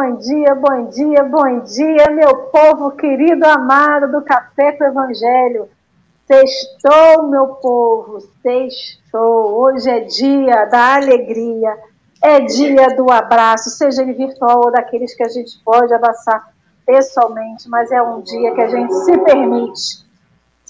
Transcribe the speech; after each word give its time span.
Bom 0.00 0.14
dia, 0.14 0.54
bom 0.54 0.84
dia, 0.90 1.24
bom 1.24 1.58
dia, 1.64 2.10
meu 2.12 2.36
povo 2.52 2.92
querido, 2.92 3.44
amado 3.44 4.12
do 4.12 4.22
Café 4.22 4.70
com 4.70 4.84
o 4.84 4.86
Evangelho. 4.86 5.68
Sextou, 6.24 7.26
meu 7.28 7.48
povo, 7.56 8.20
sextou. 8.40 9.58
Hoje 9.58 9.90
é 9.90 9.98
dia 9.98 10.66
da 10.66 10.94
alegria, 10.94 11.76
é 12.22 12.38
dia 12.42 12.94
do 12.94 13.10
abraço, 13.10 13.70
seja 13.70 14.02
ele 14.02 14.12
virtual 14.12 14.66
ou 14.66 14.70
daqueles 14.70 15.16
que 15.16 15.24
a 15.24 15.28
gente 15.28 15.58
pode 15.64 15.92
abraçar 15.92 16.48
pessoalmente, 16.86 17.68
mas 17.68 17.90
é 17.90 18.00
um 18.00 18.20
dia 18.20 18.54
que 18.54 18.60
a 18.60 18.68
gente 18.68 18.94
se 18.94 19.18
permite. 19.18 20.06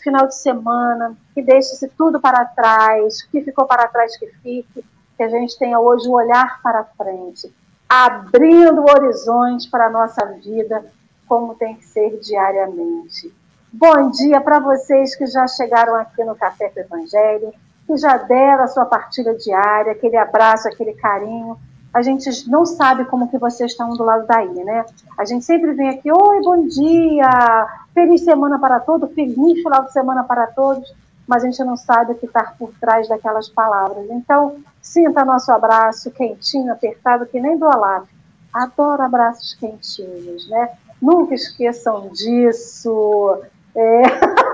Final 0.02 0.26
de 0.26 0.36
semana, 0.36 1.14
que 1.34 1.42
deixe-se 1.42 1.86
tudo 1.88 2.18
para 2.18 2.46
trás, 2.46 3.20
o 3.20 3.30
que 3.30 3.42
ficou 3.42 3.66
para 3.66 3.88
trás 3.88 4.16
que 4.16 4.26
fique, 4.42 4.82
que 5.18 5.22
a 5.22 5.28
gente 5.28 5.58
tenha 5.58 5.78
hoje 5.78 6.08
o 6.08 6.12
olhar 6.12 6.62
para 6.62 6.82
frente 6.96 7.52
abrindo 7.88 8.82
horizontes 8.82 9.66
para 9.66 9.86
a 9.86 9.90
nossa 9.90 10.24
vida, 10.44 10.84
como 11.26 11.54
tem 11.54 11.74
que 11.76 11.84
ser 11.86 12.18
diariamente. 12.20 13.32
Bom 13.72 14.10
dia 14.10 14.40
para 14.40 14.58
vocês 14.58 15.14
que 15.16 15.26
já 15.26 15.46
chegaram 15.46 15.94
aqui 15.94 16.22
no 16.24 16.34
Café 16.34 16.68
com 16.68 16.80
o 16.80 16.82
Evangelho, 16.82 17.52
que 17.86 17.96
já 17.96 18.16
deram 18.18 18.64
a 18.64 18.68
sua 18.68 18.84
partilha 18.84 19.34
diária, 19.34 19.92
aquele 19.92 20.16
abraço, 20.16 20.68
aquele 20.68 20.92
carinho. 20.92 21.56
A 21.92 22.02
gente 22.02 22.28
não 22.48 22.66
sabe 22.66 23.06
como 23.06 23.30
que 23.30 23.38
vocês 23.38 23.72
estão 23.72 23.90
do 23.90 24.04
lado 24.04 24.26
daí, 24.26 24.52
né? 24.64 24.84
A 25.16 25.24
gente 25.24 25.44
sempre 25.44 25.72
vem 25.72 25.88
aqui, 25.88 26.12
oi, 26.12 26.40
bom 26.42 26.66
dia, 26.66 27.66
feliz 27.94 28.22
semana 28.22 28.58
para 28.58 28.80
todos, 28.80 29.12
feliz 29.14 29.62
final 29.62 29.84
de 29.84 29.92
semana 29.92 30.24
para 30.24 30.46
todos 30.48 30.94
mas 31.28 31.44
a 31.44 31.46
gente 31.46 31.62
não 31.62 31.76
sabe 31.76 32.12
o 32.12 32.14
que 32.14 32.24
está 32.24 32.54
por 32.58 32.72
trás 32.80 33.06
daquelas 33.06 33.50
palavras. 33.50 34.06
Então, 34.08 34.56
sinta 34.80 35.26
nosso 35.26 35.52
abraço 35.52 36.10
quentinho, 36.10 36.72
apertado, 36.72 37.26
que 37.26 37.38
nem 37.38 37.58
do 37.58 37.66
Alaf. 37.66 38.08
Adoro 38.50 39.02
abraços 39.02 39.54
quentinhos, 39.60 40.48
né? 40.48 40.70
Nunca 41.00 41.34
esqueçam 41.34 42.08
disso. 42.08 43.42
É... 43.76 44.02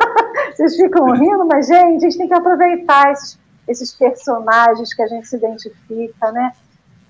Vocês 0.52 0.74
ficam 0.76 1.12
rindo, 1.12 1.46
mas, 1.46 1.68
gente, 1.68 2.04
a 2.04 2.08
gente 2.08 2.18
tem 2.18 2.26
que 2.26 2.34
aproveitar 2.34 3.12
esses, 3.12 3.38
esses 3.68 3.92
personagens 3.92 4.92
que 4.92 5.02
a 5.02 5.06
gente 5.06 5.28
se 5.28 5.36
identifica, 5.36 6.32
né? 6.32 6.52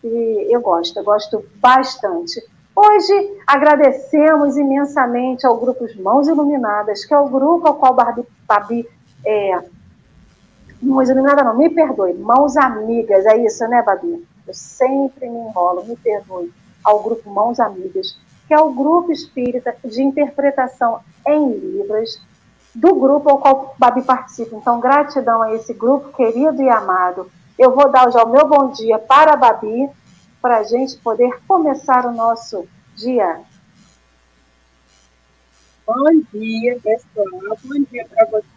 E 0.05 0.55
eu 0.55 0.61
gosto, 0.61 0.99
eu 0.99 1.05
gosto 1.05 1.43
bastante. 1.57 2.43
Hoje 2.77 3.41
agradecemos 3.47 4.59
imensamente 4.59 5.47
ao 5.47 5.57
grupo 5.57 5.87
Mãos 6.03 6.29
Iluminadas, 6.29 7.05
que 7.07 7.15
é 7.15 7.19
o 7.19 7.29
grupo 7.29 7.67
ao 7.67 7.77
qual 7.77 7.95
Babi, 7.95 8.27
Babi 8.47 8.87
é, 9.25 9.65
não 10.83 11.03
nada 11.23 11.43
não, 11.43 11.57
me 11.57 11.71
perdoe, 11.71 12.15
Mãos 12.15 12.57
Amigas, 12.57 13.25
é 13.27 13.39
isso, 13.39 13.67
né, 13.69 13.83
Babi? 13.83 14.27
Eu 14.47 14.55
sempre 14.55 15.29
me 15.29 15.39
enrolo, 15.39 15.85
me 15.85 15.97
perdoe, 15.97 16.53
ao 16.85 17.03
grupo 17.03 17.31
Mãos 17.31 17.59
Amigas, 17.59 18.19
que 18.47 18.53
é 18.53 18.61
o 18.61 18.73
grupo 18.73 19.11
espírita 19.11 19.75
de 19.85 20.03
interpretação 20.03 21.01
em 21.27 21.55
Libras, 21.55 22.21
do 22.75 22.95
grupo 22.95 23.31
ao 23.31 23.39
qual 23.39 23.75
Babi 23.79 24.03
participa. 24.03 24.57
Então, 24.57 24.81
gratidão 24.81 25.41
a 25.43 25.55
esse 25.55 25.73
grupo 25.73 26.15
querido 26.15 26.63
e 26.63 26.69
amado. 26.69 27.31
Eu 27.59 27.75
vou 27.75 27.91
dar 27.91 28.11
já 28.11 28.23
o 28.23 28.31
meu 28.31 28.47
bom 28.47 28.71
dia 28.73 28.99
para 28.99 29.33
a 29.33 29.37
Babi, 29.37 29.89
para 30.43 30.59
a 30.59 30.63
gente 30.65 30.99
poder 30.99 31.41
começar 31.47 32.05
o 32.05 32.13
nosso 32.13 32.67
dia. 32.95 33.41
Bom 35.87 36.11
dia, 36.33 36.79
pessoal. 36.83 37.41
Bom 37.63 37.85
dia 37.91 38.07
para 38.09 38.27
vocês 38.27 38.54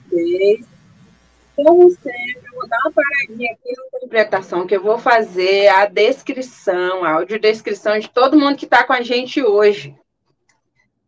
Como 1.55 1.89
sempre, 1.89 2.41
eu 2.45 2.53
vou 2.53 2.67
dar 2.67 2.77
uma 2.85 2.91
paradinha 2.91 3.51
aqui 3.51 3.73
na 3.75 3.97
interpretação, 3.97 4.67
que 4.67 4.75
eu 4.75 4.81
vou 4.81 4.99
fazer 4.99 5.67
a 5.69 5.85
descrição, 5.87 7.03
a 7.03 7.13
audiodescrição 7.13 7.97
de 7.97 8.09
todo 8.09 8.37
mundo 8.37 8.57
que 8.57 8.65
está 8.65 8.83
com 8.83 8.93
a 8.93 9.01
gente 9.01 9.43
hoje. 9.43 9.95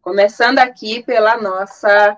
Começando 0.02 0.58
aqui 0.58 1.04
pela 1.04 1.38
nossa 1.38 2.18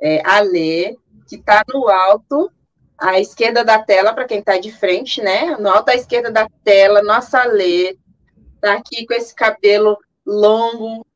é, 0.00 0.20
Alê, 0.24 0.96
que 1.28 1.36
está 1.36 1.62
no 1.72 1.88
alto, 1.88 2.50
à 2.98 3.20
esquerda 3.20 3.64
da 3.64 3.78
tela, 3.78 4.12
para 4.12 4.24
quem 4.24 4.40
está 4.40 4.58
de 4.58 4.72
frente, 4.72 5.22
né? 5.22 5.56
No 5.56 5.68
alto 5.68 5.90
à 5.90 5.94
esquerda 5.94 6.32
da 6.32 6.48
tela, 6.64 7.00
nossa 7.00 7.42
Alê 7.42 7.96
está 8.56 8.74
aqui 8.74 9.06
com 9.06 9.14
esse 9.14 9.32
cabelo 9.34 9.96
longo, 10.26 11.06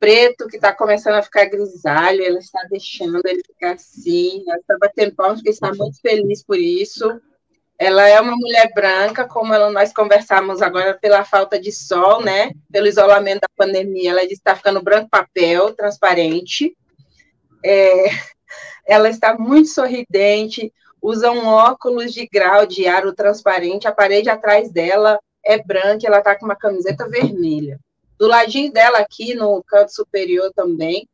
preto 0.00 0.48
que 0.48 0.56
está 0.56 0.72
começando 0.72 1.14
a 1.14 1.22
ficar 1.22 1.44
grisalho, 1.44 2.24
ela 2.24 2.38
está 2.38 2.62
deixando 2.70 3.20
ele 3.26 3.42
ficar 3.46 3.74
assim, 3.74 4.42
ela 4.48 4.58
está 4.58 4.76
batendo 4.80 5.14
palmas, 5.14 5.38
porque 5.38 5.50
está 5.50 5.72
muito 5.74 6.00
feliz 6.00 6.42
por 6.42 6.58
isso. 6.58 7.20
Ela 7.78 8.08
é 8.08 8.18
uma 8.20 8.34
mulher 8.34 8.72
branca, 8.74 9.28
como 9.28 9.56
nós 9.70 9.92
conversamos 9.92 10.62
agora 10.62 10.94
pela 10.94 11.24
falta 11.24 11.60
de 11.60 11.70
sol, 11.70 12.22
né? 12.22 12.50
Pelo 12.72 12.86
isolamento 12.86 13.40
da 13.40 13.48
pandemia, 13.54 14.10
ela 14.10 14.24
está 14.24 14.56
ficando 14.56 14.82
branco 14.82 15.10
papel, 15.10 15.74
transparente. 15.74 16.74
É, 17.64 18.04
ela 18.86 19.08
está 19.08 19.36
muito 19.36 19.68
sorridente, 19.68 20.72
usa 21.00 21.30
um 21.30 21.46
óculos 21.46 22.12
de 22.12 22.26
grau 22.26 22.66
de 22.66 22.86
aro 22.86 23.14
transparente, 23.14 23.86
a 23.86 23.92
parede 23.92 24.30
atrás 24.30 24.70
dela 24.70 25.18
é 25.44 25.62
branca, 25.62 26.06
ela 26.06 26.18
está 26.18 26.38
com 26.38 26.46
uma 26.46 26.56
camiseta 26.56 27.08
vermelha. 27.08 27.78
Do 28.20 28.26
ladinho 28.26 28.70
dela 28.70 28.98
aqui, 28.98 29.32
no 29.32 29.64
canto 29.64 29.94
superior 29.94 30.52
também, 30.54 31.08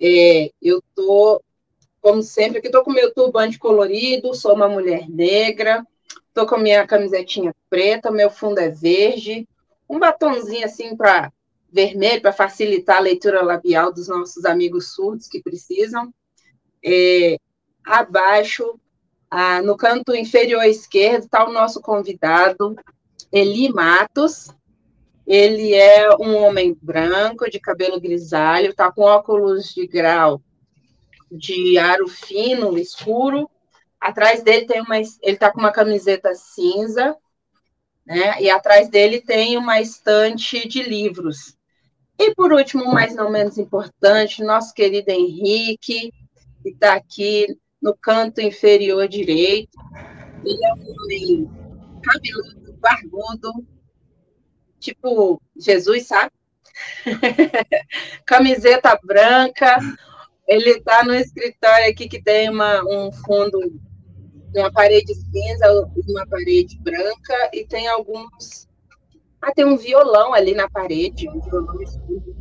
é, 0.00 0.50
eu 0.60 0.82
tô, 0.92 1.40
como 2.00 2.20
sempre, 2.20 2.58
aqui 2.58 2.68
tô 2.68 2.82
com 2.82 2.90
meu 2.90 3.14
turbante 3.14 3.60
colorido, 3.60 4.34
sou 4.34 4.56
uma 4.56 4.68
mulher 4.68 5.08
negra, 5.08 5.86
tô 6.34 6.48
com 6.48 6.56
minha 6.58 6.84
camisetinha 6.84 7.54
preta, 7.70 8.10
meu 8.10 8.28
fundo 8.28 8.58
é 8.58 8.70
verde, 8.70 9.46
um 9.88 10.00
batonzinho 10.00 10.64
assim 10.64 10.96
para 10.96 11.32
vermelho 11.70 12.20
para 12.20 12.32
facilitar 12.32 12.96
a 12.96 13.02
leitura 13.02 13.40
labial 13.40 13.92
dos 13.92 14.08
nossos 14.08 14.44
amigos 14.44 14.92
surdos 14.94 15.28
que 15.28 15.40
precisam. 15.40 16.12
É, 16.84 17.38
abaixo, 17.84 18.80
no 19.62 19.76
canto 19.76 20.12
inferior 20.12 20.64
esquerdo, 20.64 21.22
está 21.22 21.48
o 21.48 21.52
nosso 21.52 21.80
convidado, 21.80 22.74
Eli 23.30 23.72
Matos, 23.72 24.48
ele 25.28 25.74
é 25.74 26.08
um 26.16 26.34
homem 26.36 26.74
branco, 26.80 27.50
de 27.50 27.60
cabelo 27.60 28.00
grisalho, 28.00 28.70
está 28.70 28.90
com 28.90 29.02
óculos 29.02 29.74
de 29.74 29.86
grau 29.86 30.40
de 31.30 31.76
aro 31.76 32.08
fino, 32.08 32.78
escuro. 32.78 33.50
Atrás 34.00 34.42
dele 34.42 34.64
tem 34.64 34.80
uma. 34.80 34.96
Ele 34.96 35.10
está 35.22 35.52
com 35.52 35.60
uma 35.60 35.70
camiseta 35.70 36.34
cinza, 36.34 37.14
né? 38.06 38.40
E 38.40 38.48
atrás 38.48 38.88
dele 38.88 39.20
tem 39.20 39.58
uma 39.58 39.82
estante 39.82 40.66
de 40.66 40.82
livros. 40.82 41.54
E 42.18 42.34
por 42.34 42.50
último, 42.50 42.86
mais 42.86 43.14
não 43.14 43.30
menos 43.30 43.58
importante, 43.58 44.42
nosso 44.42 44.72
querido 44.72 45.10
Henrique, 45.10 46.10
que 46.62 46.70
está 46.70 46.94
aqui 46.94 47.46
no 47.82 47.94
canto 47.94 48.40
inferior 48.40 49.06
direito. 49.06 49.76
Ele 50.42 50.64
é 50.64 50.72
um 50.72 50.94
homem 51.02 51.50
cabeludo, 52.02 52.72
barbudo, 52.80 53.77
tipo 54.78 55.40
Jesus, 55.56 56.06
sabe? 56.06 56.32
Camiseta 58.24 58.98
branca. 59.02 59.78
Ele 60.46 60.70
está 60.70 61.04
no 61.04 61.14
escritório 61.14 61.90
aqui 61.90 62.08
que 62.08 62.22
tem 62.22 62.48
uma, 62.48 62.82
um 62.84 63.12
fundo, 63.12 63.58
uma 64.54 64.72
parede 64.72 65.14
cinza, 65.14 65.90
uma 66.08 66.26
parede 66.26 66.78
branca 66.80 67.50
e 67.52 67.66
tem 67.66 67.86
alguns. 67.88 68.66
Ah, 69.40 69.52
tem 69.52 69.64
um 69.64 69.76
violão 69.76 70.32
ali 70.32 70.54
na 70.54 70.68
parede, 70.68 71.28
um 71.28 71.40
violão 71.40 71.80
escuro. 71.82 72.36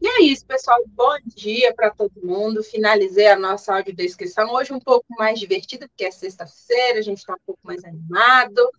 E 0.00 0.06
é 0.06 0.22
isso, 0.22 0.46
pessoal. 0.46 0.78
Bom 0.86 1.16
dia 1.26 1.74
para 1.74 1.90
todo 1.90 2.12
mundo. 2.22 2.62
Finalizei 2.62 3.26
a 3.26 3.36
nossa 3.36 3.74
audiodescrição. 3.74 4.52
Hoje 4.52 4.72
um 4.72 4.78
pouco 4.78 5.06
mais 5.18 5.40
divertida, 5.40 5.88
porque 5.88 6.04
é 6.04 6.10
sexta-feira, 6.12 7.00
a 7.00 7.02
gente 7.02 7.18
está 7.18 7.34
um 7.34 7.44
pouco 7.44 7.60
mais 7.64 7.82
animado 7.84 8.70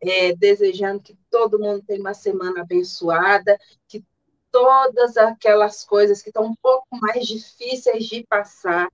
é, 0.00 0.34
desejando 0.34 1.02
que 1.02 1.16
todo 1.30 1.58
mundo 1.58 1.82
tenha 1.86 2.00
uma 2.00 2.14
semana 2.14 2.62
abençoada, 2.62 3.58
que 3.86 4.04
todas 4.50 5.16
aquelas 5.16 5.84
coisas 5.84 6.22
que 6.22 6.30
estão 6.30 6.44
um 6.44 6.54
pouco 6.54 6.86
mais 6.92 7.26
difíceis 7.26 8.06
de 8.06 8.24
passar, 8.26 8.88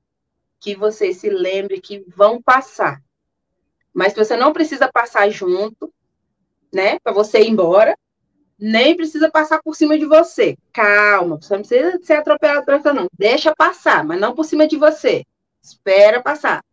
que 0.60 0.74
vocês 0.74 1.18
se 1.18 1.28
lembrem 1.28 1.80
que 1.80 2.04
vão 2.08 2.40
passar. 2.40 3.02
Mas 3.92 4.14
você 4.14 4.36
não 4.36 4.52
precisa 4.52 4.90
passar 4.90 5.28
junto, 5.30 5.92
né, 6.72 6.98
para 6.98 7.12
você 7.12 7.40
ir 7.40 7.50
embora, 7.50 7.96
nem 8.58 8.96
precisa 8.96 9.30
passar 9.30 9.62
por 9.62 9.76
cima 9.76 9.98
de 9.98 10.06
você. 10.06 10.56
Calma, 10.72 11.36
você 11.40 11.54
não 11.54 11.62
precisa 11.62 12.00
ser 12.02 12.14
atropelado 12.14 12.64
por 12.64 12.94
não. 12.94 13.08
Deixa 13.12 13.54
passar, 13.54 14.04
mas 14.04 14.20
não 14.20 14.34
por 14.34 14.44
cima 14.44 14.66
de 14.66 14.76
você. 14.76 15.24
Espera 15.62 16.22
passar. 16.22 16.64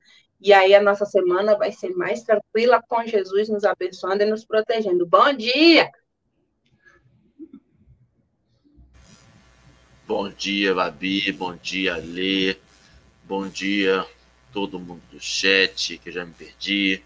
E 0.41 0.51
aí 0.51 0.73
a 0.73 0.81
nossa 0.81 1.05
semana 1.05 1.55
vai 1.55 1.71
ser 1.71 1.91
mais 1.91 2.23
tranquila 2.23 2.81
com 2.87 3.05
Jesus 3.05 3.47
nos 3.47 3.63
abençoando 3.63 4.23
e 4.23 4.25
nos 4.25 4.43
protegendo. 4.43 5.05
Bom 5.05 5.31
dia! 5.33 5.91
Bom 10.07 10.29
dia, 10.29 10.73
Babi. 10.73 11.31
Bom 11.31 11.55
dia, 11.55 11.95
Lê. 11.95 12.57
Bom 13.23 13.47
dia, 13.47 14.05
todo 14.51 14.79
mundo 14.79 15.01
do 15.11 15.19
chat, 15.21 15.97
que 15.99 16.09
eu 16.09 16.13
já 16.13 16.25
me 16.25 16.33
perdi. 16.33 17.01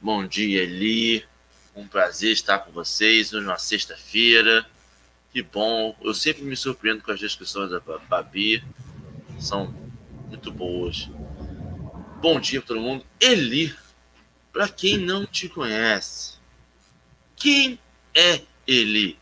Bom 0.00 0.26
dia, 0.26 0.62
Eli. 0.62 1.24
um 1.74 1.86
prazer 1.86 2.32
estar 2.32 2.58
com 2.58 2.72
vocês 2.72 3.30
numa 3.30 3.56
sexta-feira. 3.58 4.66
Que 5.32 5.40
bom. 5.40 5.96
Eu 6.02 6.12
sempre 6.12 6.42
me 6.42 6.56
surpreendo 6.56 7.02
com 7.02 7.12
as 7.12 7.20
descrições 7.20 7.70
da 7.70 7.80
Babi. 7.80 8.62
São 9.38 9.72
muito 10.28 10.50
boas. 10.50 11.08
Bom 12.22 12.38
dia 12.38 12.60
para 12.60 12.68
todo 12.68 12.80
mundo. 12.80 13.04
Eli, 13.20 13.74
para 14.52 14.68
quem 14.68 14.96
não 14.96 15.26
te 15.26 15.48
conhece, 15.48 16.38
quem 17.34 17.80
é 18.14 18.42
Eli? 18.64 19.18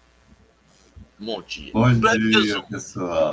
Bom 1.18 1.40
dia. 1.40 1.72
Bom 1.72 1.90
dia, 1.94 2.62
pessoal. 2.64 3.32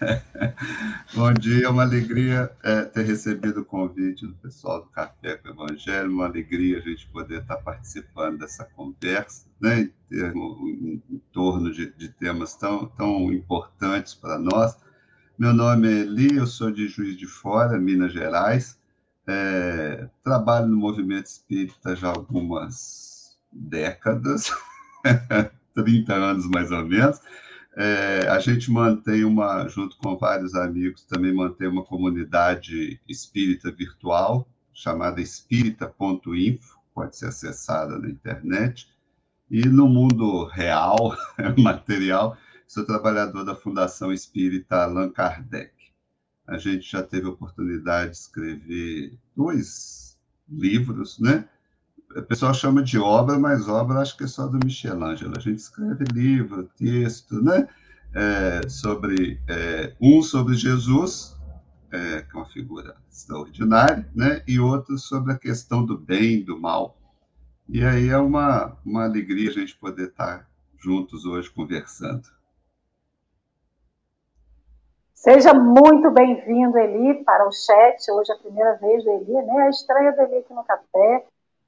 Bom 1.12 1.34
dia, 1.34 1.68
uma 1.68 1.82
alegria 1.82 2.50
é, 2.62 2.80
ter 2.84 3.04
recebido 3.04 3.60
o 3.60 3.64
convite 3.66 4.26
do 4.26 4.32
pessoal 4.36 4.80
do 4.80 4.86
Café 4.88 5.36
com 5.36 5.48
o 5.48 5.52
Evangelho, 5.52 6.10
uma 6.10 6.24
alegria 6.24 6.78
a 6.78 6.80
gente 6.80 7.06
poder 7.08 7.42
estar 7.42 7.58
participando 7.58 8.38
dessa 8.38 8.64
conversa, 8.64 9.44
né, 9.60 9.80
em, 9.82 9.92
termo, 10.08 10.58
em, 10.66 11.02
em 11.10 11.22
torno 11.30 11.70
de, 11.70 11.92
de, 11.92 12.08
temas 12.08 12.54
tão, 12.56 12.86
tão 12.86 13.30
importantes 13.30 14.14
para 14.14 14.38
nós. 14.38 14.78
Meu 15.38 15.52
nome 15.52 15.88
é 15.88 16.00
Eli, 16.00 16.38
eu 16.38 16.46
sou 16.46 16.70
de 16.70 16.88
Juiz 16.88 17.18
de 17.18 17.26
Fora, 17.26 17.78
Minas 17.78 18.10
Gerais, 18.10 18.82
é, 19.26 20.08
trabalho 20.22 20.66
no 20.66 20.76
movimento 20.76 21.26
espírita 21.26 21.96
já 21.96 22.08
há 22.08 22.10
algumas 22.10 23.36
décadas, 23.52 24.50
30 25.74 26.14
anos 26.14 26.46
mais 26.46 26.70
ou 26.70 26.84
menos, 26.84 27.20
é, 27.76 28.28
a 28.28 28.38
gente 28.38 28.70
mantém 28.70 29.24
uma, 29.24 29.66
junto 29.68 29.96
com 29.98 30.16
vários 30.16 30.54
amigos, 30.54 31.04
também 31.04 31.34
mantém 31.34 31.68
uma 31.68 31.84
comunidade 31.84 33.00
espírita 33.08 33.70
virtual, 33.72 34.48
chamada 34.72 35.20
espírita.info, 35.20 36.78
pode 36.94 37.16
ser 37.16 37.26
acessada 37.26 37.98
na 37.98 38.08
internet. 38.08 38.88
E 39.50 39.66
no 39.68 39.88
mundo 39.88 40.44
real, 40.46 41.16
material, 41.58 42.36
sou 42.66 42.86
trabalhador 42.86 43.44
da 43.44 43.54
Fundação 43.54 44.12
Espírita 44.12 44.84
Allan 44.84 45.10
Kardec. 45.10 45.73
A 46.46 46.58
gente 46.58 46.90
já 46.90 47.02
teve 47.02 47.26
a 47.26 47.30
oportunidade 47.30 48.12
de 48.12 48.16
escrever 48.18 49.18
dois 49.36 50.18
livros, 50.48 51.18
né? 51.18 51.48
O 52.14 52.22
pessoal 52.22 52.54
chama 52.54 52.82
de 52.82 52.98
obra, 52.98 53.38
mas 53.38 53.66
obra 53.66 54.00
acho 54.00 54.16
que 54.16 54.24
é 54.24 54.26
só 54.26 54.46
do 54.46 54.58
Michelangelo. 54.64 55.34
A 55.36 55.40
gente 55.40 55.58
escreve 55.58 56.04
livro, 56.12 56.68
texto, 56.76 57.42
né? 57.42 57.66
É, 58.14 58.68
sobre 58.68 59.40
é, 59.48 59.96
um 60.00 60.22
sobre 60.22 60.54
Jesus, 60.54 61.36
é, 61.90 62.22
que 62.22 62.36
é 62.36 62.38
uma 62.38 62.46
figura 62.46 62.94
extraordinária, 63.10 64.08
né? 64.14 64.42
E 64.46 64.60
outro 64.60 64.96
sobre 64.98 65.32
a 65.32 65.38
questão 65.38 65.84
do 65.84 65.98
bem, 65.98 66.44
do 66.44 66.60
mal. 66.60 66.96
E 67.68 67.82
aí 67.82 68.08
é 68.08 68.18
uma, 68.18 68.76
uma 68.84 69.04
alegria 69.04 69.50
a 69.50 69.52
gente 69.52 69.74
poder 69.76 70.08
estar 70.08 70.48
juntos 70.78 71.24
hoje 71.24 71.50
conversando. 71.50 72.28
Seja 75.24 75.54
muito 75.54 76.10
bem-vindo, 76.10 76.76
Eli, 76.76 77.24
para 77.24 77.48
o 77.48 77.50
chat. 77.50 78.10
Hoje 78.10 78.30
é 78.30 78.34
a 78.34 78.38
primeira 78.38 78.74
vez 78.74 79.02
do 79.02 79.10
Eli, 79.10 79.32
né? 79.32 79.62
A 79.62 79.70
estreia 79.70 80.12
do 80.12 80.20
Eli 80.20 80.36
aqui 80.36 80.52
no 80.52 80.62
Café. 80.62 81.24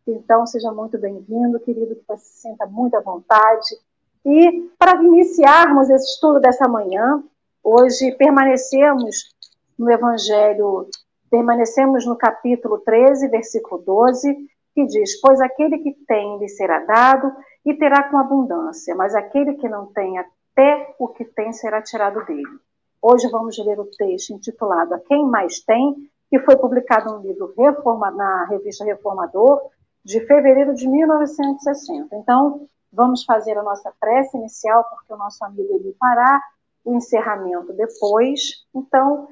Então, 0.07 0.47
seja 0.47 0.71
muito 0.71 0.99
bem-vindo, 0.99 1.59
querido, 1.61 1.97
que 1.97 2.05
você 2.07 2.23
se 2.23 2.43
sinta 2.43 2.67
muito 2.67 2.99
à 2.99 3.01
vontade. 3.01 3.79
E 4.27 4.69
para 4.79 5.03
iniciarmos 5.03 5.89
esse 5.89 6.05
estudo 6.05 6.39
dessa 6.39 6.69
manhã, 6.69 7.25
hoje 7.65 8.13
permanecemos 8.19 9.35
no 9.79 9.91
Evangelho, 9.91 10.91
permanecemos 11.31 12.05
no 12.05 12.15
capítulo 12.15 12.77
13, 12.81 13.27
versículo 13.29 13.81
12, 13.81 14.37
que 14.75 14.85
diz: 14.85 15.19
Pois 15.19 15.41
aquele 15.41 15.79
que 15.79 15.95
tem 16.07 16.39
lhe 16.39 16.49
será 16.51 16.81
dado 16.81 17.33
e 17.65 17.73
terá 17.73 18.03
com 18.11 18.19
abundância, 18.19 18.95
mas 18.95 19.15
aquele 19.15 19.55
que 19.55 19.67
não 19.67 19.87
tem, 19.87 20.19
até 20.19 20.95
o 20.99 21.09
que 21.09 21.25
tem 21.25 21.55
será 21.55 21.81
tirado 21.81 22.23
dele. 22.27 22.61
Hoje 23.09 23.31
vamos 23.31 23.57
ler 23.59 23.79
o 23.79 23.85
texto 23.85 24.33
intitulado 24.33 24.93
A 24.93 24.99
Quem 24.99 25.25
Mais 25.25 25.61
Tem, 25.61 25.95
que 26.29 26.41
foi 26.41 26.57
publicado 26.57 27.13
no 27.13 27.23
livro 27.25 27.55
Reforma, 27.57 28.11
na 28.11 28.47
revista 28.47 28.85
Reformador, 28.85 29.71
de 30.05 30.19
fevereiro 30.27 30.75
de 30.75 30.89
1960. 30.89 32.17
Então, 32.17 32.67
vamos 32.93 33.23
fazer 33.23 33.57
a 33.57 33.63
nossa 33.63 33.95
prece 34.01 34.37
inicial, 34.37 34.83
porque 34.91 35.13
o 35.13 35.17
nosso 35.17 35.45
amigo 35.45 35.73
ele 35.77 35.95
fará 36.01 36.43
o 36.85 36.97
encerramento 36.97 37.73
depois. 37.75 38.67
Então, 38.75 39.29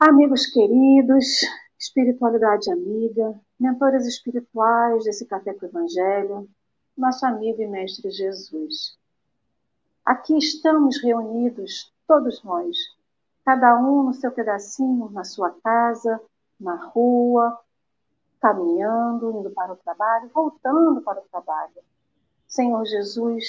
amigos 0.00 0.46
queridos, 0.46 1.24
espiritualidade 1.78 2.68
amiga, 2.68 3.40
mentores 3.60 4.08
espirituais 4.08 5.04
desse 5.04 5.24
Café 5.24 5.54
com 5.54 5.66
o 5.66 5.68
Evangelho, 5.68 6.48
nosso 6.96 7.24
amigo 7.24 7.62
e 7.62 7.68
mestre 7.68 8.10
Jesus. 8.10 8.98
Aqui 10.04 10.36
estamos 10.36 11.00
reunidos, 11.00 11.92
todos 12.08 12.42
nós, 12.42 12.74
cada 13.44 13.78
um 13.78 14.04
no 14.04 14.14
seu 14.14 14.32
pedacinho, 14.32 15.10
na 15.10 15.24
sua 15.24 15.50
casa, 15.62 16.18
na 16.58 16.74
rua, 16.74 17.60
caminhando, 18.40 19.30
indo 19.38 19.50
para 19.50 19.74
o 19.74 19.76
trabalho, 19.76 20.30
voltando 20.32 21.02
para 21.02 21.20
o 21.20 21.28
trabalho. 21.30 21.74
Senhor 22.46 22.82
Jesus, 22.86 23.44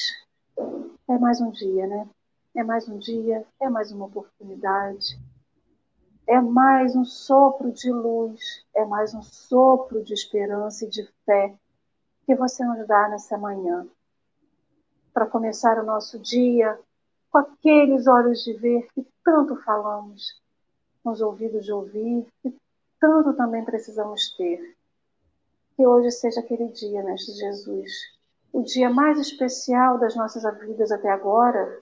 é 1.07 1.17
mais 1.17 1.39
um 1.39 1.49
dia, 1.51 1.87
né? 1.87 2.07
É 2.53 2.61
mais 2.61 2.89
um 2.89 2.97
dia, 2.97 3.47
é 3.61 3.69
mais 3.69 3.93
uma 3.93 4.07
oportunidade, 4.07 5.17
é 6.27 6.41
mais 6.41 6.95
um 6.95 7.05
sopro 7.05 7.71
de 7.71 7.89
luz, 7.91 8.65
é 8.75 8.83
mais 8.83 9.13
um 9.13 9.21
sopro 9.21 10.03
de 10.03 10.13
esperança 10.13 10.83
e 10.83 10.89
de 10.89 11.07
fé 11.25 11.55
que 12.25 12.35
você 12.35 12.65
nos 12.65 12.85
dá 12.85 13.07
nessa 13.07 13.37
manhã. 13.37 13.87
Para 15.13 15.25
começar 15.25 15.79
o 15.79 15.85
nosso 15.85 16.19
dia 16.19 16.77
com 17.31 17.37
aqueles 17.37 18.07
olhos 18.07 18.43
de 18.43 18.53
ver 18.53 18.87
que 18.93 19.05
tanto 19.23 19.55
falamos, 19.63 20.41
com 21.03 21.11
os 21.11 21.21
ouvidos 21.21 21.65
de 21.65 21.71
ouvir 21.71 22.27
que 22.41 22.55
tanto 22.99 23.33
também 23.33 23.63
precisamos 23.63 24.35
ter. 24.35 24.75
Que 25.75 25.85
hoje 25.85 26.11
seja 26.11 26.41
aquele 26.41 26.67
dia, 26.67 27.03
Mestre 27.03 27.33
Jesus, 27.35 27.91
o 28.51 28.61
dia 28.63 28.89
mais 28.89 29.19
especial 29.19 29.97
das 29.97 30.15
nossas 30.15 30.43
vidas 30.59 30.91
até 30.91 31.09
agora. 31.09 31.81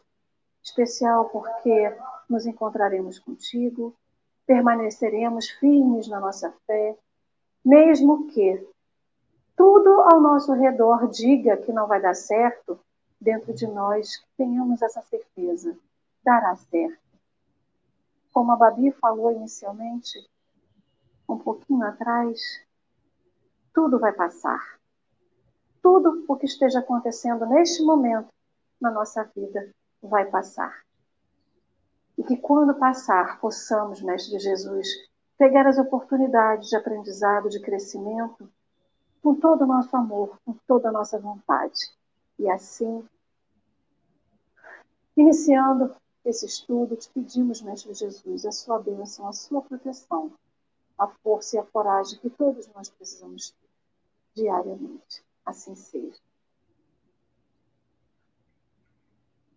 Especial 0.63 1.30
porque 1.30 1.96
nos 2.30 2.46
encontraremos 2.46 3.20
contigo, 3.20 3.96
permaneceremos 4.46 5.50
firmes 5.50 6.08
na 6.08 6.20
nossa 6.20 6.54
fé, 6.66 6.98
mesmo 7.63 8.27
que 8.27 8.68
tudo 9.56 9.89
ao 10.01 10.20
nosso 10.20 10.54
redor 10.54 11.08
diga 11.08 11.58
que 11.58 11.72
não 11.72 11.88
vai 11.88 12.01
dar 12.01 12.13
certo, 12.13 12.80
dentro 13.20 13.54
de 13.54 13.68
nós 13.68 14.24
tenhamos 14.38 14.82
essa 14.82 15.02
certeza, 15.02 15.78
dará 16.24 16.56
certo. 16.56 17.00
Como 18.32 18.52
a 18.52 18.56
Babi 18.56 18.92
falou 18.92 19.32
inicialmente, 19.32 20.20
um 21.28 21.38
pouquinho 21.38 21.84
atrás, 21.84 22.40
tudo 23.74 24.00
vai 24.00 24.14
passar. 24.14 24.80
Tudo 25.82 26.26
o 26.28 26.36
que 26.36 26.46
esteja 26.46 26.80
acontecendo 26.80 27.46
neste 27.46 27.84
momento 27.84 28.30
na 28.80 28.92
nossa 28.92 29.24
vida 29.24 29.70
vai 30.02 30.26
passar. 30.26 30.84
E 32.18 32.24
que 32.24 32.38
quando 32.38 32.76
passar, 32.76 33.40
possamos, 33.40 34.02
Mestre 34.02 34.40
Jesus, 34.40 34.88
pegar 35.38 35.68
as 35.68 35.78
oportunidades 35.78 36.70
de 36.70 36.76
aprendizado, 36.76 37.50
de 37.50 37.60
crescimento, 37.60 38.50
com 39.22 39.36
todo 39.36 39.64
o 39.64 39.68
nosso 39.68 39.96
amor, 39.96 40.38
com 40.46 40.54
toda 40.68 40.90
a 40.90 40.92
nossa 40.92 41.20
vontade. 41.20 41.97
E 42.39 42.50
assim, 42.50 43.03
iniciando 45.15 45.96
esse 46.24 46.46
estudo, 46.46 46.96
te 46.96 47.10
pedimos, 47.10 47.62
Mestre 47.62 47.94
Jesus, 47.94 48.46
a 48.46 48.51
sua 48.51 48.79
bênção, 48.79 49.27
a 49.27 49.34
sua 49.34 49.62
proteção, 49.62 50.32
a 50.98 51.08
força 51.08 51.56
e 51.56 51.60
a 51.60 51.63
coragem 51.63 52.20
que 52.20 52.29
todos 52.29 52.67
nós 52.74 52.89
precisamos 52.89 53.51
ter 53.51 54.41
diariamente. 54.44 55.24
Assim 55.46 55.75
seja. 55.75 56.20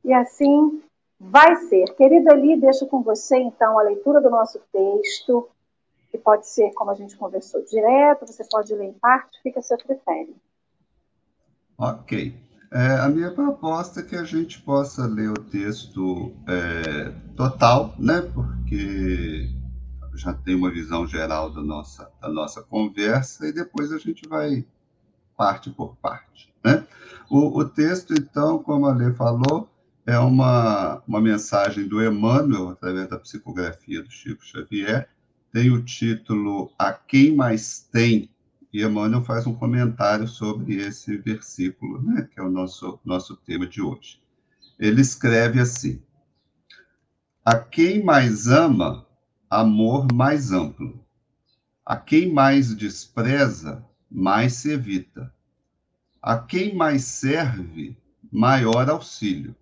E 0.05 0.13
assim 0.13 0.83
vai 1.19 1.57
ser. 1.57 1.95
Querida 1.97 2.33
Ali, 2.33 2.59
deixo 2.59 2.87
com 2.87 3.03
você 3.03 3.37
então 3.37 3.79
a 3.79 3.83
leitura 3.83 4.21
do 4.21 4.31
nosso 4.31 4.61
texto, 4.73 5.51
que 6.11 6.19
pode 6.19 6.49
ser, 6.49 6.73
como 6.73 6.91
a 6.91 6.95
gente 6.95 7.17
conversou, 7.17 7.63
direto, 7.65 8.27
você 8.27 8.45
pode 8.45 8.75
ler 8.75 8.87
em 8.87 8.93
parte, 8.95 9.41
fica 9.43 9.61
a 9.61 9.63
seu 9.63 9.77
critério. 9.77 10.35
Ok. 11.77 12.50
É, 12.73 13.01
a 13.01 13.09
minha 13.09 13.33
proposta 13.33 14.01
é 14.01 14.03
que 14.05 14.15
a 14.15 14.23
gente 14.23 14.61
possa 14.61 15.05
ler 15.05 15.31
o 15.31 15.35
texto 15.35 16.33
é, 16.47 17.11
total, 17.35 17.95
né? 17.99 18.21
Porque 18.21 19.51
já 20.15 20.33
tem 20.33 20.55
uma 20.55 20.71
visão 20.71 21.07
geral 21.07 21.51
da 21.51 21.63
nossa, 21.63 22.09
da 22.21 22.29
nossa 22.29 22.63
conversa 22.63 23.47
e 23.49 23.53
depois 23.53 23.91
a 23.93 23.99
gente 23.99 24.29
vai 24.29 24.65
parte 25.37 25.71
por 25.71 25.97
parte. 25.97 26.53
Né? 26.63 26.87
O, 27.29 27.59
o 27.59 27.65
texto, 27.65 28.13
então, 28.13 28.63
como 28.63 28.87
a 28.87 28.95
Lê 28.95 29.13
falou, 29.15 29.69
é 30.07 30.19
uma, 30.19 31.03
uma 31.09 31.21
mensagem 31.21 31.89
do 31.89 32.05
Emmanuel, 32.05 32.69
através 32.69 33.09
da 33.09 33.19
psicografia 33.19 34.03
do 34.03 34.11
Chico 34.11 34.45
Xavier, 34.45 35.09
tem 35.53 35.71
o 35.71 35.83
título 35.83 36.71
A 36.79 36.93
Quem 36.93 37.35
Mais 37.35 37.81
Tem, 37.91 38.31
e 38.73 38.85
Emmanuel 38.85 39.25
faz 39.25 39.47
um 39.47 39.55
comentário 39.55 40.29
sobre 40.29 40.77
esse 40.77 41.17
versículo, 41.17 42.01
né, 42.03 42.29
que 42.33 42.39
é 42.39 42.43
o 42.43 42.51
nosso, 42.51 43.01
nosso 43.05 43.37
tema 43.37 43.67
de 43.67 43.83
hoje. 43.83 44.23
Ele 44.79 45.01
escreve 45.01 45.61
assim: 45.61 46.01
A 47.45 47.59
quem 47.59 48.03
mais 48.03 48.47
ama, 48.47 49.07
amor 49.49 50.07
mais 50.13 50.53
amplo. 50.53 51.05
A 51.85 51.97
quem 51.97 52.33
mais 52.33 52.75
despreza, 52.75 53.85
mais 54.11 54.55
se 54.55 54.71
evita. 54.71 55.35
A 56.23 56.39
quem 56.39 56.75
mais 56.75 57.05
serve, 57.05 57.97
maior 58.31 58.89
auxílio. 58.89 59.57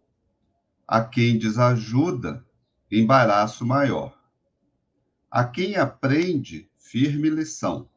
A 0.86 1.02
quem 1.02 1.38
desajuda, 1.38 2.44
embaraço 2.90 3.64
maior. 3.64 4.18
A 5.30 5.44
quem 5.44 5.76
aprende, 5.76 6.68
firme 6.78 7.30
lição. 7.30 7.88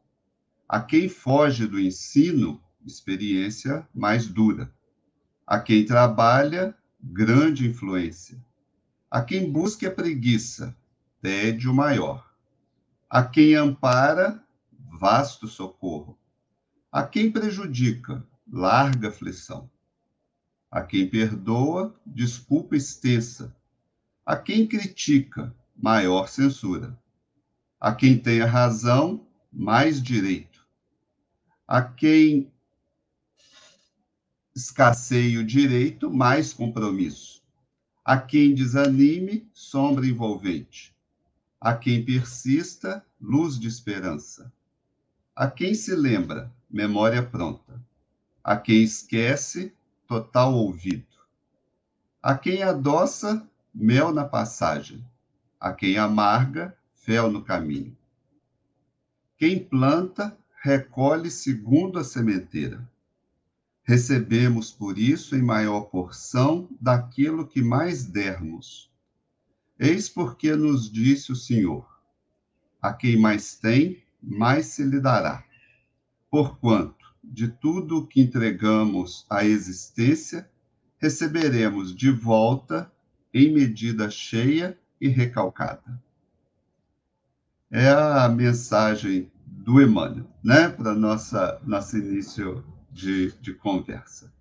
A 0.71 0.79
quem 0.79 1.09
foge 1.09 1.67
do 1.67 1.77
ensino, 1.77 2.63
experiência 2.85 3.85
mais 3.93 4.25
dura. 4.25 4.73
A 5.45 5.59
quem 5.59 5.83
trabalha, 5.83 6.73
grande 7.03 7.67
influência. 7.67 8.41
A 9.09 9.21
quem 9.21 9.51
busca 9.51 9.89
a 9.89 9.91
preguiça, 9.91 10.73
tédio 11.21 11.73
maior. 11.73 12.33
A 13.09 13.21
quem 13.21 13.53
ampara, 13.53 14.41
vasto 14.97 15.45
socorro. 15.45 16.17
A 16.89 17.03
quem 17.03 17.29
prejudica, 17.29 18.25
larga 18.49 19.09
aflição. 19.09 19.69
A 20.71 20.81
quem 20.81 21.05
perdoa, 21.05 21.93
desculpa 22.05 22.77
extensa. 22.77 23.53
A 24.25 24.37
quem 24.37 24.65
critica, 24.65 25.53
maior 25.75 26.29
censura. 26.29 26.97
A 27.77 27.93
quem 27.93 28.17
tem 28.17 28.41
a 28.41 28.45
razão, 28.45 29.27
mais 29.51 30.01
direito. 30.01 30.50
A 31.73 31.81
quem 31.81 32.51
escasseia 34.53 35.39
o 35.39 35.45
direito, 35.45 36.11
mais 36.11 36.51
compromisso. 36.51 37.41
A 38.03 38.17
quem 38.17 38.53
desanime, 38.53 39.49
sombra 39.53 40.05
envolvente. 40.05 40.93
A 41.61 41.73
quem 41.73 42.03
persista, 42.03 43.05
luz 43.21 43.57
de 43.57 43.69
esperança. 43.69 44.51
A 45.33 45.49
quem 45.49 45.73
se 45.73 45.95
lembra, 45.95 46.53
memória 46.69 47.23
pronta. 47.23 47.81
A 48.43 48.57
quem 48.57 48.83
esquece, 48.83 49.73
total 50.05 50.53
ouvido. 50.53 51.07
A 52.21 52.37
quem 52.37 52.63
adoça, 52.63 53.49
mel 53.73 54.13
na 54.13 54.25
passagem. 54.25 55.01
A 55.57 55.71
quem 55.71 55.97
amarga, 55.97 56.77
fel 56.95 57.31
no 57.31 57.41
caminho. 57.41 57.95
Quem 59.37 59.57
planta, 59.57 60.37
recolhe 60.61 61.29
segundo 61.29 61.99
a 61.99 62.03
sementeira. 62.03 62.87
Recebemos, 63.83 64.71
por 64.71 64.97
isso, 64.97 65.35
em 65.35 65.41
maior 65.41 65.81
porção 65.81 66.69
daquilo 66.79 67.47
que 67.47 67.61
mais 67.61 68.05
dermos 68.05 68.91
Eis 69.83 70.07
porque 70.07 70.55
nos 70.55 70.91
disse 70.91 71.31
o 71.31 71.35
Senhor: 71.35 71.83
A 72.79 72.93
quem 72.93 73.17
mais 73.17 73.55
tem, 73.55 74.03
mais 74.21 74.67
se 74.67 74.83
lhe 74.83 74.99
dará. 74.99 75.43
Porquanto, 76.29 77.15
de 77.23 77.47
tudo 77.47 77.97
o 77.97 78.05
que 78.05 78.21
entregamos 78.21 79.25
à 79.27 79.43
existência, 79.43 80.47
receberemos 80.99 81.95
de 81.95 82.11
volta 82.11 82.93
em 83.33 83.51
medida 83.51 84.07
cheia 84.11 84.77
e 85.01 85.07
recalcada. 85.07 85.99
É 87.71 87.89
a 87.89 88.29
mensagem 88.29 89.30
do 89.63 89.81
Emmanuel, 89.81 90.25
né, 90.43 90.69
para 90.69 90.93
nossa 90.93 91.59
nosso 91.65 91.97
início 91.97 92.63
de, 92.91 93.31
de 93.39 93.53
conversa. 93.53 94.31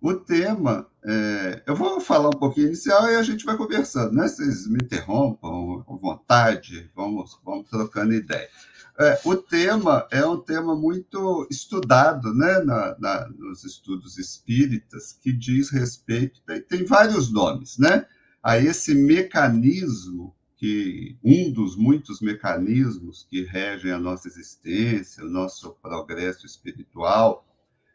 O 0.00 0.14
tema, 0.14 0.86
é, 1.04 1.62
eu 1.66 1.74
vou 1.74 2.00
falar 2.00 2.28
um 2.28 2.38
pouquinho 2.38 2.68
inicial 2.68 3.10
e 3.10 3.16
a 3.16 3.22
gente 3.22 3.44
vai 3.44 3.56
conversando, 3.56 4.12
né? 4.12 4.28
Vocês 4.28 4.68
me 4.68 4.78
interrompam 4.80 5.84
à 5.88 5.96
vontade, 5.96 6.88
vamos, 6.94 7.36
vamos 7.44 7.68
trocando 7.68 8.14
ideia. 8.14 8.48
É, 8.96 9.20
o 9.24 9.36
tema 9.36 10.06
é 10.10 10.24
um 10.24 10.38
tema 10.38 10.76
muito 10.76 11.46
estudado 11.50 12.32
né, 12.32 12.60
na, 12.60 12.96
na, 12.98 13.28
nos 13.28 13.64
estudos 13.64 14.18
espíritas, 14.18 15.12
que 15.12 15.32
diz 15.32 15.70
respeito, 15.70 16.40
tem, 16.42 16.60
tem 16.62 16.84
vários 16.84 17.32
nomes, 17.32 17.76
né? 17.78 18.06
A 18.40 18.58
esse 18.58 18.94
mecanismo 18.94 20.34
que 20.58 21.16
um 21.22 21.52
dos 21.52 21.76
muitos 21.76 22.20
mecanismos 22.20 23.24
que 23.30 23.44
regem 23.44 23.92
a 23.92 23.98
nossa 23.98 24.26
existência, 24.26 25.24
o 25.24 25.30
nosso 25.30 25.70
progresso 25.80 26.44
espiritual, 26.44 27.46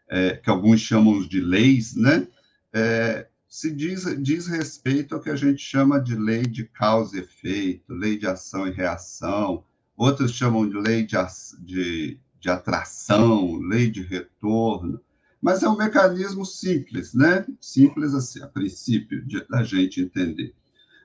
é, 0.08 0.38
que 0.38 0.50
alguns 0.50 0.80
chamam 0.80 1.22
de 1.28 1.42
leis, 1.42 1.94
né? 1.96 2.26
É, 2.72 3.28
se 3.50 3.70
diz, 3.70 4.06
diz 4.24 4.48
respeito 4.48 5.14
ao 5.14 5.22
que 5.22 5.30
a 5.30 5.36
gente 5.36 5.62
chama 5.62 6.00
de 6.00 6.16
lei 6.16 6.44
de 6.44 6.64
causa 6.64 7.18
e 7.18 7.20
efeito, 7.20 7.94
lei 7.94 8.18
de 8.18 8.26
ação 8.26 8.66
e 8.66 8.72
reação, 8.72 9.66
outros 9.98 10.32
chamam 10.32 10.68
de 10.68 10.78
lei 10.78 11.06
de, 11.06 11.18
de, 11.60 12.18
de 12.40 12.50
atração, 12.50 13.58
lei 13.58 13.92
de 13.92 14.02
retorno, 14.02 15.02
mas 15.42 15.62
é 15.62 15.68
um 15.68 15.76
mecanismo 15.76 16.46
simples, 16.46 17.14
né? 17.14 17.46
Simples 17.60 18.14
assim, 18.14 18.42
a 18.42 18.48
princípio, 18.48 19.22
da 19.50 19.64
gente 19.64 20.00
entender. 20.00 20.56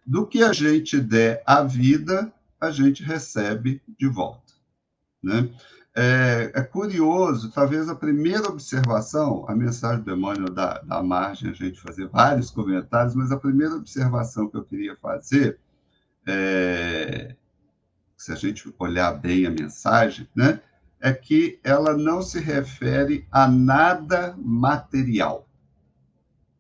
Do 0.09 0.27
que 0.27 0.43
a 0.43 0.55
gente 0.55 0.99
der 0.99 1.43
à 1.45 1.63
vida, 1.63 2.33
a 2.59 2.71
gente 2.71 3.03
recebe 3.03 3.83
de 3.99 4.09
volta, 4.09 4.55
né? 5.23 5.51
É, 5.95 6.51
é, 6.55 6.63
curioso, 6.63 7.53
talvez 7.53 7.91
a 7.91 7.95
primeira 7.95 8.49
observação, 8.49 9.45
a 9.47 9.55
mensagem 9.55 10.03
do 10.03 10.11
Emmanuel 10.11 10.51
dá, 10.51 11.03
margem 11.03 11.51
a 11.51 11.53
gente 11.53 11.79
fazer 11.79 12.09
vários 12.09 12.51
comentários, 12.51 13.15
mas 13.15 13.31
a 13.31 13.37
primeira 13.37 13.75
observação 13.75 14.49
que 14.49 14.57
eu 14.57 14.65
queria 14.65 14.97
fazer, 14.97 15.59
é, 16.27 17.35
se 18.17 18.33
a 18.33 18.35
gente 18.35 18.73
olhar 18.79 19.13
bem 19.13 19.45
a 19.45 19.51
mensagem, 19.51 20.27
né, 20.35 20.63
é 21.01 21.13
que 21.13 21.61
ela 21.63 21.95
não 21.95 22.23
se 22.23 22.41
refere 22.41 23.27
a 23.31 23.47
nada 23.47 24.35
material. 24.39 25.48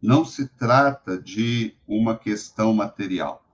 Não 0.00 0.25
se 0.25 0.47
trata 0.47 1.19
de 1.19 1.75
uma 1.87 2.17
questão 2.17 2.73
material. 2.73 3.45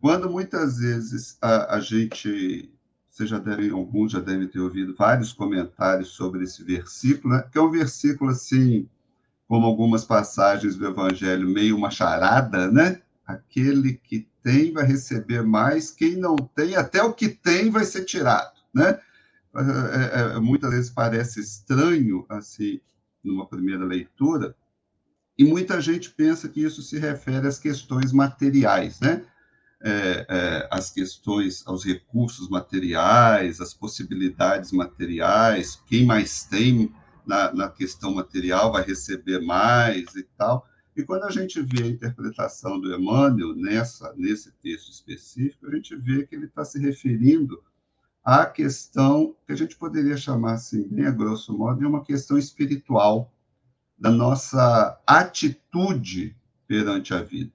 Quando 0.00 0.30
muitas 0.30 0.78
vezes 0.78 1.36
a, 1.42 1.76
a 1.76 1.80
gente 1.80 2.70
vocês 3.10 3.28
já 3.28 3.38
devem, 3.38 3.70
alguns 3.70 4.12
já 4.12 4.20
devem 4.20 4.48
ter 4.48 4.60
ouvido 4.60 4.94
vários 4.96 5.32
comentários 5.32 6.08
sobre 6.08 6.44
esse 6.44 6.62
versículo, 6.64 7.34
né? 7.34 7.44
que 7.50 7.58
é 7.58 7.60
um 7.60 7.70
versículo 7.70 8.30
assim, 8.30 8.88
como 9.46 9.66
algumas 9.66 10.04
passagens 10.04 10.76
do 10.76 10.86
Evangelho, 10.86 11.48
meio 11.48 11.76
uma 11.76 11.90
charada, 11.90 12.70
né? 12.70 13.02
Aquele 13.26 13.94
que 13.94 14.26
tem 14.42 14.72
vai 14.72 14.84
receber 14.84 15.42
mais, 15.42 15.90
quem 15.90 16.16
não 16.16 16.36
tem, 16.36 16.76
até 16.76 17.02
o 17.02 17.12
que 17.12 17.28
tem 17.28 17.68
vai 17.68 17.84
ser 17.84 18.04
tirado, 18.04 18.58
né? 18.72 18.98
É, 19.54 20.20
é, 20.32 20.36
é 20.36 20.40
muitas 20.40 20.70
vezes 20.70 20.90
parece 20.90 21.40
estranho, 21.40 22.24
assim, 22.28 22.80
numa 23.22 23.46
primeira 23.46 23.84
leitura, 23.84 24.54
e 25.40 25.44
muita 25.44 25.80
gente 25.80 26.10
pensa 26.10 26.48
que 26.48 26.62
isso 26.62 26.82
se 26.82 26.98
refere 26.98 27.46
às 27.46 27.58
questões 27.58 28.12
materiais, 28.12 29.00
né? 29.00 29.24
é, 29.82 30.26
é, 30.28 30.68
as 30.70 30.90
questões, 30.90 31.66
aos 31.66 31.84
recursos 31.84 32.48
materiais, 32.48 33.60
as 33.60 33.72
possibilidades 33.72 34.72
materiais, 34.72 35.82
quem 35.86 36.04
mais 36.04 36.44
tem 36.44 36.92
na, 37.26 37.52
na 37.54 37.68
questão 37.68 38.14
material 38.14 38.72
vai 38.72 38.84
receber 38.84 39.40
mais 39.40 40.14
e 40.14 40.22
tal. 40.36 40.66
E 40.94 41.02
quando 41.02 41.24
a 41.24 41.30
gente 41.30 41.62
vê 41.62 41.84
a 41.84 41.86
interpretação 41.86 42.78
do 42.78 42.94
Emmanuel 42.94 43.54
nessa, 43.54 44.12
nesse 44.16 44.52
texto 44.62 44.90
específico, 44.90 45.66
a 45.66 45.74
gente 45.74 45.96
vê 45.96 46.26
que 46.26 46.34
ele 46.34 46.46
está 46.46 46.64
se 46.64 46.78
referindo 46.78 47.62
à 48.22 48.44
questão 48.44 49.34
que 49.46 49.52
a 49.52 49.56
gente 49.56 49.76
poderia 49.76 50.16
chamar 50.16 50.54
assim, 50.54 50.86
bem 50.88 51.06
a 51.06 51.10
grosso 51.10 51.56
modo, 51.56 51.78
de 51.78 51.86
uma 51.86 52.04
questão 52.04 52.36
espiritual 52.36 53.32
da 54.00 54.10
nossa 54.10 54.98
atitude 55.06 56.34
perante 56.66 57.12
a 57.12 57.22
vida 57.22 57.52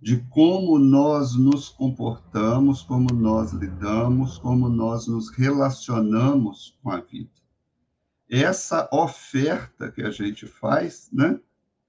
de 0.00 0.16
como 0.30 0.78
nós 0.78 1.36
nos 1.36 1.68
comportamos, 1.68 2.82
como 2.82 3.12
nós 3.12 3.52
lidamos, 3.52 4.38
como 4.38 4.68
nós 4.68 5.06
nos 5.06 5.28
relacionamos 5.28 6.78
com 6.82 6.90
a 6.90 7.00
vida. 7.00 7.28
Essa 8.28 8.88
oferta 8.90 9.90
que 9.90 10.02
a 10.02 10.10
gente 10.10 10.46
faz, 10.46 11.10
né, 11.12 11.38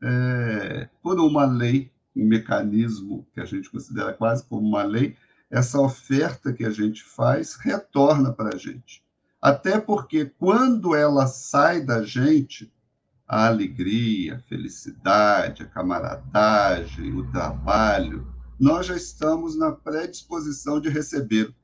é, 0.04 0.90
por 1.02 1.20
uma 1.20 1.46
lei, 1.46 1.90
um 2.14 2.26
mecanismo 2.26 3.26
que 3.34 3.40
a 3.40 3.46
gente 3.46 3.70
considera 3.70 4.12
quase 4.12 4.44
como 4.46 4.68
uma 4.68 4.84
lei, 4.84 5.16
essa 5.50 5.80
oferta 5.80 6.52
que 6.52 6.66
a 6.66 6.70
gente 6.70 7.04
faz 7.04 7.56
retorna 7.56 8.34
para 8.34 8.56
a 8.56 8.58
gente. 8.58 9.04
Até 9.42 9.80
porque 9.80 10.26
quando 10.26 10.96
ela 10.96 11.28
sai 11.28 11.82
da 11.82 12.04
gente, 12.04 12.72
a 13.32 13.48
alegria, 13.48 14.36
a 14.36 14.40
felicidade, 14.40 15.64
a 15.64 15.66
camaradagem, 15.66 17.14
o 17.14 17.32
trabalho, 17.32 18.28
nós 18.60 18.88
já 18.88 18.98
estamos 18.98 19.58
na 19.58 19.72
predisposição 19.72 20.82
de 20.82 20.90
receber. 20.90 21.56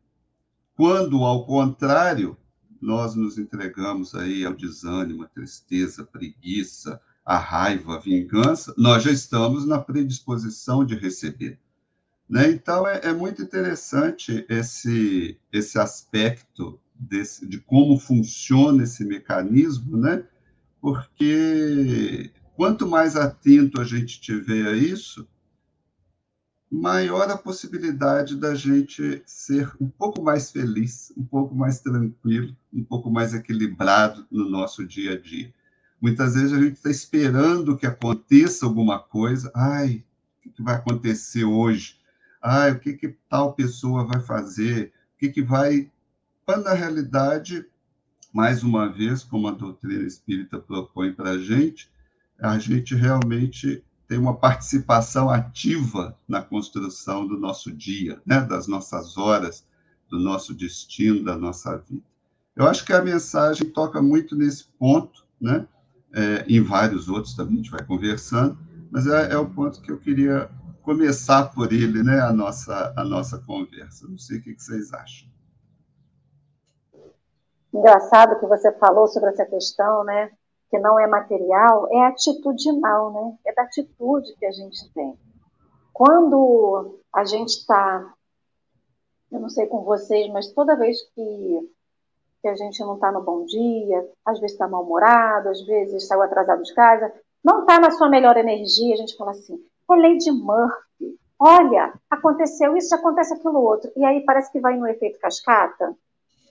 Quando, 0.78 1.26
ao 1.26 1.46
contrário, 1.46 2.38
nós 2.82 3.16
nos 3.16 3.38
entregamos 3.38 4.16
aí 4.16 4.46
ao 4.46 4.54
desânimo, 4.54 5.24
à 5.24 5.28
tristeza, 5.28 6.04
à 6.04 6.06
preguiça, 6.06 7.02
à 7.26 7.38
raiva, 7.38 7.98
à 7.98 8.00
vingança, 8.00 8.74
nós 8.78 9.04
já 9.04 9.12
estamos 9.12 9.68
na 9.68 9.78
predisposição 9.78 10.86
de 10.86 10.96
receber. 10.96 11.60
Né? 12.30 12.50
Então, 12.50 12.88
é, 12.88 13.02
é, 13.04 13.12
muito 13.12 13.42
interessante 13.42 14.46
esse, 14.48 15.38
esse 15.52 15.78
aspecto 15.78 16.80
desse, 16.96 17.46
de 17.46 17.58
como 17.60 18.00
funciona 18.00 18.84
esse 18.84 19.04
mecanismo, 19.04 19.98
né? 19.98 20.26
Porque 20.82 22.32
quanto 22.56 22.88
mais 22.88 23.16
atento 23.16 23.80
a 23.80 23.84
gente 23.84 24.20
tiver 24.20 24.68
a 24.68 24.74
isso, 24.74 25.28
maior 26.70 27.30
a 27.30 27.38
possibilidade 27.38 28.36
da 28.36 28.54
gente 28.54 29.22
ser 29.26 29.72
um 29.80 29.88
pouco 29.88 30.22
mais 30.22 30.52
feliz, 30.52 31.14
um 31.18 31.24
pouco 31.24 31.56
mais 31.56 31.80
tranquilo, 31.80 32.56
um 32.74 32.84
pouco 32.84 33.10
mais 33.10 33.34
equilibrado 33.34 34.26
no 34.30 34.50
nosso 34.50 34.86
dia 34.86 35.14
a 35.14 35.20
dia. 35.20 35.54
Muitas 36.00 36.36
vezes 36.36 36.54
a 36.54 36.62
gente 36.62 36.76
está 36.76 36.90
esperando 36.90 37.78
que 37.78 37.88
aconteça 37.88 38.66
alguma 38.66 39.00
coisa. 39.00 39.52
Ai, 39.56 40.04
o 40.46 40.50
que 40.52 40.62
vai 40.62 40.76
acontecer 40.76 41.44
hoje? 41.44 41.98
Ai, 42.42 42.72
o 42.72 42.80
que, 42.80 42.94
que 42.94 43.16
tal 43.30 43.54
pessoa 43.54 44.06
vai 44.06 44.20
fazer? 44.20 44.94
O 45.16 45.20
que, 45.20 45.30
que 45.30 45.42
vai. 45.42 45.92
Quando, 46.46 46.66
na 46.66 46.74
realidade, 46.74 47.66
mais 48.38 48.62
uma 48.62 48.88
vez, 48.88 49.24
como 49.24 49.48
a 49.48 49.52
doutrina 49.52 50.06
espírita 50.06 50.60
propõe 50.60 51.12
para 51.12 51.32
a 51.32 51.38
gente, 51.40 51.90
a 52.40 52.60
gente 52.60 52.94
realmente 52.94 53.84
tem 54.08 54.20
uma 54.20 54.38
participação 54.38 55.28
ativa 55.28 56.16
na 56.28 56.40
construção 56.40 57.28
do 57.28 57.36
nosso 57.36 57.72
dia, 57.72 58.22
né? 58.24 58.42
das 58.42 58.68
nossas 58.68 59.18
horas, 59.18 59.66
do 60.08 60.20
nosso 60.20 60.54
destino, 60.54 61.24
da 61.24 61.36
nossa 61.36 61.78
vida. 61.78 62.04
Eu 62.56 62.68
acho 62.68 62.86
que 62.86 62.94
a 62.94 63.02
mensagem 63.02 63.72
toca 63.72 64.04
muito 64.04 64.36
nesse 64.36 64.66
ponto, 64.78 65.26
né? 65.42 65.68
É, 66.14 66.46
em 66.48 66.62
vários 66.62 67.10
outros 67.10 67.34
também 67.34 67.56
a 67.56 67.58
gente 67.58 67.72
vai 67.72 67.84
conversando, 67.84 68.56
mas 68.92 69.08
é, 69.08 69.32
é, 69.34 69.38
o 69.40 69.50
ponto 69.50 69.82
que 69.82 69.92
eu 69.92 69.98
queria 69.98 70.48
começar 70.84 71.46
por 71.46 71.74
ele, 71.74 72.04
né? 72.04 72.20
A 72.22 72.32
nossa, 72.32 72.94
a 72.96 73.04
nossa 73.04 73.40
conversa. 73.40 74.08
Não 74.08 74.20
sei 74.20 74.38
o 74.38 74.44
que 74.44 74.54
vocês 74.54 74.94
acham. 74.94 75.28
Engraçado 77.74 78.40
que 78.40 78.46
você 78.46 78.72
falou 78.74 79.08
sobre 79.08 79.30
essa 79.30 79.46
questão, 79.46 80.04
né? 80.04 80.32
que 80.70 80.80
não 80.80 81.00
é 81.00 81.08
material, 81.08 81.88
é 81.92 82.06
atitudinal, 82.06 83.12
né? 83.12 83.38
É 83.46 83.54
da 83.54 83.64
atitude 83.64 84.36
que 84.38 84.46
a 84.46 84.52
gente 84.52 84.92
tem. 84.94 85.18
Quando 85.94 87.00
a 87.14 87.24
gente 87.24 87.50
está, 87.50 88.14
eu 89.32 89.40
não 89.40 89.50
sei 89.50 89.66
com 89.68 89.84
vocês, 89.84 90.32
mas 90.32 90.52
toda 90.54 90.76
vez 90.76 90.98
que, 91.16 91.72
que 92.42 92.48
a 92.48 92.56
gente 92.56 92.80
não 92.82 92.96
está 92.96 93.12
no 93.12 93.24
bom 93.24 93.46
dia, 93.46 94.08
às 94.26 94.40
vezes 94.40 94.54
está 94.54 94.68
mal-humorado, 94.68 95.50
às 95.50 95.66
vezes 95.66 96.08
saiu 96.08 96.22
atrasado 96.22 96.62
de 96.62 96.74
casa, 96.74 97.12
não 97.44 97.62
está 97.62 97.80
na 97.80 97.92
sua 97.92 98.10
melhor 98.10 98.36
energia, 98.38 98.94
a 98.94 98.98
gente 98.98 99.16
fala 99.16 99.32
assim, 99.32 99.58
é 99.90 99.96
lei 99.96 100.18
de 100.18 100.32
Murphy. 100.32 101.18
Olha, 101.40 101.94
aconteceu 102.10 102.76
isso, 102.76 102.94
acontece 102.94 103.34
aquilo 103.34 103.62
outro. 103.62 103.92
E 103.96 104.04
aí 104.04 104.24
parece 104.26 104.52
que 104.52 104.60
vai 104.60 104.76
no 104.76 104.88
efeito 104.88 105.20
cascata. 105.20 105.96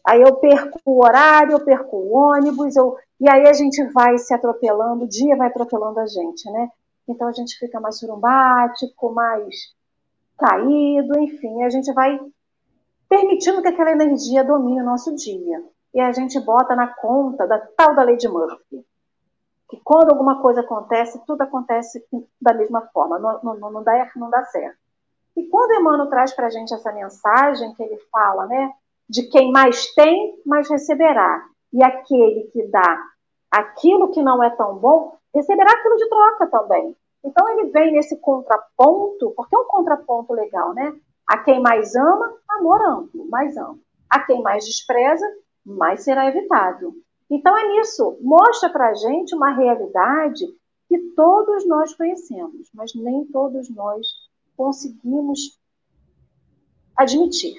Aí 0.06 0.22
eu 0.22 0.36
perco 0.36 0.80
o 0.84 1.04
horário, 1.04 1.52
eu 1.52 1.64
perco 1.64 1.96
o 1.96 2.12
ônibus, 2.12 2.76
eu... 2.76 2.96
e 3.18 3.28
aí 3.28 3.48
a 3.48 3.52
gente 3.52 3.82
vai 3.92 4.16
se 4.18 4.32
atropelando, 4.32 5.04
o 5.04 5.08
dia 5.08 5.36
vai 5.36 5.48
atropelando 5.48 5.98
a 5.98 6.06
gente, 6.06 6.48
né? 6.50 6.70
Então 7.08 7.26
a 7.26 7.32
gente 7.32 7.58
fica 7.58 7.80
mais 7.80 7.98
surumbático, 7.98 9.12
mais 9.12 9.74
caído, 10.38 11.18
enfim, 11.18 11.62
a 11.64 11.70
gente 11.70 11.92
vai 11.92 12.20
permitindo 13.08 13.62
que 13.62 13.68
aquela 13.68 13.92
energia 13.92 14.44
domine 14.44 14.80
o 14.80 14.84
nosso 14.84 15.14
dia. 15.14 15.64
E 15.92 16.00
a 16.00 16.12
gente 16.12 16.38
bota 16.40 16.76
na 16.76 16.88
conta 16.88 17.46
da 17.46 17.58
tal 17.58 17.94
da 17.94 18.02
lei 18.02 18.16
de 18.16 18.28
Murphy. 18.28 18.84
Que 19.68 19.80
quando 19.82 20.10
alguma 20.10 20.40
coisa 20.40 20.60
acontece, 20.60 21.20
tudo 21.26 21.42
acontece 21.42 22.04
da 22.40 22.54
mesma 22.54 22.82
forma, 22.92 23.18
não, 23.18 23.40
não, 23.42 23.70
não, 23.72 23.82
dá, 23.82 24.08
não 24.14 24.30
dá 24.30 24.44
certo. 24.44 24.78
E 25.36 25.44
quando 25.48 25.72
Emmanuel 25.72 26.08
traz 26.08 26.32
para 26.32 26.46
a 26.46 26.50
gente 26.50 26.72
essa 26.72 26.92
mensagem 26.92 27.74
que 27.74 27.82
ele 27.82 27.98
fala, 28.12 28.46
né? 28.46 28.72
De 29.08 29.28
quem 29.28 29.50
mais 29.50 29.92
tem, 29.94 30.40
mais 30.44 30.68
receberá. 30.68 31.44
E 31.72 31.82
aquele 31.82 32.44
que 32.52 32.66
dá 32.68 33.02
aquilo 33.50 34.10
que 34.10 34.22
não 34.22 34.42
é 34.42 34.50
tão 34.50 34.76
bom, 34.76 35.16
receberá 35.34 35.70
aquilo 35.70 35.96
de 35.96 36.08
troca 36.08 36.46
também. 36.48 36.96
Então 37.24 37.48
ele 37.48 37.70
vem 37.70 37.92
nesse 37.92 38.18
contraponto, 38.20 39.32
porque 39.36 39.54
é 39.54 39.58
um 39.58 39.64
contraponto 39.64 40.32
legal, 40.32 40.72
né? 40.74 40.94
A 41.26 41.38
quem 41.38 41.60
mais 41.60 41.94
ama, 41.94 42.34
amor 42.48 42.80
amplo, 42.82 43.28
mais 43.28 43.56
amplo. 43.56 43.80
A 44.08 44.20
quem 44.20 44.42
mais 44.42 44.64
despreza, 44.64 45.26
mais 45.64 46.04
será 46.04 46.26
evitado. 46.28 46.94
Então 47.28 47.56
é 47.56 47.68
nisso, 47.68 48.16
mostra 48.20 48.70
para 48.70 48.90
a 48.90 48.94
gente 48.94 49.34
uma 49.34 49.50
realidade 49.50 50.44
que 50.88 50.98
todos 51.16 51.66
nós 51.66 51.92
conhecemos, 51.94 52.70
mas 52.72 52.94
nem 52.94 53.24
todos 53.26 53.68
nós 53.74 54.06
conseguimos 54.56 55.58
admitir 56.96 57.56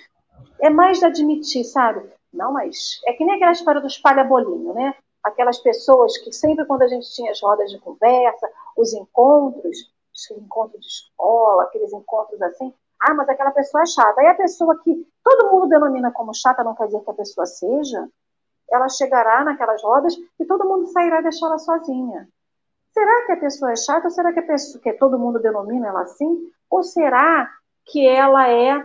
é 0.60 0.70
mais 0.70 1.00
de 1.00 1.06
admitir, 1.06 1.64
sabe? 1.64 2.02
Não, 2.34 2.52
mas 2.52 3.00
é 3.06 3.14
que 3.14 3.24
nem 3.24 3.36
aquela 3.36 3.52
história 3.52 3.82
do 3.82 3.88
espalha-bolinho, 3.88 4.74
né? 4.74 4.96
Aquelas 5.24 5.60
pessoas 5.60 6.18
que 6.20 6.32
sempre 6.32 6.66
quando 6.66 6.84
a 6.84 6.88
gente 6.88 7.12
tinha 7.14 7.32
as 7.32 7.42
rodas 7.42 7.70
de 7.72 7.80
conversa, 7.80 8.50
os 8.76 8.94
encontros, 8.94 9.92
os 10.14 10.32
encontros 10.38 10.82
de 10.82 10.88
escola, 10.88 11.64
aqueles 11.64 11.92
encontros 11.94 12.42
assim, 12.42 12.74
ah, 13.00 13.14
mas 13.14 13.30
aquela 13.30 13.52
pessoa 13.52 13.84
é 13.84 13.86
chata. 13.86 14.22
Aí 14.22 14.28
a 14.28 14.36
pessoa 14.36 14.80
que 14.84 15.08
todo 15.24 15.52
mundo 15.52 15.68
denomina 15.68 16.12
como 16.12 16.34
chata 16.34 16.64
não 16.64 16.76
quer 16.76 16.88
dizer 16.88 17.02
que 17.02 17.12
a 17.12 17.14
pessoa 17.14 17.46
seja, 17.46 18.08
ela 18.72 18.90
chegará 18.90 19.44
naquelas 19.44 19.82
rodas 19.84 20.16
e 20.40 20.46
todo 20.46 20.68
mundo 20.68 20.88
sairá 20.88 21.22
deixá-la 21.22 21.58
sozinha. 21.58 22.28
Será 22.94 23.26
que 23.26 23.32
a 23.34 23.38
pessoa 23.38 23.72
é 23.72 23.76
chata 23.76 24.08
ou 24.08 24.12
será 24.12 24.34
que, 24.34 24.40
a 24.40 24.46
pessoa, 24.46 24.82
que 24.82 24.94
todo 24.94 25.20
mundo 25.20 25.40
denomina 25.40 25.88
ela 25.88 26.02
assim? 26.02 26.52
Ou 26.70 26.84
será 26.84 27.50
que 27.86 28.06
ela 28.08 28.50
é 28.50 28.84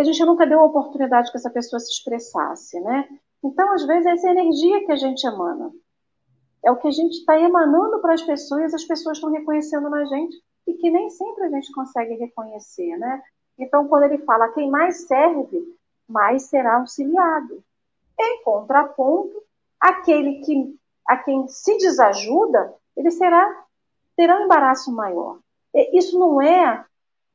a 0.00 0.02
gente 0.04 0.24
nunca 0.24 0.46
deu 0.46 0.60
a 0.60 0.64
oportunidade 0.64 1.30
que 1.30 1.36
essa 1.36 1.50
pessoa 1.50 1.80
se 1.80 1.90
expressasse, 1.90 2.78
né? 2.80 3.08
Então, 3.42 3.72
às 3.72 3.84
vezes, 3.86 4.06
é 4.06 4.12
essa 4.12 4.30
energia 4.30 4.84
que 4.84 4.92
a 4.92 4.96
gente 4.96 5.26
emana. 5.26 5.72
É 6.64 6.70
o 6.70 6.76
que 6.76 6.88
a 6.88 6.92
gente 6.92 7.18
está 7.18 7.38
emanando 7.38 8.00
para 8.00 8.14
as 8.14 8.22
pessoas, 8.22 8.74
as 8.74 8.84
pessoas 8.84 9.16
estão 9.16 9.30
reconhecendo 9.30 9.88
na 9.88 10.04
gente 10.04 10.36
e 10.66 10.74
que 10.74 10.90
nem 10.90 11.08
sempre 11.10 11.44
a 11.44 11.50
gente 11.50 11.72
consegue 11.72 12.14
reconhecer, 12.14 12.96
né? 12.98 13.22
Então, 13.58 13.88
quando 13.88 14.04
ele 14.04 14.18
fala 14.18 14.52
quem 14.52 14.70
mais 14.70 15.06
serve, 15.06 15.76
mais 16.08 16.44
será 16.44 16.76
auxiliado. 16.76 17.62
Em 18.20 18.42
contraponto, 18.42 19.42
aquele 19.80 20.40
que 20.40 20.76
a 21.06 21.16
quem 21.16 21.48
se 21.48 21.76
desajuda, 21.78 22.74
ele 22.96 23.10
será 23.10 23.64
terá 24.16 24.38
um 24.38 24.44
embaraço 24.44 24.92
maior. 24.92 25.38
Isso 25.92 26.18
não 26.18 26.42
é 26.42 26.84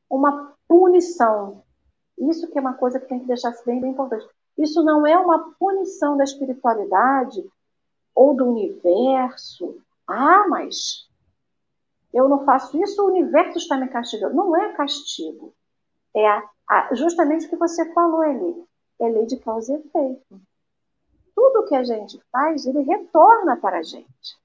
uma 0.08 0.54
punição, 0.68 1.63
isso 2.18 2.50
que 2.50 2.58
é 2.58 2.60
uma 2.60 2.74
coisa 2.74 3.00
que 3.00 3.08
tem 3.08 3.20
que 3.20 3.26
deixar 3.26 3.52
bem, 3.64 3.80
bem 3.80 3.90
importante. 3.90 4.26
Isso 4.56 4.82
não 4.82 5.06
é 5.06 5.18
uma 5.18 5.52
punição 5.58 6.16
da 6.16 6.24
espiritualidade 6.24 7.44
ou 8.14 8.34
do 8.34 8.46
universo. 8.46 9.76
Ah, 10.06 10.46
mas 10.48 11.08
eu 12.12 12.28
não 12.28 12.44
faço 12.44 12.80
isso, 12.82 13.02
o 13.02 13.08
universo 13.08 13.58
está 13.58 13.76
me 13.76 13.88
castigando. 13.88 14.36
Não 14.36 14.56
é 14.56 14.72
castigo. 14.74 15.52
É 16.14 16.28
a, 16.28 16.50
a, 16.68 16.94
justamente 16.94 17.46
o 17.46 17.48
que 17.50 17.56
você 17.56 17.92
falou, 17.92 18.22
Eli. 18.22 18.64
É 19.00 19.08
lei 19.08 19.26
de 19.26 19.36
causa 19.38 19.72
e 19.72 19.76
efeito. 19.76 20.40
Tudo 21.34 21.64
que 21.64 21.74
a 21.74 21.82
gente 21.82 22.20
faz, 22.30 22.64
ele 22.64 22.82
retorna 22.82 23.56
para 23.56 23.78
a 23.78 23.82
gente. 23.82 24.38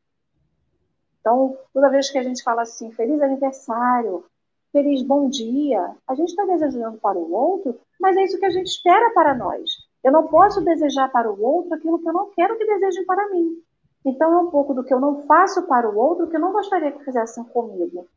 Então, 1.20 1.56
toda 1.72 1.92
vez 1.92 2.10
que 2.10 2.18
a 2.18 2.24
gente 2.24 2.42
fala 2.42 2.64
assim, 2.64 2.92
feliz 2.92 3.22
aniversário, 3.22 4.26
feliz 4.72 5.02
bom 5.02 5.30
dia, 5.30 5.96
a 6.08 6.16
gente 6.16 6.30
está 6.30 6.46
desejando 6.46 6.98
para 6.98 7.18
o 7.18 7.32
outro, 7.32 7.80
mas 8.00 8.16
é 8.16 8.24
isso 8.24 8.40
que 8.40 8.46
a 8.46 8.50
gente 8.50 8.68
espera 8.68 9.12
para 9.14 9.36
nós. 9.36 9.70
Eu 10.04 10.12
não 10.12 10.28
posso 10.28 10.62
desejar 10.62 11.12
para 11.12 11.32
o 11.32 11.42
outro 11.42 11.74
aquilo 11.74 12.00
que 12.00 12.08
eu 12.08 12.14
não 12.14 12.30
quero 12.32 12.58
que 12.58 12.66
desejem 12.66 13.06
para 13.06 13.30
mim. 13.30 13.62
Então, 14.06 14.32
é 14.34 14.38
um 14.38 14.50
pouco 14.50 14.74
do 14.74 14.84
que 14.84 14.94
eu 14.94 15.00
não 15.00 15.24
faço 15.24 15.64
para 15.64 15.90
o 15.90 15.98
outro 15.98 16.28
que 16.28 16.36
eu 16.36 16.40
não 16.40 16.54
gostaria 16.54 16.92
que 16.92 17.04
fizessem 17.04 17.44
comigo. 17.46 18.08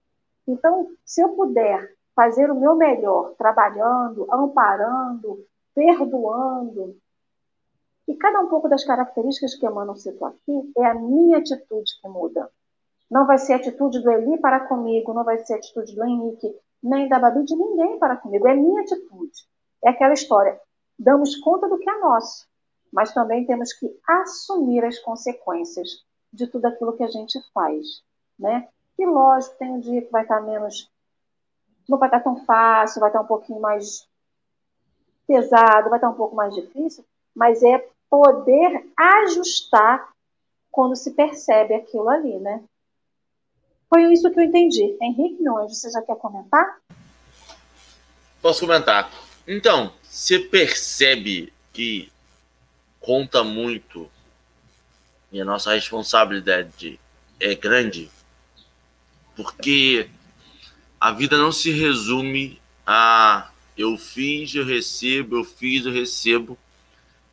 Então, 0.47 0.89
se 1.05 1.21
eu 1.23 1.31
puder 1.31 1.93
fazer 2.15 2.51
o 2.51 2.59
meu 2.59 2.75
melhor, 2.77 3.35
trabalhando, 3.37 4.27
amparando, 4.31 5.45
perdoando, 5.75 6.97
e 8.07 8.15
cada 8.15 8.41
um 8.41 8.49
pouco 8.49 8.69
das 8.69 8.85
características 8.85 9.55
que 9.55 9.67
Emmanuel 9.67 9.97
citou 9.97 10.29
aqui, 10.29 10.73
é 10.77 10.87
a 10.87 10.95
minha 10.95 11.39
atitude 11.39 11.99
que 12.01 12.09
muda. 12.09 12.49
Não 13.13 13.27
vai 13.27 13.37
ser 13.37 13.53
atitude 13.53 14.01
do 14.01 14.11
Eli 14.11 14.39
para 14.39 14.59
comigo, 14.61 15.13
não 15.13 15.23
vai 15.23 15.37
ser 15.45 15.53
atitude 15.53 15.95
do 15.95 16.03
Henrique, 16.03 16.59
nem 16.83 17.07
da 17.11 17.19
Babi, 17.19 17.45
de 17.45 17.55
ninguém 17.55 17.99
para 17.99 18.17
comigo. 18.17 18.49
É 18.49 18.55
minha 18.55 18.81
atitude. 18.81 19.47
É 19.85 19.91
aquela 19.91 20.15
história. 20.15 20.59
Damos 20.99 21.37
conta 21.37 21.69
do 21.69 21.79
que 21.79 21.91
é 21.91 21.99
nosso, 21.99 22.49
mas 22.91 23.13
também 23.13 23.45
temos 23.45 23.75
que 23.75 23.95
assumir 24.09 24.83
as 24.83 24.99
consequências 24.99 26.03
de 26.33 26.47
tudo 26.47 26.65
aquilo 26.65 26.97
que 26.97 27.03
a 27.03 27.09
gente 27.09 27.39
faz. 27.53 28.03
Né? 28.39 28.67
E 28.99 29.05
lógico, 29.05 29.59
tem 29.59 29.73
um 29.73 29.81
dia 29.81 30.01
que 30.01 30.11
vai 30.11 30.23
estar 30.23 30.41
menos. 30.41 30.91
Não 31.87 31.99
vai 31.99 32.09
estar 32.09 32.21
tão 32.21 32.47
fácil, 32.47 33.01
vai 33.01 33.11
estar 33.11 33.21
um 33.21 33.27
pouquinho 33.27 33.61
mais 33.61 34.09
pesado, 35.27 35.91
vai 35.91 35.99
estar 35.99 36.09
um 36.09 36.15
pouco 36.15 36.35
mais 36.35 36.55
difícil, 36.55 37.05
mas 37.37 37.63
é 37.63 37.87
poder 38.09 38.91
ajustar 38.97 40.15
quando 40.71 40.97
se 40.97 41.11
percebe 41.11 41.75
aquilo 41.75 42.09
ali, 42.09 42.39
né? 42.39 42.65
Foi 43.93 44.11
isso 44.11 44.31
que 44.31 44.41
eu 44.41 44.45
entendi. 44.45 44.97
Henrique, 45.03 45.47
anjo, 45.47 45.75
você 45.75 45.91
já 45.91 46.01
quer 46.01 46.17
comentar? 46.17 46.81
Posso 48.41 48.61
comentar. 48.61 49.13
Então, 49.47 49.93
você 50.03 50.39
percebe 50.39 51.53
que 51.75 52.11
conta 52.99 53.45
muito 53.45 54.11
e 55.31 55.39
a 55.43 55.45
nossa 55.45 55.75
responsabilidade 55.75 56.99
é 57.39 57.55
grande, 57.55 58.11
porque 59.37 60.09
a 60.99 61.13
vida 61.13 61.37
não 61.37 61.53
se 61.53 61.71
resume 61.71 62.63
a 62.87 63.51
eu 63.77 63.99
fiz, 63.99 64.55
eu 64.55 64.65
recebo, 64.65 65.37
eu 65.37 65.45
fiz, 65.45 65.85
eu 65.85 65.93
recebo. 65.93 66.57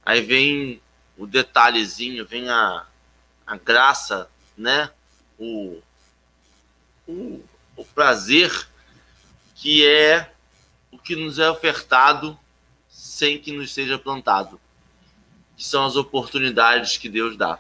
Aí 0.06 0.20
vem 0.20 0.82
o 1.18 1.26
detalhezinho, 1.26 2.26
vem 2.26 2.50
a, 2.50 2.86
a 3.48 3.56
graça, 3.56 4.30
né? 4.58 4.90
O, 5.38 5.82
o, 7.10 7.44
o 7.76 7.84
prazer 7.84 8.68
que 9.56 9.86
é 9.86 10.32
o 10.92 10.98
que 10.98 11.16
nos 11.16 11.40
é 11.40 11.50
ofertado 11.50 12.38
sem 12.88 13.40
que 13.40 13.52
nos 13.52 13.74
seja 13.74 13.98
plantado, 13.98 14.60
que 15.58 15.66
são 15.66 15.86
as 15.86 15.96
oportunidades 15.96 16.98
que 16.98 17.10
Deus 17.10 17.36
dá. 17.36 17.60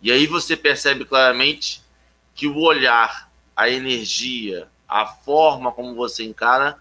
E 0.00 0.12
aí 0.12 0.26
você 0.26 0.56
percebe 0.56 1.04
claramente 1.04 1.82
que 2.34 2.46
o 2.46 2.58
olhar, 2.58 3.30
a 3.54 3.68
energia, 3.68 4.68
a 4.88 5.04
forma 5.04 5.72
como 5.72 5.94
você 5.94 6.24
encara 6.24 6.80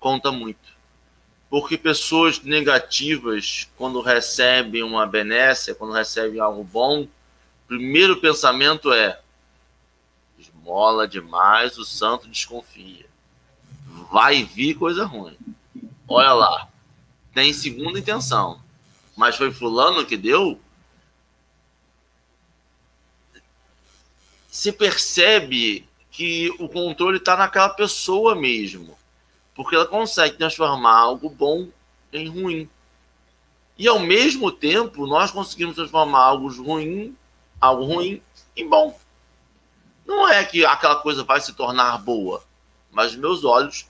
conta 0.00 0.32
muito. 0.32 0.74
Porque 1.50 1.78
pessoas 1.78 2.40
negativas, 2.40 3.68
quando 3.76 4.00
recebem 4.00 4.82
uma 4.82 5.06
benécia, 5.06 5.74
quando 5.74 5.92
recebem 5.92 6.40
algo 6.40 6.64
bom, 6.64 7.02
o 7.02 7.08
primeiro 7.68 8.20
pensamento 8.20 8.92
é: 8.92 9.20
esmola 10.64 11.06
demais, 11.06 11.76
o 11.76 11.84
santo 11.84 12.26
desconfia. 12.26 13.06
Vai 14.10 14.42
vir 14.42 14.74
coisa 14.74 15.04
ruim. 15.04 15.36
Olha 16.08 16.32
lá, 16.32 16.68
tem 17.34 17.52
segunda 17.52 17.98
intenção, 17.98 18.60
mas 19.14 19.36
foi 19.36 19.52
Fulano 19.52 20.06
que 20.06 20.16
deu, 20.16 20.58
se 24.48 24.72
percebe 24.72 25.86
que 26.10 26.50
o 26.58 26.68
controle 26.68 27.18
está 27.18 27.36
naquela 27.36 27.68
pessoa 27.70 28.34
mesmo, 28.34 28.96
porque 29.54 29.74
ela 29.74 29.86
consegue 29.86 30.36
transformar 30.36 30.96
algo 30.96 31.28
bom 31.28 31.68
em 32.12 32.28
ruim. 32.28 32.68
E 33.76 33.88
ao 33.88 33.98
mesmo 33.98 34.52
tempo, 34.52 35.06
nós 35.06 35.30
conseguimos 35.30 35.74
transformar 35.74 36.20
algo 36.20 36.48
ruim, 36.62 37.16
algo 37.60 37.84
ruim 37.84 38.22
em 38.56 38.68
bom. 38.68 38.96
Não 40.06 40.28
é 40.28 40.44
que 40.44 40.64
aquela 40.64 40.96
coisa 40.96 41.24
vai 41.24 41.40
se 41.40 41.54
tornar 41.54 41.98
boa, 41.98 42.44
mas 42.90 43.16
meus 43.16 43.44
olhos 43.44 43.86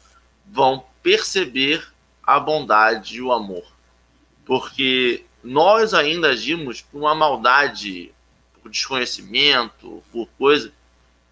vão 0.46 0.85
perceber 1.03 1.87
a 2.22 2.38
bondade 2.38 3.16
e 3.16 3.22
o 3.22 3.33
amor. 3.33 3.64
Porque 4.44 5.24
nós 5.42 5.92
ainda 5.92 6.29
agimos 6.29 6.81
por 6.81 6.98
uma 6.98 7.14
maldade 7.14 8.14
por 8.62 8.70
desconhecimento, 8.70 10.03
por 10.11 10.27
coisa, 10.38 10.72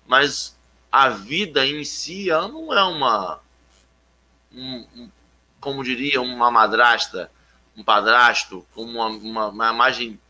mas 0.07 0.55
a 0.90 1.09
vida 1.09 1.66
em 1.66 1.83
si 1.83 2.29
ela 2.29 2.47
não 2.47 2.75
é 2.75 2.85
uma, 2.85 3.40
um, 4.53 4.87
um, 4.95 5.11
como 5.59 5.83
diria, 5.83 6.21
uma 6.21 6.51
madrasta, 6.51 7.33
um 7.75 7.83
padrasto, 7.83 8.66
como 8.75 8.92
uma, 8.92 9.07
uma, 9.07 9.49
uma 9.49 9.73
imagem 9.73 10.21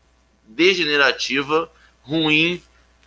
degenerativa, 0.47 1.69
ruim 2.03 2.63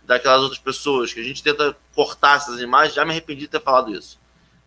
daquelas 0.07 0.41
outras 0.41 0.59
pessoas, 0.59 1.13
que 1.13 1.19
a 1.19 1.23
gente 1.23 1.43
tenta 1.43 1.77
cortar 1.93 2.37
essas 2.37 2.61
imagens, 2.61 2.95
já 2.95 3.03
me 3.03 3.11
arrependi 3.11 3.41
de 3.41 3.49
ter 3.49 3.61
falado 3.61 3.93
isso. 3.93 4.17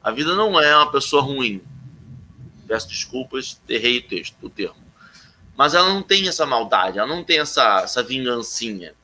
A 0.03 0.11
vida 0.11 0.37
não 0.37 0.61
é 0.61 0.77
uma 0.77 0.93
pessoa 0.93 1.23
ruim. 1.23 1.63
Peço 2.69 2.89
desculpas, 2.89 3.61
errei 3.67 3.99
o 3.99 4.03
texto, 4.03 4.37
o 4.43 4.51
termo. 4.51 4.77
Mas 5.57 5.75
ela 5.75 5.89
não 5.89 6.03
tem 6.03 6.29
essa 6.29 6.47
maldade, 6.47 6.99
ela 6.99 7.09
não 7.09 7.25
tem 7.25 7.41
essa, 7.41 7.81
essa 7.81 8.03
vingancinha. 8.03 8.95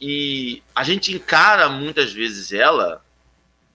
E 0.00 0.62
a 0.74 0.82
gente 0.82 1.14
encara 1.14 1.68
muitas 1.68 2.12
vezes 2.12 2.52
ela 2.52 3.04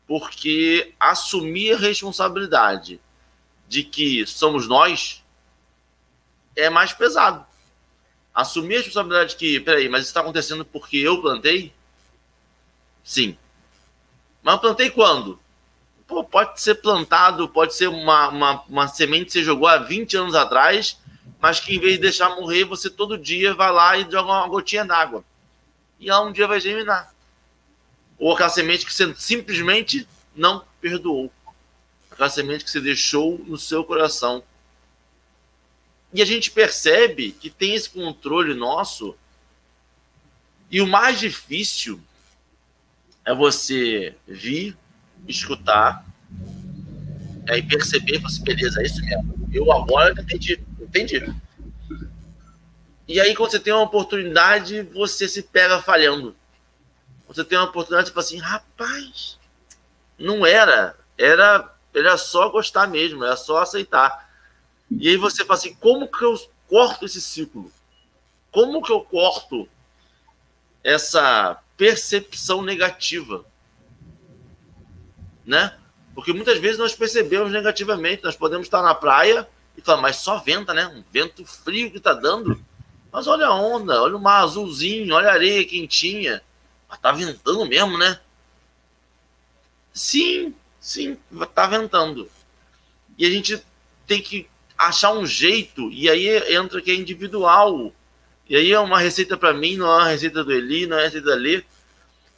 porque 0.08 0.94
assumir 1.00 1.74
a 1.74 1.78
responsabilidade 1.78 3.00
de 3.68 3.84
que 3.84 4.26
somos 4.28 4.68
nós 4.68 5.24
é 6.56 6.70
mais 6.70 6.92
pesado. 6.92 7.46
Assumir 8.34 8.76
a 8.76 8.78
responsabilidade 8.80 9.32
de 9.32 9.36
que, 9.36 9.60
peraí, 9.60 9.90
mas 9.90 10.06
está 10.06 10.22
acontecendo 10.22 10.64
porque 10.64 10.98
eu 10.98 11.22
plantei? 11.22 11.74
Sim. 13.04 13.38
Mas 14.42 14.56
eu 14.56 14.60
plantei 14.60 14.90
quando? 14.90 15.40
Pô, 16.08 16.24
pode 16.24 16.62
ser 16.62 16.76
plantado, 16.76 17.48
pode 17.48 17.74
ser 17.76 17.88
uma, 17.88 18.30
uma, 18.30 18.64
uma 18.68 18.88
semente 18.88 19.26
que 19.26 19.32
você 19.34 19.44
jogou 19.44 19.68
há 19.68 19.78
20 19.78 20.18
anos 20.18 20.36
atrás, 20.36 20.98
mas 21.40 21.60
que 21.60 21.76
em 21.76 21.80
vez 21.80 21.94
de 21.94 22.00
deixar 22.00 22.36
morrer, 22.36 22.66
você 22.66 22.90
todo 22.90 23.18
dia 23.18 23.54
vai 23.54 23.72
lá 23.72 23.98
e 23.98 24.04
joga 24.04 24.32
uma 24.32 24.48
gotinha 24.48 24.86
d'água 24.86 25.24
e 26.02 26.10
ela 26.10 26.26
um 26.26 26.32
dia 26.32 26.48
vai 26.48 26.60
germinar. 26.60 27.14
Ou 28.18 28.34
aquela 28.34 28.50
semente 28.50 28.86
que 28.86 28.94
você 28.94 29.14
simplesmente 29.16 30.08
não 30.36 30.66
perdoou. 30.82 31.32
Aquela 32.10 32.30
semente 32.30 32.64
que 32.64 32.72
você 32.72 32.82
deixou 32.82 33.40
no 33.46 33.58
seu 33.58 33.84
coração. 33.84 34.44
E 36.14 36.22
a 36.22 36.26
gente 36.26 36.52
percebe 36.52 37.32
que 37.32 37.50
tem 37.50 37.74
esse 37.74 37.90
controle 37.90 38.54
nosso. 38.54 39.16
E 40.70 40.82
o 40.82 40.88
mais 40.88 41.20
difícil 41.20 42.02
é 43.26 43.34
você 43.34 44.16
vir, 44.28 44.78
escutar, 45.28 46.06
aí 47.50 47.62
perceber, 47.62 48.20
você, 48.20 48.42
beleza, 48.42 48.82
é 48.82 48.86
isso 48.86 49.02
mesmo. 49.02 49.50
Eu 49.54 49.72
agora 49.72 50.14
entendi, 50.20 50.60
entendi. 50.80 51.34
E 53.08 53.20
aí, 53.20 53.36
quando 53.36 53.52
você 53.52 53.60
tem 53.60 53.74
uma 53.74 53.84
oportunidade, 53.84 54.84
você 54.84 55.28
se 55.28 55.44
pega 55.44 55.82
falhando. 55.82 56.36
Você 57.28 57.44
tem 57.44 57.58
uma 57.58 57.68
oportunidade, 57.68 58.08
você 58.08 58.14
fala 58.14 58.26
assim, 58.26 58.38
rapaz, 58.38 59.38
não 60.18 60.46
era. 60.46 60.96
Era, 61.18 61.74
era 61.94 62.18
só 62.18 62.50
gostar 62.50 62.88
mesmo, 62.88 63.24
era 63.24 63.36
só 63.36 63.62
aceitar. 63.62 64.31
E 65.00 65.08
aí 65.10 65.18
você 65.18 65.46
fala 65.46 65.58
assim, 65.58 65.74
como 65.76 66.08
que 66.08 66.24
eu 66.24 66.40
corto 66.68 67.06
esse 67.06 67.22
ciclo? 67.22 67.72
Como 68.52 68.82
que 68.82 68.92
eu 68.92 69.02
corto 69.02 69.68
essa 70.84 71.62
percepção 71.78 72.62
negativa? 72.62 73.46
Né? 75.46 75.78
Porque 76.14 76.34
muitas 76.34 76.60
vezes 76.60 76.78
nós 76.78 76.94
percebemos 76.94 77.52
negativamente, 77.52 78.24
nós 78.24 78.36
podemos 78.36 78.68
estar 78.68 78.82
na 78.82 78.94
praia 78.94 79.48
e 79.78 79.82
falar, 79.82 80.02
mas 80.02 80.18
só 80.18 80.38
venta, 80.38 80.74
né? 80.74 80.86
Um 80.88 81.04
vento 81.12 81.46
frio 81.46 81.90
que 81.90 81.98
está 81.98 82.14
dando. 82.14 82.64
Mas 83.12 83.28
olha 83.28 83.48
a 83.48 83.56
onda, 83.56 84.02
olha 84.02 84.18
o 84.18 84.22
mar 84.22 84.44
azulzinho, 84.44 85.14
olha 85.16 85.30
a 85.30 85.34
areia 85.34 85.66
quentinha. 85.66 86.42
Mas 86.90 87.00
tá 87.00 87.12
ventando 87.12 87.66
mesmo, 87.66 87.98
né? 87.98 88.20
Sim, 89.94 90.54
sim, 90.80 91.18
tá 91.56 91.68
ventando. 91.68 92.30
E 93.18 93.26
a 93.26 93.30
gente 93.30 93.64
tem 94.06 94.22
que 94.22 94.51
achar 94.88 95.14
um 95.14 95.26
jeito, 95.26 95.92
e 95.92 96.10
aí 96.10 96.28
entra 96.54 96.82
que 96.82 96.92
é 96.92 96.96
individual. 96.96 97.94
E 98.50 98.56
aí 98.56 98.72
é 98.72 98.80
uma 98.80 99.00
receita 99.00 99.38
para 99.38 99.54
mim, 99.54 99.78
não 99.78 99.88
é 99.88 99.98
uma 99.98 100.08
receita 100.08 100.44
do 100.44 100.52
Eli, 100.52 100.86
não 100.86 100.98
é 100.98 101.02
uma 101.02 101.06
receita 101.06 101.28
da 101.28 101.36
Lê. 101.36 101.64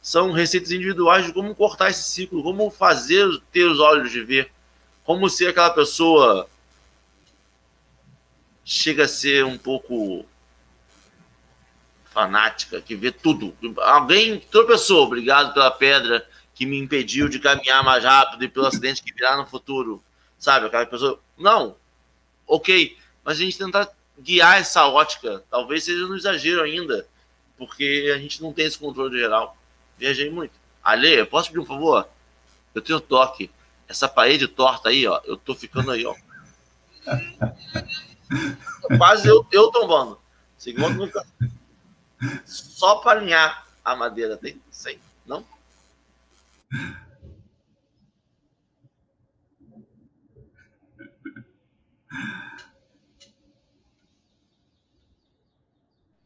São 0.00 0.32
receitas 0.32 0.70
individuais 0.70 1.26
de 1.26 1.32
como 1.32 1.54
cortar 1.54 1.90
esse 1.90 2.04
ciclo, 2.04 2.42
como 2.42 2.70
fazer 2.70 3.26
ter 3.50 3.64
os 3.64 3.80
olhos 3.80 4.12
de 4.12 4.22
ver, 4.22 4.50
como 5.02 5.30
ser 5.30 5.48
aquela 5.48 5.70
pessoa 5.70 6.48
chega 8.64 9.04
a 9.04 9.08
ser 9.08 9.44
um 9.44 9.58
pouco 9.58 10.24
fanática 12.12 12.80
que 12.80 12.94
vê 12.94 13.10
tudo. 13.10 13.54
Alguém 13.80 14.38
tropeçou, 14.38 15.04
obrigado 15.04 15.52
pela 15.52 15.70
pedra 15.70 16.26
que 16.54 16.64
me 16.64 16.78
impediu 16.78 17.28
de 17.28 17.40
caminhar 17.40 17.82
mais 17.82 18.04
rápido 18.04 18.44
e 18.44 18.48
pelo 18.48 18.66
acidente 18.66 19.02
que 19.02 19.12
virá 19.12 19.36
no 19.36 19.46
futuro. 19.46 20.02
Sabe, 20.38 20.66
aquela 20.66 20.86
pessoa. 20.86 21.18
Não, 21.36 21.76
ok, 22.46 22.96
mas 23.24 23.38
a 23.38 23.40
gente 23.40 23.58
tentar 23.58 23.88
guiar 24.18 24.58
essa 24.58 24.86
ótica, 24.86 25.42
talvez 25.50 25.84
seja 25.84 26.06
um 26.06 26.14
exagero 26.14 26.62
ainda, 26.62 27.06
porque 27.56 28.12
a 28.14 28.18
gente 28.18 28.42
não 28.42 28.52
tem 28.52 28.66
esse 28.66 28.78
controle 28.78 29.18
geral. 29.18 29.56
Viajei 29.98 30.30
muito. 30.30 30.52
Ale, 30.82 31.24
posso 31.24 31.48
pedir 31.48 31.60
um 31.60 31.66
favor? 31.66 32.08
Eu 32.74 32.82
tenho 32.82 33.00
toque. 33.00 33.50
Essa 33.86 34.08
parede 34.08 34.48
torta 34.48 34.88
aí, 34.88 35.06
ó, 35.06 35.20
eu 35.24 35.36
tô 35.36 35.54
ficando 35.54 35.90
aí, 35.90 36.04
ó. 36.06 36.14
Quase 38.98 39.28
eu, 39.28 39.46
eu 39.52 39.70
tombando. 39.70 40.18
Segundo, 40.56 41.10
só 42.44 42.96
para 42.96 43.20
alinhar 43.20 43.66
a 43.84 43.94
madeira 43.94 44.36
dele. 44.36 44.60
Sei, 44.70 44.98
não? 45.26 45.44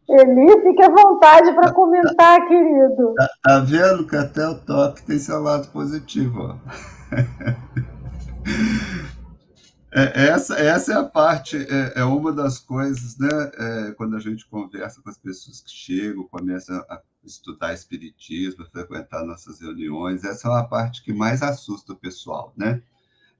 Eli, 0.08 0.62
fique 0.62 0.82
à 0.82 0.88
vontade 0.88 1.52
para 1.54 1.72
comentar, 1.72 2.46
querido. 2.46 3.14
Tá, 3.14 3.28
tá, 3.42 3.60
vendo 3.60 4.06
que 4.06 4.16
até 4.16 4.46
o 4.48 4.54
toque 4.54 5.02
tem 5.02 5.18
seu 5.18 5.42
lado 5.42 5.68
positivo. 5.68 6.58
É, 9.90 10.28
essa, 10.28 10.54
essa 10.54 10.92
é 10.92 10.96
a 10.96 11.02
parte, 11.02 11.56
é, 11.56 12.00
é 12.00 12.04
uma 12.04 12.30
das 12.30 12.58
coisas, 12.58 13.18
né? 13.18 13.28
É, 13.58 13.92
quando 13.92 14.16
a 14.16 14.20
gente 14.20 14.46
conversa 14.46 15.00
com 15.00 15.08
as 15.08 15.16
pessoas 15.16 15.62
que 15.62 15.70
chegam, 15.70 16.24
começa 16.24 16.74
a 16.90 17.00
estudar 17.24 17.72
espiritismo, 17.72 18.64
a 18.64 18.70
frequentar 18.70 19.24
nossas 19.24 19.60
reuniões, 19.60 20.24
essa 20.24 20.46
é 20.46 20.50
uma 20.50 20.68
parte 20.68 21.02
que 21.02 21.12
mais 21.12 21.42
assusta 21.42 21.94
o 21.94 21.96
pessoal, 21.96 22.52
né? 22.54 22.82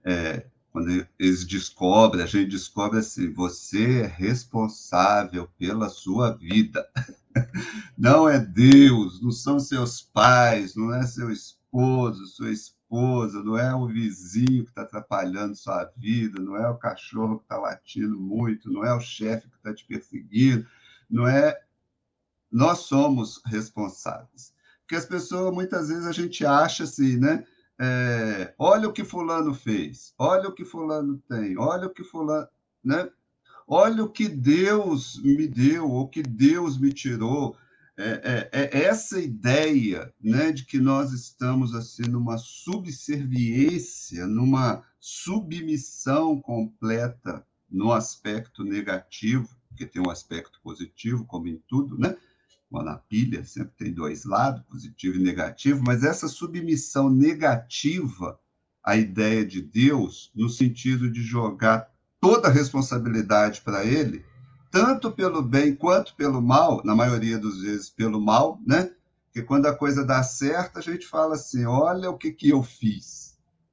É, 0.02 0.46
quando 0.78 1.08
eles 1.18 1.44
descobrem, 1.44 2.22
a 2.22 2.26
gente 2.26 2.50
descobre 2.50 3.00
assim, 3.00 3.32
você 3.32 4.02
é 4.02 4.06
responsável 4.06 5.48
pela 5.58 5.88
sua 5.88 6.30
vida. 6.30 6.88
Não 7.98 8.28
é 8.28 8.38
Deus, 8.38 9.20
não 9.20 9.30
são 9.30 9.60
seus 9.60 10.02
pais, 10.02 10.74
não 10.74 10.92
é 10.92 11.06
seu 11.06 11.30
esposo, 11.30 12.26
sua 12.26 12.50
esposa, 12.50 13.42
não 13.44 13.56
é 13.56 13.72
o 13.72 13.86
vizinho 13.86 14.64
que 14.64 14.70
está 14.70 14.82
atrapalhando 14.82 15.54
sua 15.54 15.84
vida, 15.96 16.40
não 16.40 16.56
é 16.56 16.68
o 16.68 16.78
cachorro 16.78 17.38
que 17.38 17.44
está 17.44 17.58
latindo 17.58 18.18
muito, 18.18 18.72
não 18.72 18.84
é 18.84 18.92
o 18.92 19.00
chefe 19.00 19.48
que 19.48 19.56
está 19.56 19.72
te 19.72 19.84
perseguindo, 19.84 20.66
não 21.08 21.28
é. 21.28 21.60
Nós 22.50 22.80
somos 22.80 23.40
responsáveis. 23.44 24.52
Porque 24.80 24.96
as 24.96 25.06
pessoas, 25.06 25.54
muitas 25.54 25.88
vezes, 25.88 26.06
a 26.06 26.12
gente 26.12 26.44
acha 26.44 26.84
assim, 26.84 27.18
né? 27.18 27.44
É, 27.80 28.54
olha 28.58 28.88
o 28.88 28.92
que 28.92 29.04
fulano 29.04 29.54
fez, 29.54 30.12
olha 30.18 30.48
o 30.48 30.52
que 30.52 30.64
fulano 30.64 31.22
tem, 31.28 31.56
olha 31.56 31.86
o 31.86 31.90
que 31.90 32.02
fulano, 32.02 32.48
né? 32.84 33.08
Olha 33.66 34.02
o 34.02 34.08
que 34.08 34.28
Deus 34.28 35.20
me 35.22 35.46
deu, 35.46 35.90
o 35.90 36.08
que 36.08 36.22
Deus 36.22 36.78
me 36.78 36.92
tirou. 36.92 37.56
É, 37.96 38.48
é, 38.52 38.62
é, 38.62 38.84
essa 38.84 39.20
ideia, 39.20 40.12
né, 40.20 40.52
de 40.52 40.64
que 40.64 40.78
nós 40.78 41.12
estamos 41.12 41.74
assim 41.74 42.04
numa 42.04 42.38
subserviência, 42.38 44.26
numa 44.26 44.82
submissão 44.98 46.40
completa 46.40 47.44
no 47.70 47.92
aspecto 47.92 48.64
negativo, 48.64 49.48
porque 49.68 49.84
tem 49.84 50.00
um 50.00 50.10
aspecto 50.10 50.60
positivo, 50.62 51.26
como 51.26 51.48
em 51.48 51.62
tudo, 51.68 51.98
né? 51.98 52.16
Na 52.70 52.96
pilha 52.96 53.44
sempre 53.44 53.72
tem 53.76 53.92
dois 53.92 54.24
lados, 54.24 54.62
positivo 54.68 55.16
e 55.16 55.22
negativo, 55.22 55.82
mas 55.84 56.04
essa 56.04 56.28
submissão 56.28 57.08
negativa 57.08 58.38
à 58.84 58.96
ideia 58.96 59.44
de 59.44 59.62
Deus, 59.62 60.30
no 60.34 60.48
sentido 60.48 61.10
de 61.10 61.22
jogar 61.22 61.90
toda 62.20 62.48
a 62.48 62.52
responsabilidade 62.52 63.62
para 63.62 63.84
ele, 63.84 64.24
tanto 64.70 65.10
pelo 65.10 65.42
bem 65.42 65.74
quanto 65.74 66.14
pelo 66.14 66.42
mal, 66.42 66.82
na 66.84 66.94
maioria 66.94 67.38
das 67.38 67.60
vezes 67.60 67.90
pelo 67.90 68.20
mal, 68.20 68.60
né? 68.66 68.90
Porque 69.24 69.42
quando 69.42 69.66
a 69.66 69.74
coisa 69.74 70.04
dá 70.04 70.22
certo, 70.22 70.78
a 70.78 70.82
gente 70.82 71.06
fala 71.06 71.34
assim: 71.34 71.64
olha 71.64 72.10
o 72.10 72.18
que, 72.18 72.32
que 72.32 72.48
eu 72.48 72.62
fiz. 72.62 73.27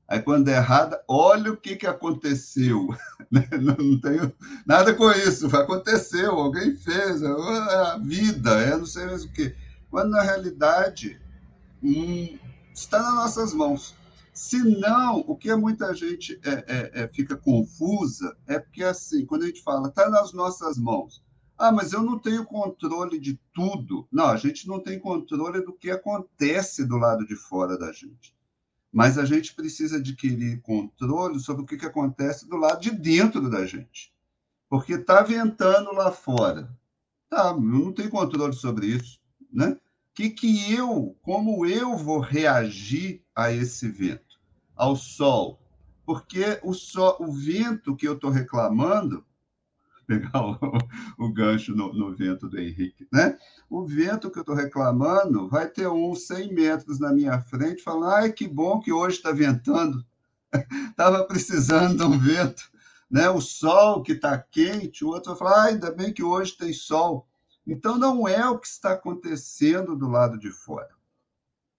Aí, 0.07 0.21
quando 0.21 0.49
é 0.49 0.57
errada, 0.57 1.03
olha 1.07 1.51
o 1.51 1.57
que, 1.57 1.75
que 1.75 1.87
aconteceu. 1.87 2.87
Né? 3.31 3.43
não 3.59 3.99
tenho 3.99 4.31
nada 4.67 4.93
com 4.93 5.09
isso. 5.09 5.47
Aconteceu, 5.57 6.35
alguém 6.35 6.75
fez, 6.75 7.23
é 7.23 7.27
a 7.27 7.97
vida, 7.97 8.51
é 8.61 8.77
não 8.77 8.85
sei 8.85 9.05
mais 9.07 9.23
o 9.23 9.31
quê. 9.31 9.55
Quando, 9.89 10.11
na 10.11 10.21
realidade, 10.21 11.19
hum, 11.81 12.37
está 12.71 13.01
nas 13.01 13.15
nossas 13.15 13.53
mãos. 13.53 13.95
Se 14.31 14.59
não, 14.79 15.21
o 15.27 15.35
que 15.35 15.53
muita 15.55 15.93
gente 15.95 16.39
é, 16.45 16.51
é, 16.51 16.91
é, 17.03 17.07
fica 17.07 17.35
confusa 17.35 18.37
é 18.45 18.59
porque, 18.59 18.83
assim, 18.83 19.25
quando 19.25 19.43
a 19.43 19.47
gente 19.47 19.63
fala, 19.63 19.87
está 19.87 20.07
nas 20.07 20.31
nossas 20.31 20.77
mãos. 20.77 21.23
Ah, 21.57 21.71
mas 21.71 21.93
eu 21.93 22.03
não 22.03 22.19
tenho 22.19 22.45
controle 22.45 23.19
de 23.19 23.39
tudo. 23.55 24.07
Não, 24.11 24.27
a 24.27 24.37
gente 24.37 24.67
não 24.67 24.79
tem 24.79 24.99
controle 24.99 25.65
do 25.65 25.73
que 25.73 25.89
acontece 25.89 26.85
do 26.85 26.97
lado 26.97 27.25
de 27.25 27.35
fora 27.35 27.75
da 27.75 27.91
gente 27.91 28.34
mas 28.95 29.17
a 29.17 29.25
gente 29.25 29.53
precisa 29.53 29.97
adquirir 29.97 30.61
controle 30.61 31.37
sobre 31.41 31.63
o 31.63 31.65
que, 31.65 31.75
que 31.75 31.85
acontece 31.85 32.47
do 32.47 32.55
lado 32.55 32.79
de 32.79 32.91
dentro 32.91 33.49
da 33.49 33.65
gente. 33.65 34.13
Porque 34.69 34.93
está 34.93 35.21
ventando 35.21 35.91
lá 35.91 36.13
fora. 36.13 36.73
Tá, 37.29 37.53
não 37.53 37.91
tenho 37.91 38.09
controle 38.09 38.53
sobre 38.53 38.87
isso. 38.87 39.19
Né? 39.51 39.77
Que, 40.13 40.29
que 40.29 40.73
eu, 40.73 41.13
como 41.21 41.65
eu 41.65 41.97
vou 41.97 42.21
reagir 42.21 43.21
a 43.35 43.51
esse 43.51 43.89
vento? 43.89 44.39
Ao 44.73 44.95
sol? 44.95 45.59
Porque 46.05 46.57
o, 46.63 46.73
sol, 46.73 47.17
o 47.19 47.33
vento 47.33 47.97
que 47.97 48.07
eu 48.07 48.13
estou 48.13 48.29
reclamando 48.29 49.25
pegar 50.07 50.41
o, 50.41 50.57
o 51.17 51.33
gancho 51.33 51.75
no, 51.75 51.93
no, 51.93 52.15
vento 52.15 52.47
do 52.47 52.59
Henrique, 52.59 53.07
né? 53.11 53.37
O 53.69 53.85
vento 53.85 54.29
que 54.29 54.37
eu 54.37 54.41
estou 54.41 54.55
reclamando 54.55 55.49
vai 55.49 55.67
ter 55.67 55.87
uns 55.87 56.27
100 56.27 56.53
metros 56.53 56.99
na 56.99 57.11
minha 57.11 57.39
frente, 57.41 57.83
falando, 57.83 58.11
ai, 58.11 58.31
que 58.31 58.47
bom 58.47 58.79
que 58.79 58.91
hoje 58.91 59.17
está 59.17 59.31
ventando. 59.31 60.05
Estava 60.89 61.23
precisando 61.25 61.97
de 61.97 62.03
um 62.03 62.17
vento. 62.17 62.63
Né? 63.09 63.29
O 63.29 63.41
sol 63.41 64.01
que 64.03 64.13
está 64.13 64.37
quente, 64.37 65.03
o 65.03 65.09
outro 65.09 65.35
vai 65.35 65.39
falar, 65.39 65.63
ah, 65.63 65.67
ainda 65.69 65.91
bem 65.91 66.13
que 66.13 66.23
hoje 66.23 66.57
tem 66.57 66.71
sol. 66.71 67.27
Então, 67.67 67.97
não 67.97 68.27
é 68.27 68.47
o 68.47 68.59
que 68.59 68.67
está 68.67 68.93
acontecendo 68.93 69.95
do 69.95 70.07
lado 70.07 70.37
de 70.37 70.51
fora. 70.51 70.93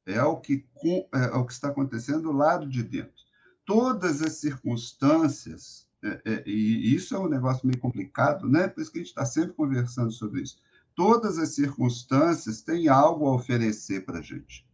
É 0.05 0.23
o 0.23 0.37
que, 0.37 0.65
é 1.13 1.37
o 1.37 1.45
que 1.45 1.53
está 1.53 1.69
acontecendo 1.69 2.23
do 2.23 2.33
lado 2.33 2.69
de 2.69 2.83
dentro. 2.83 3.25
Todas 3.65 4.23
as 4.23 4.35
circunstâncias 4.35 5.86
é, 6.03 6.21
é, 6.25 6.43
e 6.47 6.95
isso 6.95 7.15
é 7.15 7.19
um 7.19 7.29
negócio 7.29 7.67
meio 7.67 7.79
complicado, 7.79 8.49
né? 8.49 8.69
Por 8.69 8.81
isso 8.81 8.93
que 8.93 8.99
a 8.99 9.03
gente 9.03 9.09
está 9.09 9.25
sempre 9.25 9.55
conversando 9.55 10.11
sobre 10.11 10.43
isso. 10.43 10.59
Todas 10.95 11.39
as 11.39 11.55
circunstâncias 11.55 12.63
têm 12.63 12.89
algo 12.89 13.27
a 13.27 13.35
oferecer 13.35 14.05
para 14.05 14.19
a 14.19 14.23
gente. 14.23 14.67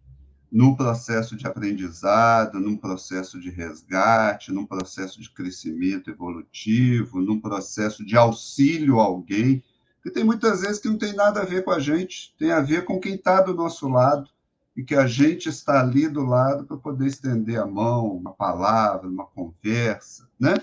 Num 0.50 0.74
processo 0.74 1.34
de 1.34 1.46
aprendizado, 1.46 2.60
num 2.60 2.76
processo 2.76 3.40
de 3.40 3.50
resgate, 3.50 4.52
num 4.52 4.66
processo 4.66 5.20
de 5.20 5.30
crescimento 5.30 6.10
evolutivo, 6.10 7.20
num 7.20 7.40
processo 7.40 8.04
de 8.04 8.16
auxílio 8.16 9.00
a 9.00 9.04
alguém, 9.04 9.62
que 10.02 10.10
tem 10.10 10.24
muitas 10.24 10.60
vezes 10.60 10.78
que 10.78 10.88
não 10.88 10.98
tem 10.98 11.14
nada 11.14 11.40
a 11.40 11.44
ver 11.44 11.64
com 11.64 11.70
a 11.70 11.78
gente, 11.78 12.34
tem 12.38 12.52
a 12.52 12.60
ver 12.60 12.84
com 12.84 13.00
quem 13.00 13.14
está 13.14 13.40
do 13.40 13.54
nosso 13.54 13.88
lado, 13.88 14.28
e 14.76 14.82
que 14.82 14.94
a 14.94 15.06
gente 15.06 15.48
está 15.48 15.80
ali 15.80 16.08
do 16.08 16.24
lado 16.24 16.64
para 16.64 16.76
poder 16.76 17.06
estender 17.06 17.60
a 17.60 17.66
mão, 17.66 18.16
uma 18.16 18.32
palavra, 18.32 19.08
uma 19.08 19.26
conversa, 19.26 20.28
né? 20.40 20.54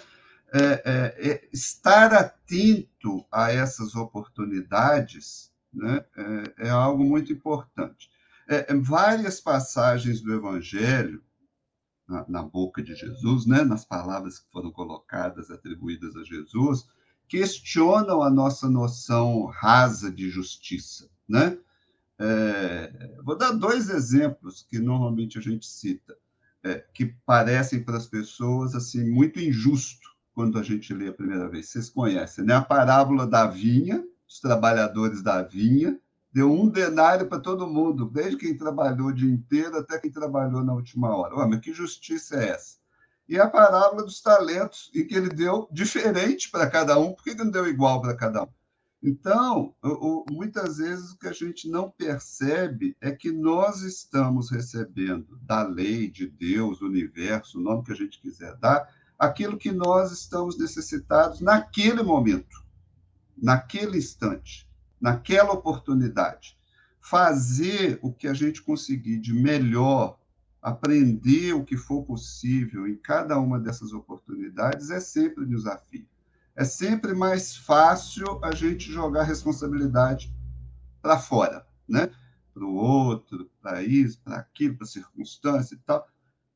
É, 0.53 0.81
é, 0.85 1.31
é, 1.31 1.49
estar 1.53 2.13
atento 2.13 3.25
a 3.31 3.51
essas 3.51 3.95
oportunidades 3.95 5.51
né, 5.73 6.03
é, 6.17 6.67
é 6.67 6.69
algo 6.69 7.03
muito 7.03 7.31
importante. 7.31 8.09
É, 8.47 8.73
várias 8.73 9.39
passagens 9.39 10.21
do 10.21 10.33
Evangelho, 10.33 11.23
na, 12.07 12.25
na, 12.27 12.43
boca 12.43 12.81
de 12.81 12.95
Jesus, 12.95 13.45
né, 13.45 13.63
nas 13.63 13.85
palavras 13.85 14.39
que 14.39 14.51
foram 14.51 14.71
colocadas, 14.71 15.51
atribuídas 15.51 16.15
a 16.15 16.23
Jesus, 16.23 16.87
questionam 17.27 18.23
a 18.23 18.29
nossa 18.31 18.67
noção 18.67 19.45
rasa 19.45 20.11
de 20.11 20.29
justiça. 20.29 21.07
Né? 21.27 21.59
É, 22.17 23.21
vou 23.23 23.37
dar 23.37 23.51
dois 23.51 23.89
exemplos 23.91 24.65
que 24.67 24.79
normalmente 24.79 25.37
a 25.37 25.41
gente 25.41 25.67
cita, 25.67 26.17
é, 26.63 26.83
que 26.91 27.05
parecem 27.23 27.83
para 27.83 27.97
as 27.97 28.07
pessoas 28.07 28.73
assim 28.73 29.07
muito 29.07 29.39
injusto 29.39 30.09
quando 30.39 30.57
a 30.57 30.63
gente 30.63 30.93
lê 30.93 31.09
a 31.09 31.13
primeira 31.13 31.49
vez. 31.49 31.67
Vocês 31.67 31.89
conhecem, 31.89 32.45
né? 32.45 32.55
A 32.55 32.61
parábola 32.61 33.27
da 33.27 33.45
vinha, 33.45 34.01
os 34.25 34.39
trabalhadores 34.39 35.21
da 35.21 35.41
vinha, 35.41 35.99
deu 36.31 36.49
um 36.49 36.69
denário 36.69 37.27
para 37.27 37.41
todo 37.41 37.67
mundo, 37.67 38.09
desde 38.09 38.37
quem 38.37 38.55
trabalhou 38.55 39.07
o 39.07 39.13
dia 39.13 39.29
inteiro 39.29 39.77
até 39.77 39.99
quem 39.99 40.09
trabalhou 40.09 40.63
na 40.63 40.73
última 40.73 41.13
hora. 41.13 41.35
Ué, 41.35 41.45
mas 41.45 41.59
que 41.59 41.73
justiça 41.73 42.37
é 42.37 42.51
essa? 42.51 42.77
E 43.27 43.37
a 43.37 43.49
parábola 43.49 44.01
dos 44.01 44.21
talentos, 44.21 44.89
em 44.95 45.05
que 45.05 45.13
ele 45.13 45.27
deu 45.27 45.67
diferente 45.73 46.49
para 46.49 46.69
cada 46.69 46.97
um, 46.97 47.11
por 47.11 47.21
que 47.21 47.33
não 47.33 47.51
deu 47.51 47.67
igual 47.67 48.01
para 48.01 48.15
cada 48.15 48.43
um? 48.43 48.49
Então, 49.03 49.75
muitas 50.31 50.77
vezes 50.77 51.11
o 51.11 51.19
que 51.19 51.27
a 51.27 51.33
gente 51.33 51.69
não 51.69 51.91
percebe 51.91 52.95
é 53.01 53.11
que 53.11 53.29
nós 53.29 53.81
estamos 53.81 54.49
recebendo 54.49 55.37
da 55.41 55.63
lei, 55.63 56.09
de 56.09 56.27
Deus, 56.27 56.79
do 56.79 56.85
universo, 56.85 57.59
o 57.59 57.61
nome 57.61 57.83
que 57.83 57.91
a 57.91 57.95
gente 57.95 58.21
quiser 58.21 58.55
dar, 58.55 58.87
aquilo 59.19 59.57
que 59.57 59.71
nós 59.73 60.13
estamos 60.13 60.57
necessitados 60.57 61.41
naquele 61.41 62.01
momento, 62.01 62.63
naquele 63.37 63.97
instante, 63.97 64.65
naquela 64.99 65.51
oportunidade. 65.51 66.57
Fazer 67.01 67.99
o 68.01 68.13
que 68.13 68.27
a 68.27 68.33
gente 68.33 68.61
conseguir 68.61 69.19
de 69.19 69.33
melhor, 69.33 70.17
aprender 70.61 71.53
o 71.53 71.65
que 71.65 71.75
for 71.75 72.03
possível 72.03 72.87
em 72.87 72.95
cada 72.95 73.37
uma 73.37 73.59
dessas 73.59 73.91
oportunidades 73.91 74.89
é 74.89 75.01
sempre 75.01 75.43
um 75.43 75.49
desafio. 75.49 76.07
É 76.55 76.63
sempre 76.63 77.13
mais 77.13 77.55
fácil 77.55 78.39
a 78.43 78.53
gente 78.53 78.91
jogar 78.91 79.21
a 79.21 79.25
responsabilidade 79.25 80.33
para 81.01 81.17
fora, 81.17 81.65
né? 81.87 82.09
Para 82.53 82.65
o 82.65 82.73
outro, 82.73 83.49
para 83.61 83.81
isso, 83.81 84.19
para 84.21 84.37
aquilo, 84.37 84.75
para 84.75 84.85
circunstância 84.85 85.75
e 85.75 85.77
tal. 85.79 86.05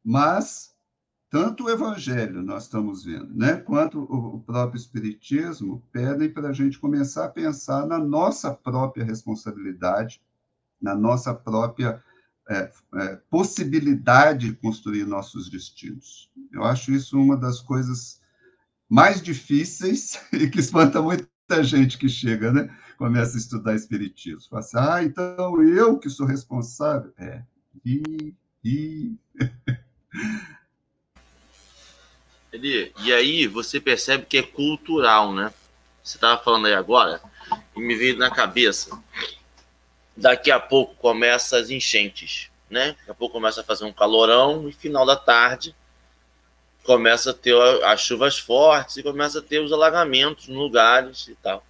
Mas 0.04 0.73
tanto 1.34 1.64
o 1.64 1.70
Evangelho 1.72 2.44
nós 2.44 2.66
estamos 2.66 3.06
vendo, 3.06 3.34
né, 3.34 3.56
quanto 3.56 4.04
o 4.04 4.40
próprio 4.42 4.78
Espiritismo 4.78 5.82
pedem 5.92 6.32
para 6.32 6.50
a 6.50 6.54
gente 6.54 6.78
começar 6.78 7.26
a 7.26 7.30
pensar 7.30 7.88
na 7.88 7.98
nossa 7.98 8.54
própria 8.54 9.04
responsabilidade, 9.04 10.22
na 10.80 10.94
nossa 10.94 11.34
própria 11.34 12.04
é, 12.48 12.72
é, 12.98 13.16
possibilidade 13.32 14.50
de 14.50 14.56
construir 14.58 15.06
nossos 15.06 15.50
destinos. 15.50 16.32
Eu 16.52 16.64
acho 16.64 16.92
isso 16.92 17.20
uma 17.20 17.36
das 17.36 17.60
coisas 17.60 18.22
mais 18.88 19.20
difíceis 19.20 20.22
e 20.32 20.48
que 20.48 20.60
espanta 20.60 21.02
muita 21.02 21.64
gente 21.64 21.98
que 21.98 22.08
chega, 22.08 22.54
né? 22.54 22.70
Começa 22.96 23.38
a 23.38 23.40
estudar 23.40 23.74
Espiritismo. 23.74 24.52
Fala 24.52 24.60
assim, 24.60 24.78
ah, 24.78 25.04
então 25.04 25.64
eu 25.64 25.98
que 25.98 26.12
sou 26.12 26.28
responsável. 26.28 27.12
É. 27.18 27.42
E. 27.84 28.36
e... 28.64 29.18
Ele, 32.54 32.94
e 33.04 33.12
aí 33.12 33.48
você 33.48 33.80
percebe 33.80 34.26
que 34.26 34.38
é 34.38 34.44
cultural, 34.44 35.34
né? 35.34 35.52
Você 36.02 36.18
estava 36.18 36.42
falando 36.42 36.68
aí 36.68 36.74
agora, 36.74 37.22
e 37.76 37.80
me 37.82 37.96
veio 37.96 38.18
na 38.18 38.30
cabeça. 38.30 38.98
Daqui 40.16 40.52
a 40.52 40.60
pouco 40.60 40.96
começa 40.96 41.58
as 41.58 41.70
enchentes, 41.70 42.50
né? 42.70 42.96
Daqui 43.00 43.12
a 43.12 43.14
pouco 43.16 43.34
começa 43.34 43.62
a 43.62 43.64
fazer 43.64 43.84
um 43.84 43.92
calorão 43.92 44.70
e 44.70 44.72
final 44.72 45.06
da 45.06 45.16
tarde 45.16 45.76
começa 46.84 47.32
a 47.32 47.34
ter 47.34 47.56
as 47.86 48.02
chuvas 48.02 48.38
fortes 48.38 48.98
e 48.98 49.04
começa 49.04 49.40
a 49.40 49.42
ter 49.42 49.60
os 49.60 49.72
alagamentos 49.72 50.50
em 50.50 50.54
lugares 50.54 51.28
e 51.28 51.36
tal. 51.36 51.66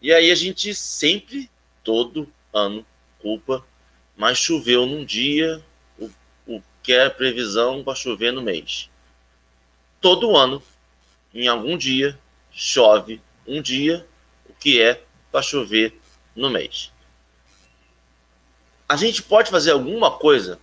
E 0.00 0.12
aí 0.12 0.30
a 0.30 0.34
gente 0.34 0.74
sempre, 0.74 1.50
todo 1.82 2.30
ano, 2.52 2.86
culpa, 3.20 3.64
mas 4.16 4.38
choveu 4.38 4.86
num 4.86 5.04
dia, 5.04 5.62
o, 5.98 6.10
o 6.46 6.62
que 6.82 6.92
é 6.92 7.08
previsão 7.08 7.82
para 7.82 7.94
chover 7.94 8.32
no 8.32 8.42
mês. 8.42 8.90
Todo 10.00 10.36
ano, 10.36 10.62
em 11.34 11.48
algum 11.48 11.76
dia, 11.76 12.18
chove 12.52 13.20
um 13.46 13.60
dia, 13.60 14.06
o 14.48 14.52
que 14.54 14.80
é 14.80 15.02
para 15.30 15.42
chover 15.42 15.94
no 16.34 16.50
mês. 16.50 16.92
A 18.88 18.96
gente 18.96 19.22
pode 19.22 19.50
fazer 19.50 19.72
alguma 19.72 20.10
coisa 20.10 20.58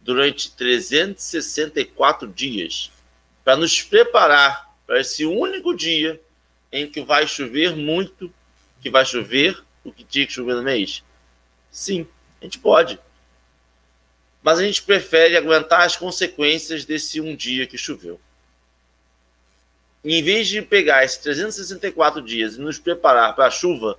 durante 0.00 0.50
364 0.50 2.28
dias 2.28 2.90
para 3.44 3.56
nos 3.56 3.80
preparar 3.82 4.74
para 4.86 5.00
esse 5.00 5.24
único 5.24 5.74
dia 5.74 6.20
em 6.70 6.90
que 6.90 7.02
vai 7.02 7.26
chover 7.26 7.76
muito, 7.76 8.32
que 8.80 8.90
vai 8.90 9.04
chover 9.04 9.62
o 9.84 9.92
que 9.92 10.04
tinha 10.04 10.26
que 10.26 10.32
chover 10.32 10.56
no 10.56 10.62
mês? 10.62 11.02
Sim, 11.70 12.06
a 12.40 12.44
gente 12.44 12.58
pode. 12.58 12.98
Mas 14.42 14.58
a 14.58 14.64
gente 14.64 14.82
prefere 14.82 15.36
aguentar 15.36 15.82
as 15.82 15.96
consequências 15.96 16.84
desse 16.84 17.20
um 17.20 17.36
dia 17.36 17.66
que 17.66 17.78
choveu. 17.78 18.20
Em 20.04 20.22
vez 20.22 20.48
de 20.48 20.60
pegar 20.62 21.04
esses 21.04 21.18
364 21.18 22.20
dias 22.22 22.56
e 22.56 22.60
nos 22.60 22.78
preparar 22.78 23.34
para 23.34 23.46
a 23.46 23.50
chuva, 23.50 23.98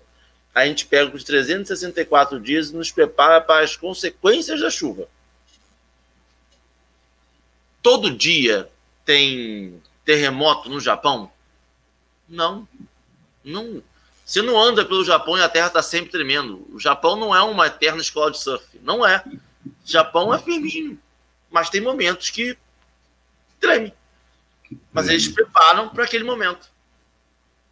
a 0.53 0.65
gente 0.65 0.85
pega 0.85 1.15
os 1.15 1.23
364 1.23 2.39
dias 2.39 2.69
e 2.69 2.75
nos 2.75 2.91
prepara 2.91 3.39
para 3.41 3.63
as 3.63 3.75
consequências 3.75 4.59
da 4.59 4.69
chuva 4.69 5.07
todo 7.83 8.09
dia 8.09 8.69
tem 9.05 9.83
terremoto 10.05 10.69
no 10.69 10.79
Japão? 10.79 11.29
Não. 12.27 12.65
Não. 13.43 13.83
Você 14.25 14.41
não 14.41 14.59
anda 14.59 14.85
pelo 14.85 15.03
Japão 15.03 15.37
e 15.37 15.43
a 15.43 15.49
terra 15.49 15.67
está 15.67 15.83
sempre 15.83 16.09
tremendo. 16.09 16.65
O 16.73 16.79
Japão 16.79 17.17
não 17.17 17.35
é 17.35 17.41
uma 17.43 17.67
eterna 17.67 18.01
escola 18.01 18.31
de 18.31 18.39
surf. 18.39 18.65
Não 18.81 19.05
é. 19.05 19.21
O 19.27 19.71
Japão 19.85 20.33
é 20.33 20.39
firminho. 20.39 20.97
Mas 21.51 21.69
tem 21.69 21.81
momentos 21.81 22.29
que 22.29 22.57
treme. 23.59 23.93
Mas 24.91 25.07
eles 25.07 25.27
preparam 25.27 25.89
para 25.89 26.03
aquele 26.03 26.23
momento. 26.23 26.71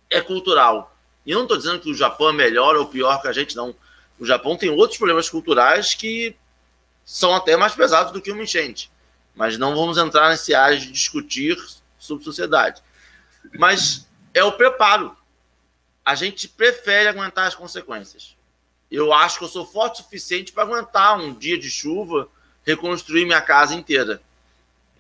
É 0.10 0.22
cultural. 0.22 0.96
E 1.26 1.32
eu 1.32 1.38
não 1.38 1.44
estou 1.44 1.58
dizendo 1.58 1.80
que 1.80 1.90
o 1.90 1.96
Japão 1.96 2.30
é 2.30 2.34
melhor 2.34 2.76
ou 2.76 2.88
pior 2.88 3.22
que 3.22 3.28
a 3.28 3.34
gente, 3.34 3.56
não. 3.56 3.76
O 4.20 4.26
Japão 4.26 4.58
tem 4.58 4.70
outros 4.70 4.98
problemas 4.98 5.30
culturais 5.30 5.94
que 5.94 6.36
são 7.06 7.36
até 7.36 7.56
mais 7.56 7.74
pesados 7.74 8.12
do 8.12 8.22
que 8.22 8.32
uma 8.32 8.44
enchente 8.44 8.92
mas 9.36 9.58
não 9.58 9.76
vamos 9.76 9.98
entrar 9.98 10.30
nesse 10.30 10.54
área 10.54 10.78
de 10.78 10.92
discutir 10.92 11.58
sobre 11.98 12.24
sociedade. 12.24 12.82
Mas 13.58 14.08
é 14.34 14.44
o 14.44 14.52
preparo. 14.52 15.16
A 16.04 16.16
gente 16.16 16.48
prefere 16.48 17.08
aguentar 17.08 17.48
as 17.48 17.56
consequências. 17.56 18.36
Eu 18.90 19.14
acho 19.14 19.38
que 19.38 19.46
eu 19.46 19.50
sou 19.50 19.66
forte 19.66 20.02
o 20.02 20.04
suficiente 20.04 20.52
para 20.52 20.64
aguentar 20.64 21.18
um 21.18 21.34
dia 21.34 21.58
de 21.58 21.70
chuva, 21.70 22.28
reconstruir 22.66 23.26
minha 23.26 23.42
casa 23.42 23.74
inteira. 23.74 24.22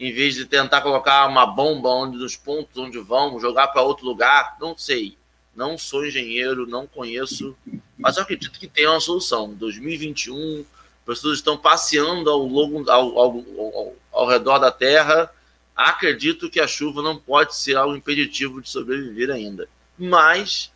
Em 0.02 0.12
vez 0.12 0.34
de 0.34 0.46
tentar 0.46 0.82
colocar 0.82 1.28
uma 1.28 1.46
bomba 1.46 1.88
onde 1.90 2.18
dos 2.18 2.36
pontos 2.36 2.76
onde 2.76 2.98
vão, 2.98 3.40
jogar 3.40 3.68
para 3.68 3.84
outro 3.84 4.04
lugar, 4.04 4.58
não 4.60 4.76
sei. 4.76 5.16
Não 5.56 5.78
sou 5.78 6.04
engenheiro, 6.04 6.66
não 6.66 6.88
conheço, 6.88 7.56
mas 8.00 8.18
eu 8.18 8.24
acredito 8.24 8.60
que 8.60 8.68
tem 8.68 8.88
uma 8.88 9.00
solução. 9.00 9.54
2021, 9.54 10.66
pessoas 11.06 11.38
estão 11.38 11.56
passeando 11.56 12.32
ao 12.32 12.40
longo 12.40 12.90
ao, 12.90 13.20
ao, 13.20 13.46
ao, 13.60 13.96
ao, 14.12 14.28
redor 14.28 14.58
da 14.58 14.72
Terra. 14.72 15.32
Acredito 15.76 16.50
que 16.50 16.60
a 16.60 16.68
chuva 16.68 17.04
não 17.04 17.16
pode 17.16 17.56
ser 17.56 17.78
algo 17.78 17.96
impeditivo 17.96 18.60
de 18.60 18.72
sobreviver 18.72 19.30
ainda. 19.30 19.70
Mas 20.00 20.72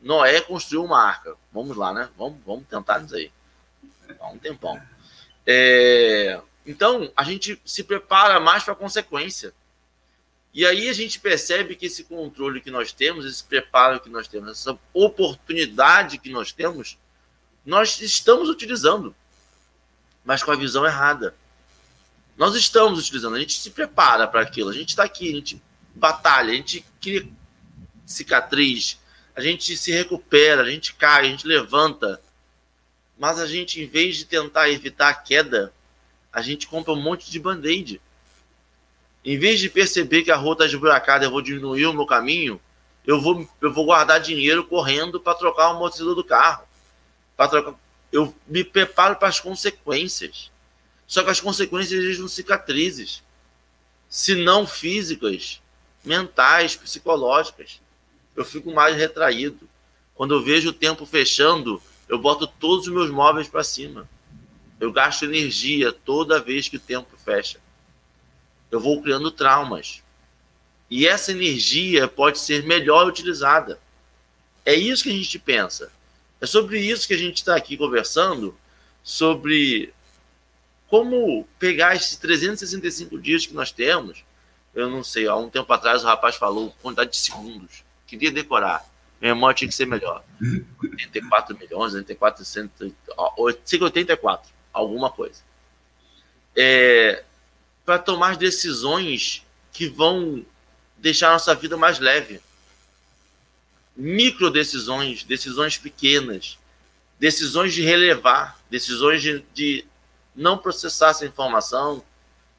Noé 0.00 0.40
construiu 0.40 0.86
uma 0.86 1.02
arca. 1.02 1.36
Vamos 1.52 1.76
lá, 1.76 1.92
né? 1.92 2.08
Vamos, 2.16 2.38
vamos 2.46 2.64
tentar 2.66 3.04
isso 3.04 3.14
aí. 3.14 3.30
Há 4.18 4.28
um 4.28 4.38
tempão. 4.38 4.80
É, 5.46 6.40
então, 6.66 7.12
a 7.16 7.24
gente 7.24 7.60
se 7.64 7.84
prepara 7.84 8.40
mais 8.40 8.62
para 8.62 8.72
a 8.72 8.76
consequência. 8.76 9.52
E 10.52 10.64
aí 10.64 10.88
a 10.88 10.92
gente 10.92 11.18
percebe 11.18 11.74
que 11.74 11.86
esse 11.86 12.04
controle 12.04 12.60
que 12.60 12.70
nós 12.70 12.92
temos, 12.92 13.26
esse 13.26 13.42
preparo 13.42 14.00
que 14.00 14.08
nós 14.08 14.28
temos, 14.28 14.50
essa 14.50 14.78
oportunidade 14.92 16.18
que 16.18 16.30
nós 16.30 16.52
temos, 16.52 16.96
nós 17.66 18.00
estamos 18.00 18.48
utilizando 18.48 19.14
mas 20.24 20.42
com 20.42 20.50
a 20.50 20.56
visão 20.56 20.86
errada. 20.86 21.34
Nós 22.36 22.54
estamos 22.54 22.98
utilizando, 22.98 23.36
a 23.36 23.38
gente 23.38 23.60
se 23.60 23.70
prepara 23.70 24.26
para 24.26 24.40
aquilo, 24.40 24.70
a 24.70 24.72
gente 24.72 24.88
está 24.88 25.04
aqui, 25.04 25.30
a 25.30 25.34
gente 25.34 25.62
batalha, 25.94 26.52
a 26.52 26.56
gente 26.56 26.84
cria 27.00 27.28
cicatriz, 28.06 28.98
a 29.36 29.40
gente 29.40 29.76
se 29.76 29.92
recupera, 29.92 30.62
a 30.62 30.70
gente 30.70 30.94
cai, 30.94 31.26
a 31.26 31.30
gente 31.30 31.46
levanta. 31.46 32.20
Mas 33.16 33.38
a 33.38 33.46
gente, 33.46 33.80
em 33.80 33.86
vez 33.86 34.16
de 34.16 34.24
tentar 34.24 34.68
evitar 34.70 35.10
a 35.10 35.14
queda, 35.14 35.72
a 36.34 36.42
gente 36.42 36.66
compra 36.66 36.92
um 36.92 37.00
monte 37.00 37.30
de 37.30 37.38
band-aid. 37.38 38.00
Em 39.24 39.38
vez 39.38 39.60
de 39.60 39.70
perceber 39.70 40.22
que 40.22 40.32
a 40.32 40.36
rua 40.36 40.54
está 40.54 40.66
esburacada, 40.66 41.24
eu 41.24 41.30
vou 41.30 41.40
diminuir 41.40 41.86
o 41.86 41.94
meu 41.94 42.04
caminho, 42.04 42.60
eu 43.06 43.20
vou, 43.20 43.48
eu 43.60 43.72
vou 43.72 43.86
guardar 43.86 44.20
dinheiro 44.20 44.64
correndo 44.64 45.20
para 45.20 45.38
trocar 45.38 45.68
o 45.68 45.76
amortecedor 45.76 46.16
do 46.16 46.24
carro, 46.24 46.66
para 47.36 47.48
trocar, 47.48 47.74
eu 48.10 48.34
me 48.48 48.64
preparo 48.64 49.14
para 49.14 49.28
as 49.28 49.38
consequências. 49.38 50.50
Só 51.06 51.22
que 51.22 51.30
as 51.30 51.40
consequências 51.40 52.02
exigem 52.02 52.26
cicatrizes, 52.26 53.22
se 54.08 54.34
não 54.34 54.66
físicas, 54.66 55.62
mentais, 56.04 56.74
psicológicas. 56.74 57.80
Eu 58.34 58.44
fico 58.44 58.72
mais 58.72 58.96
retraído. 58.96 59.68
Quando 60.16 60.34
eu 60.34 60.42
vejo 60.42 60.70
o 60.70 60.72
tempo 60.72 61.06
fechando, 61.06 61.80
eu 62.08 62.18
boto 62.18 62.46
todos 62.46 62.88
os 62.88 62.92
meus 62.92 63.10
móveis 63.10 63.46
para 63.46 63.62
cima. 63.62 64.08
Eu 64.80 64.92
gasto 64.92 65.24
energia 65.24 65.92
toda 65.92 66.40
vez 66.40 66.68
que 66.68 66.76
o 66.76 66.80
tempo 66.80 67.16
fecha. 67.16 67.58
Eu 68.70 68.80
vou 68.80 69.00
criando 69.00 69.30
traumas. 69.30 70.02
E 70.90 71.06
essa 71.06 71.32
energia 71.32 72.06
pode 72.06 72.38
ser 72.38 72.64
melhor 72.64 73.06
utilizada. 73.06 73.80
É 74.64 74.74
isso 74.74 75.04
que 75.04 75.10
a 75.10 75.12
gente 75.12 75.38
pensa. 75.38 75.90
É 76.40 76.46
sobre 76.46 76.78
isso 76.80 77.06
que 77.06 77.14
a 77.14 77.18
gente 77.18 77.36
está 77.36 77.56
aqui 77.56 77.76
conversando, 77.76 78.56
sobre 79.02 79.92
como 80.88 81.46
pegar 81.58 81.96
esses 81.96 82.16
365 82.16 83.18
dias 83.18 83.46
que 83.46 83.54
nós 83.54 83.72
temos. 83.72 84.24
Eu 84.74 84.90
não 84.90 85.02
sei, 85.04 85.26
há 85.26 85.36
um 85.36 85.48
tempo 85.48 85.72
atrás 85.72 86.02
o 86.02 86.06
rapaz 86.06 86.36
falou 86.36 86.74
quantidade 86.82 87.12
de 87.12 87.16
segundos. 87.16 87.84
Queria 88.06 88.30
decorar. 88.30 88.84
Minha 89.20 89.34
memória 89.34 89.54
tinha 89.54 89.68
que 89.68 89.74
ser 89.74 89.86
melhor. 89.86 90.22
84 90.82 91.56
milhões, 91.56 91.94
84, 91.94 92.44
84, 93.16 94.52
alguma 94.74 95.10
coisa. 95.10 95.40
É, 96.54 97.24
para 97.84 97.98
tomar 97.98 98.36
decisões 98.36 99.46
que 99.72 99.88
vão 99.88 100.44
deixar 100.98 101.30
nossa 101.30 101.54
vida 101.54 101.76
mais 101.76 101.98
leve 101.98 102.40
micro 103.96 104.50
decisões, 104.50 105.22
decisões 105.24 105.78
pequenas, 105.78 106.58
decisões 107.18 107.72
de 107.72 107.82
relevar, 107.82 108.58
decisões 108.68 109.22
de, 109.22 109.44
de 109.54 109.86
não 110.34 110.58
processar 110.58 111.10
essa 111.10 111.26
informação, 111.26 112.02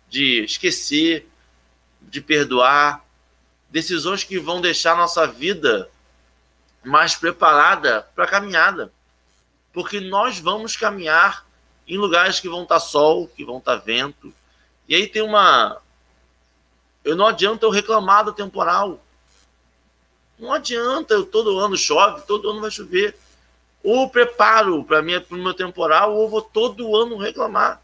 de 0.10 0.44
esquecer, 0.44 1.28
de 2.02 2.22
perdoar, 2.22 3.04
decisões 3.70 4.24
que 4.24 4.40
vão 4.40 4.62
deixar 4.62 4.96
nossa 4.96 5.28
vida 5.28 5.90
mais 6.84 7.16
preparada 7.16 8.08
para 8.16 8.24
a 8.24 8.30
caminhada. 8.30 8.92
Porque 9.74 10.00
nós 10.00 10.40
vamos 10.40 10.78
caminhar 10.78 11.45
em 11.88 11.98
lugares 11.98 12.40
que 12.40 12.50
vão 12.50 12.64
estar 12.64 12.76
tá 12.76 12.80
sol, 12.80 13.28
que 13.28 13.46
vão 13.46 13.58
estar 13.58 13.78
tá 13.78 13.84
vento. 13.84 14.34
E 14.88 14.96
aí 14.96 15.08
tem 15.08 15.22
uma 15.22 15.82
Eu 17.04 17.16
não 17.16 17.28
adianta 17.28 17.66
eu 17.66 17.70
reclamar 17.70 18.26
do 18.26 18.34
temporal. 18.34 19.00
Não 20.38 20.52
adianta, 20.52 21.14
eu 21.14 21.26
todo 21.26 21.60
ano 21.60 21.78
chove, 21.78 22.26
todo 22.28 22.50
ano 22.50 22.62
vai 22.62 22.72
chover. 22.72 23.16
Ou 23.84 24.10
preparo 24.10 24.84
para 24.84 25.02
o 25.02 25.36
meu 25.36 25.54
temporal, 25.54 26.16
ou 26.16 26.28
vou 26.28 26.42
todo 26.42 26.96
ano 26.96 27.18
reclamar. 27.18 27.82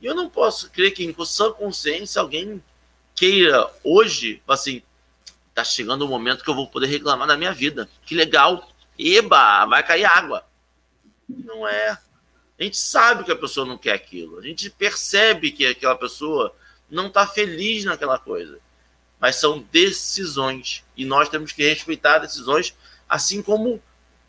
E 0.00 0.06
eu 0.06 0.14
não 0.14 0.28
posso 0.28 0.70
crer 0.70 0.92
que, 0.92 1.04
em 1.04 1.24
sã 1.24 1.52
consciência, 1.52 2.20
alguém 2.20 2.62
queira 3.14 3.70
hoje, 3.82 4.42
assim, 4.46 4.82
tá 5.54 5.62
chegando 5.62 6.02
o 6.02 6.08
momento 6.08 6.42
que 6.42 6.50
eu 6.50 6.54
vou 6.54 6.66
poder 6.66 6.88
reclamar 6.88 7.28
da 7.28 7.36
minha 7.36 7.52
vida. 7.52 7.88
Que 8.04 8.14
legal. 8.14 8.68
Eba, 8.98 9.64
vai 9.66 9.82
cair 9.82 10.04
água. 10.04 10.44
Não 11.28 11.66
é. 11.66 11.96
A 12.64 12.66
gente 12.66 12.78
sabe 12.78 13.24
que 13.24 13.30
a 13.30 13.36
pessoa 13.36 13.66
não 13.66 13.76
quer 13.76 13.92
aquilo. 13.92 14.38
A 14.38 14.42
gente 14.42 14.70
percebe 14.70 15.52
que 15.52 15.66
aquela 15.66 15.94
pessoa 15.96 16.56
não 16.90 17.08
está 17.08 17.26
feliz 17.26 17.84
naquela 17.84 18.18
coisa. 18.18 18.58
Mas 19.20 19.36
são 19.36 19.62
decisões. 19.70 20.82
E 20.96 21.04
nós 21.04 21.28
temos 21.28 21.52
que 21.52 21.62
respeitar 21.62 22.20
decisões, 22.20 22.74
assim 23.06 23.42
como 23.42 23.82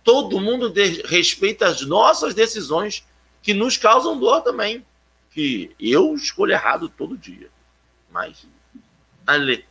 todo 0.04 0.42
mundo 0.42 0.74
respeita 1.06 1.66
as 1.66 1.80
nossas 1.82 2.34
decisões 2.34 3.06
que 3.42 3.54
nos 3.54 3.78
causam 3.78 4.20
dor 4.20 4.42
também. 4.42 4.86
Que 5.32 5.74
eu 5.80 6.14
escolho 6.14 6.52
errado 6.52 6.90
todo 6.90 7.18
dia. 7.18 7.50
Mas, 8.12 8.46
Ale. 9.26 9.64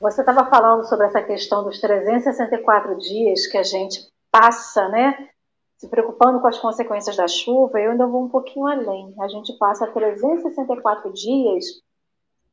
Você 0.00 0.20
estava 0.20 0.48
falando 0.48 0.88
sobre 0.88 1.06
essa 1.06 1.20
questão 1.20 1.64
dos 1.64 1.80
364 1.80 2.96
dias 2.96 3.48
que 3.48 3.58
a 3.58 3.64
gente 3.64 4.06
passa, 4.30 4.88
né? 4.88 5.30
Se 5.76 5.88
preocupando 5.88 6.40
com 6.40 6.46
as 6.46 6.58
consequências 6.58 7.16
da 7.16 7.28
chuva, 7.28 7.78
eu 7.80 7.90
ainda 7.90 8.06
vou 8.06 8.24
um 8.24 8.28
pouquinho 8.28 8.66
além. 8.66 9.14
A 9.20 9.28
gente 9.28 9.52
passa 9.58 9.86
364 9.86 11.12
dias 11.12 11.82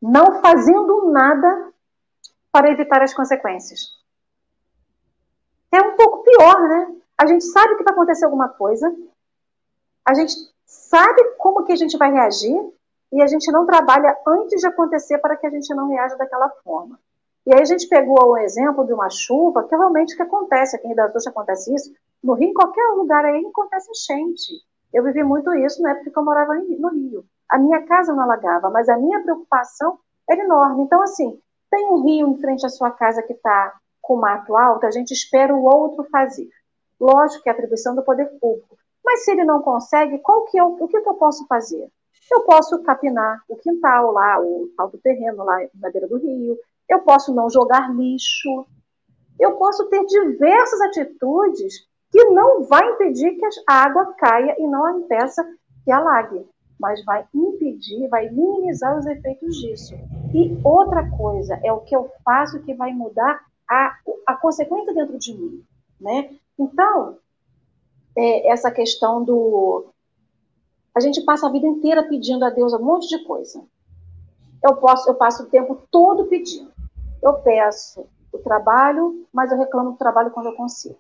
não 0.02 0.42
fazendo 0.42 1.12
nada 1.12 1.74
para 2.52 2.70
evitar 2.70 3.02
as 3.02 3.14
consequências. 3.14 3.80
É 5.72 5.82
um 5.82 5.96
pouco 5.96 6.24
pior, 6.24 6.62
né? 6.68 6.96
A 7.18 7.26
gente 7.26 7.46
sabe 7.46 7.78
que 7.78 7.84
vai 7.84 7.94
acontecer 7.94 8.26
alguma 8.26 8.50
coisa, 8.50 8.94
a 10.06 10.14
gente 10.14 10.34
sabe 10.66 11.24
como 11.38 11.64
que 11.64 11.72
a 11.72 11.76
gente 11.76 11.98
vai 11.98 12.12
reagir 12.12 12.56
e 13.12 13.22
a 13.22 13.28
gente 13.28 13.52
não 13.52 13.66
trabalha 13.66 14.18
antes 14.28 14.60
de 14.60 14.68
acontecer 14.68 15.18
para 15.20 15.38
que 15.38 15.48
a 15.48 15.50
gente 15.50 15.74
não 15.74 15.88
reaja 15.88 16.16
daquela 16.18 16.50
forma. 16.64 17.00
E 17.46 17.54
aí 17.54 17.62
a 17.62 17.66
gente 17.66 17.88
pegou 17.88 18.32
o 18.32 18.38
exemplo 18.38 18.86
de 18.86 18.94
uma 18.94 19.10
chuva, 19.10 19.64
que 19.64 19.76
realmente 19.76 20.16
que 20.16 20.22
acontece, 20.22 20.76
aqui 20.76 20.86
em 20.86 20.90
Rio 20.90 20.98
das 20.98 21.08
Ostras 21.08 21.28
acontece 21.28 21.74
isso, 21.74 21.94
no 22.24 22.34
Rio, 22.34 22.50
em 22.50 22.54
qualquer 22.54 22.86
lugar 22.96 23.26
aí 23.26 23.46
acontece 23.46 23.92
enchente. 23.92 24.54
Eu 24.94 25.04
vivi 25.04 25.24
muito 25.24 25.54
isso 25.54 25.82
na 25.82 25.92
época 25.92 26.12
que 26.12 26.18
eu 26.18 26.24
morava 26.24 26.54
no 26.56 26.90
Rio. 26.90 27.26
A 27.50 27.58
minha 27.58 27.86
casa 27.86 28.14
não 28.14 28.24
alagava, 28.24 28.70
mas 28.70 28.88
a 28.88 28.98
minha 28.98 29.22
preocupação 29.22 30.00
era 30.30 30.44
enorme. 30.44 30.84
Então, 30.84 31.02
assim, 31.02 31.40
tem 31.70 31.86
um 31.88 32.04
rio 32.04 32.30
em 32.30 32.40
frente 32.40 32.66
à 32.66 32.70
sua 32.70 32.92
casa 32.92 33.24
que 33.24 33.34
está 33.34 33.74
com 34.02 34.18
mato 34.18 34.56
alto, 34.56 34.86
a 34.86 34.92
gente 34.92 35.12
espera 35.12 35.56
o 35.56 35.64
outro 35.64 36.04
fazer. 36.12 36.50
Lógico 37.00 37.44
que 37.44 37.50
é 37.50 37.52
atribuição 37.52 37.96
do 37.96 38.04
poder 38.04 38.28
público. 38.40 38.78
Mas 39.04 39.24
se 39.24 39.32
ele 39.32 39.44
não 39.44 39.62
consegue, 39.62 40.20
qual 40.20 40.46
que 40.46 40.58
é 40.58 40.64
o, 40.64 40.76
que, 40.88 41.02
que 41.02 41.10
eu 41.10 41.16
posso 41.16 41.46
fazer? 41.48 41.90
Eu 42.32 42.42
posso 42.44 42.82
capinar 42.84 43.44
o 43.50 43.56
quintal 43.56 44.12
lá, 44.12 44.40
o 44.40 44.70
tal 44.78 44.90
do 44.90 44.98
terreno 44.98 45.44
lá 45.44 45.58
na 45.76 45.90
beira 45.90 46.08
do 46.08 46.18
rio, 46.18 46.58
eu 46.90 47.00
posso 47.00 47.34
não 47.34 47.50
jogar 47.50 47.94
lixo, 47.94 48.66
eu 49.40 49.54
posso 49.54 49.88
ter 49.90 50.06
diversas 50.06 50.80
atitudes 50.82 51.88
que 52.14 52.24
não 52.26 52.64
vai 52.64 52.88
impedir 52.92 53.32
que 53.32 53.46
a 53.68 53.74
água 53.74 54.14
caia 54.14 54.56
e 54.60 54.68
não 54.68 54.86
a 54.86 54.92
impeça 54.92 55.44
que 55.84 55.92
alague, 55.92 56.48
mas 56.80 57.04
vai 57.04 57.26
impedir, 57.34 58.08
vai 58.08 58.30
minimizar 58.30 58.96
os 58.96 59.08
efeitos 59.08 59.56
disso. 59.56 59.96
E 60.32 60.56
outra 60.64 61.10
coisa 61.10 61.60
é 61.64 61.74
o 61.74 61.80
que 61.80 61.96
eu 61.96 62.12
faço 62.24 62.62
que 62.62 62.76
vai 62.76 62.94
mudar 62.94 63.44
a, 63.68 63.98
a 64.28 64.36
consequência 64.36 64.94
dentro 64.94 65.18
de 65.18 65.34
mim, 65.34 65.64
né? 66.00 66.30
Então, 66.58 67.18
é, 68.16 68.52
essa 68.52 68.70
questão 68.70 69.24
do 69.24 69.88
a 70.96 71.00
gente 71.00 71.20
passa 71.22 71.48
a 71.48 71.52
vida 71.52 71.66
inteira 71.66 72.08
pedindo 72.08 72.46
a 72.46 72.52
Deus 72.52 72.74
um 72.74 72.84
monte 72.84 73.08
de 73.08 73.24
coisa. 73.24 73.64
Eu 74.64 74.76
posso, 74.76 75.10
eu 75.10 75.16
passo 75.16 75.42
o 75.42 75.48
tempo 75.48 75.82
todo 75.90 76.28
pedindo. 76.28 76.72
Eu 77.24 77.34
peço 77.42 78.06
o 78.32 78.38
trabalho, 78.38 79.26
mas 79.34 79.52
eu 79.52 79.58
reclamo 79.58 79.94
do 79.94 79.98
trabalho 79.98 80.30
quando 80.30 80.50
eu 80.50 80.56
consigo. 80.56 80.96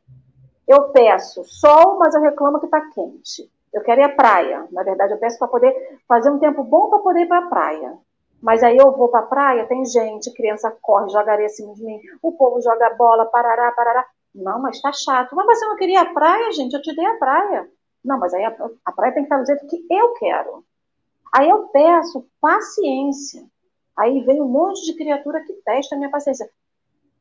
Eu 0.74 0.90
peço 0.90 1.44
sol, 1.44 2.00
mas 2.00 2.16
eu 2.16 2.22
reclamo 2.22 2.60
que 2.60 2.66
está 2.66 2.82
quente. 2.90 3.48
Eu 3.72 3.84
quero 3.84 4.02
ir 4.02 4.06
à 4.06 4.10
praia. 4.10 4.68
Na 4.72 4.82
verdade, 4.82 5.14
eu 5.14 5.20
peço 5.20 5.38
para 5.38 5.48
poder 5.48 6.00
fazer 6.08 6.32
um 6.32 6.40
tempo 6.40 6.64
bom 6.64 6.90
para 6.90 6.98
poder 6.98 7.22
ir 7.22 7.28
para 7.28 7.46
a 7.46 7.48
praia. 7.48 7.98
Mas 8.42 8.64
aí 8.64 8.76
eu 8.76 8.92
vou 8.92 9.08
para 9.08 9.20
a 9.20 9.28
praia, 9.28 9.68
tem 9.68 9.86
gente, 9.86 10.34
criança 10.34 10.76
corre, 10.82 11.10
joga 11.10 11.32
areia 11.32 11.46
acima 11.46 11.74
de 11.76 11.84
mim, 11.84 11.98
o 12.22 12.34
povo 12.34 12.60
joga 12.60 12.90
bola, 12.96 13.26
parará, 13.28 13.72
parará. 13.72 14.06
Não, 14.34 14.60
mas 14.60 14.78
está 14.78 14.92
chato. 14.92 15.36
Mas 15.36 15.46
você 15.46 15.66
não 15.66 15.76
queria 15.76 16.02
a 16.02 16.14
praia, 16.14 16.52
gente? 16.52 16.74
Eu 16.74 16.82
te 16.82 16.96
dei 16.96 17.06
a 17.06 17.18
praia. 17.18 17.70
Não, 18.04 18.18
mas 18.18 18.34
aí 18.34 18.44
a, 18.44 18.56
a 18.84 18.92
praia 18.92 19.14
tem 19.14 19.24
que 19.24 19.28
estar 19.28 19.40
do 19.40 19.46
jeito 19.46 19.68
que 19.68 19.86
eu 19.92 20.14
quero. 20.14 20.66
Aí 21.32 21.50
eu 21.50 21.68
peço 21.68 22.26
paciência. 22.42 23.46
Aí 23.96 24.22
vem 24.22 24.42
um 24.42 24.50
monte 24.50 24.84
de 24.86 24.96
criatura 24.96 25.44
que 25.44 25.54
testa 25.64 25.94
a 25.94 25.98
minha 26.00 26.10
paciência. 26.10 26.50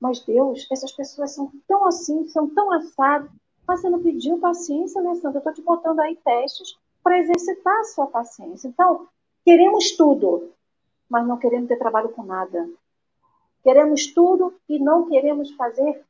Mas 0.01 0.21
Deus, 0.25 0.67
essas 0.73 0.91
pessoas 0.91 1.35
são 1.35 1.53
tão 1.69 1.87
assim, 1.87 2.27
são 2.31 2.53
tão 2.53 2.73
assadas. 2.73 3.31
Mas 3.67 3.81
você 3.81 3.91
não 3.91 4.03
pediu 4.03 4.39
paciência, 4.39 5.01
Alessandra? 5.01 5.37
Eu 5.37 5.39
estou 5.39 5.53
te 5.53 5.63
botando 5.63 6.01
aí 6.01 6.17
testes 6.17 6.77
para 7.03 7.19
exercitar 7.19 7.81
a 7.81 7.85
sua 7.85 8.07
paciência. 8.07 8.69
Então, 8.69 9.09
queremos 9.45 9.93
tudo, 9.97 10.53
mas 11.09 11.27
não 11.27 11.39
queremos 11.39 11.69
ter 11.69 11.79
trabalho 11.79 12.11
com 12.11 12.23
nada. 12.23 12.69
Queremos 13.63 14.07
tudo 14.09 14.55
e 14.69 14.79
não 14.79 15.09
queremos 15.09 15.53
fazer, 15.53 16.05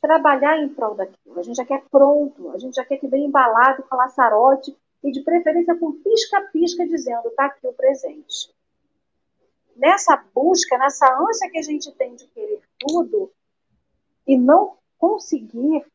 trabalhar 0.00 0.60
em 0.60 0.68
prol 0.68 0.94
daquilo. 0.94 1.38
A 1.38 1.42
gente 1.42 1.56
já 1.56 1.64
quer 1.64 1.84
pronto, 1.90 2.50
a 2.50 2.58
gente 2.58 2.74
já 2.74 2.84
quer 2.84 2.98
que 2.98 3.06
venha 3.06 3.26
embalado 3.26 3.82
com 3.84 3.96
laçarote 3.96 4.76
e 5.02 5.12
de 5.12 5.22
preferência 5.22 5.76
com 5.76 5.92
pisca-pisca 5.92 6.86
dizendo, 6.86 7.28
está 7.28 7.46
aqui 7.46 7.66
o 7.66 7.72
presente 7.72 8.52
nessa 9.78 10.16
busca, 10.34 10.76
nessa 10.76 11.06
ânsia 11.18 11.48
que 11.50 11.58
a 11.58 11.62
gente 11.62 11.90
tem 11.92 12.14
de 12.16 12.26
querer 12.26 12.60
tudo 12.78 13.32
e 14.26 14.36
não 14.36 14.76
conseguir 14.98 15.86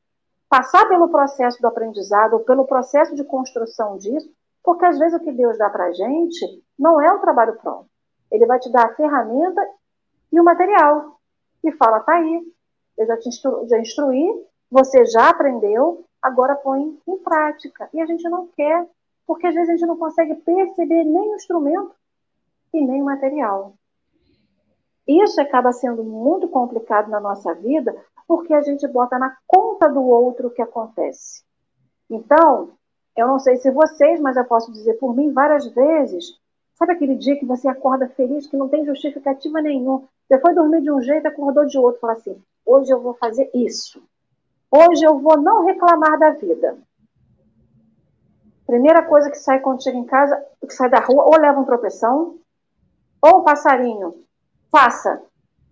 passar 0.54 0.88
pelo 0.88 1.10
processo 1.10 1.60
do 1.60 1.68
aprendizado 1.68 2.40
pelo 2.42 2.68
processo 2.68 3.16
de 3.16 3.24
construção 3.24 3.98
disso, 3.98 4.32
porque 4.64 4.86
às 4.86 5.00
vezes 5.00 5.20
o 5.20 5.24
que 5.24 5.32
Deus 5.32 5.58
dá 5.58 5.68
para 5.68 5.86
a 5.86 5.92
gente 5.92 6.64
não 6.78 7.02
é 7.02 7.12
o 7.12 7.18
trabalho 7.18 7.56
pronto. 7.56 7.90
Ele 8.32 8.46
vai 8.46 8.60
te 8.60 8.72
dar 8.72 8.86
a 8.86 8.94
ferramenta 8.94 9.68
e 10.32 10.40
o 10.40 10.44
material. 10.44 11.20
E 11.64 11.72
fala, 11.72 12.02
tá 12.02 12.14
aí, 12.14 12.44
eu 13.00 13.08
já 13.08 13.18
te 13.18 13.32
já 13.68 13.80
instruí, 13.80 14.46
você 14.70 15.04
já 15.06 15.30
aprendeu, 15.30 16.06
agora 16.22 16.56
põe 16.56 17.00
em 17.08 17.18
prática. 17.18 17.90
E 17.92 18.00
a 18.00 18.06
gente 18.06 18.30
não 18.30 18.46
quer, 18.56 18.88
porque 19.26 19.48
às 19.48 19.56
vezes 19.56 19.70
a 19.70 19.72
gente 19.74 19.88
não 19.88 19.98
consegue 19.98 20.36
perceber 20.36 21.04
nem 21.04 21.32
o 21.32 21.36
instrumento 21.36 21.96
e 22.72 22.86
nem 22.86 23.02
o 23.02 23.06
material. 23.06 23.74
Isso 25.08 25.42
acaba 25.42 25.74
sendo 25.74 26.04
muito 26.04 26.48
complicado 26.48 27.10
na 27.10 27.20
nossa 27.20 27.56
vida, 27.56 27.96
porque 28.28 28.54
a 28.54 28.62
gente 28.62 28.88
bota 28.88 29.18
na 29.18 29.36
conta 29.48 29.90
do 29.90 30.02
outro 30.04 30.48
o 30.48 30.52
que 30.52 30.62
acontece. 30.62 31.44
Então, 32.10 32.72
eu 33.16 33.28
não 33.28 33.40
sei 33.40 33.58
se 33.58 33.70
vocês, 33.72 34.20
mas 34.20 34.38
eu 34.38 34.46
posso 34.46 34.72
dizer 34.72 34.96
por 34.96 35.16
mim 35.16 35.32
várias 35.32 35.68
vezes. 35.68 36.38
Sabe 36.76 36.94
aquele 36.94 37.16
dia 37.16 37.38
que 37.38 37.46
você 37.46 37.68
acorda 37.68 38.10
feliz, 38.10 38.48
que 38.48 38.58
não 38.58 38.68
tem 38.68 38.86
justificativa 38.86 39.62
nenhuma? 39.62 40.04
Você 40.28 40.40
foi 40.40 40.54
dormir 40.54 40.82
de 40.82 40.92
um 40.92 41.02
jeito, 41.02 41.28
acordou 41.28 41.66
de 41.66 41.78
outro, 41.78 42.02
fala 42.02 42.14
assim: 42.14 42.42
hoje 42.66 42.92
eu 42.92 43.02
vou 43.02 43.14
fazer 43.14 43.50
isso. 43.54 44.02
Hoje 44.72 45.06
eu 45.06 45.20
vou 45.20 45.38
não 45.38 45.66
reclamar 45.66 46.18
da 46.18 46.32
vida. 46.32 46.78
Primeira 48.66 49.04
coisa 49.04 49.30
que 49.30 49.38
sai 49.38 49.60
quando 49.60 49.84
chega 49.84 49.98
em 49.98 50.06
casa, 50.06 50.44
que 50.62 50.74
sai 50.74 50.90
da 50.90 51.00
rua, 51.00 51.26
ou 51.26 51.40
leva 51.40 51.60
um 51.60 51.66
tropeção, 51.66 52.40
ou 53.22 53.40
um 53.40 53.44
passarinho 53.44 54.16
faça. 54.72 55.22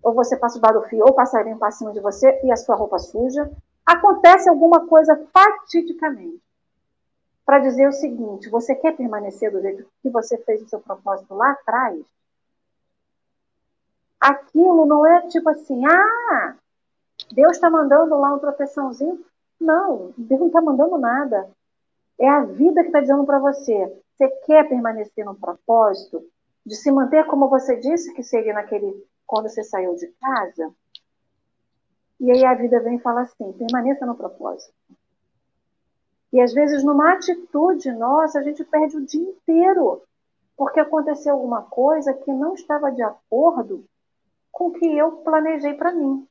Ou 0.04 0.14
você 0.14 0.36
passa 0.36 0.58
o 0.58 0.62
barufio, 0.62 1.06
ou 1.06 1.14
passarinho 1.14 1.58
para 1.58 1.72
cima 1.72 1.92
de 1.92 2.00
você 2.00 2.40
e 2.44 2.52
a 2.52 2.56
sua 2.56 2.76
roupa 2.76 3.00
suja. 3.00 3.52
Acontece 3.86 4.50
alguma 4.50 4.88
coisa 4.88 5.28
fatidicamente. 5.32 6.42
Para 7.46 7.60
dizer 7.60 7.88
o 7.88 7.92
seguinte: 7.92 8.50
você 8.50 8.76
quer 8.76 8.96
permanecer 8.96 9.52
do 9.52 9.62
jeito 9.62 9.86
que 10.02 10.10
você 10.10 10.38
fez 10.38 10.62
o 10.62 10.70
seu 10.70 10.80
propósito 10.80 11.34
lá 11.34 11.52
atrás? 11.52 12.00
Aquilo 14.20 14.86
não 14.86 15.06
é 15.06 15.28
tipo 15.28 15.50
assim, 15.50 15.84
ah, 15.86 16.56
Deus 17.32 17.54
está 17.54 17.70
mandando 17.70 18.18
lá 18.18 18.34
um 18.34 18.40
tropeçãozinho. 18.40 19.24
Não, 19.60 20.14
Deus 20.18 20.40
não 20.40 20.48
está 20.48 20.62
mandando 20.62 20.98
nada. 20.98 21.50
É 22.20 22.30
a 22.30 22.44
vida 22.44 22.82
que 22.82 22.88
está 22.88 23.02
dizendo 23.02 23.26
para 23.26 23.40
você. 23.40 23.96
Você 24.16 24.28
quer 24.46 24.68
permanecer 24.68 25.26
no 25.26 25.36
propósito? 25.36 26.24
de 26.66 26.76
se 26.76 26.92
manter 26.92 27.26
como 27.26 27.50
você 27.50 27.76
disse 27.78 28.14
que 28.14 28.24
seria 28.24 28.54
naquele 28.54 29.06
quando 29.32 29.48
você 29.48 29.64
saiu 29.64 29.96
de 29.96 30.08
casa. 30.08 30.76
E 32.20 32.30
aí 32.30 32.44
a 32.44 32.54
vida 32.54 32.82
vem 32.82 32.98
e 32.98 33.02
fala 33.02 33.22
assim: 33.22 33.54
permaneça 33.54 34.06
no 34.06 34.14
propósito. 34.14 34.74
E 36.34 36.42
às 36.42 36.54
vezes, 36.54 36.84
numa 36.84 37.14
atitude 37.14 37.90
nossa, 37.94 38.40
a 38.40 38.44
gente 38.44 38.62
perde 38.66 38.98
o 38.98 39.06
dia 39.06 39.22
inteiro. 39.22 40.02
porque 40.58 40.82
aconteceu 40.82 41.34
alguma 41.34 41.64
coisa 41.64 42.14
que 42.14 42.32
não 42.32 42.54
estava 42.54 42.92
de 42.92 43.02
acordo 43.02 43.86
com 44.52 44.68
o 44.68 44.74
que 44.74 44.86
eu 44.86 45.14
planejei 45.24 45.74
para 45.74 45.94
mim, 45.94 46.28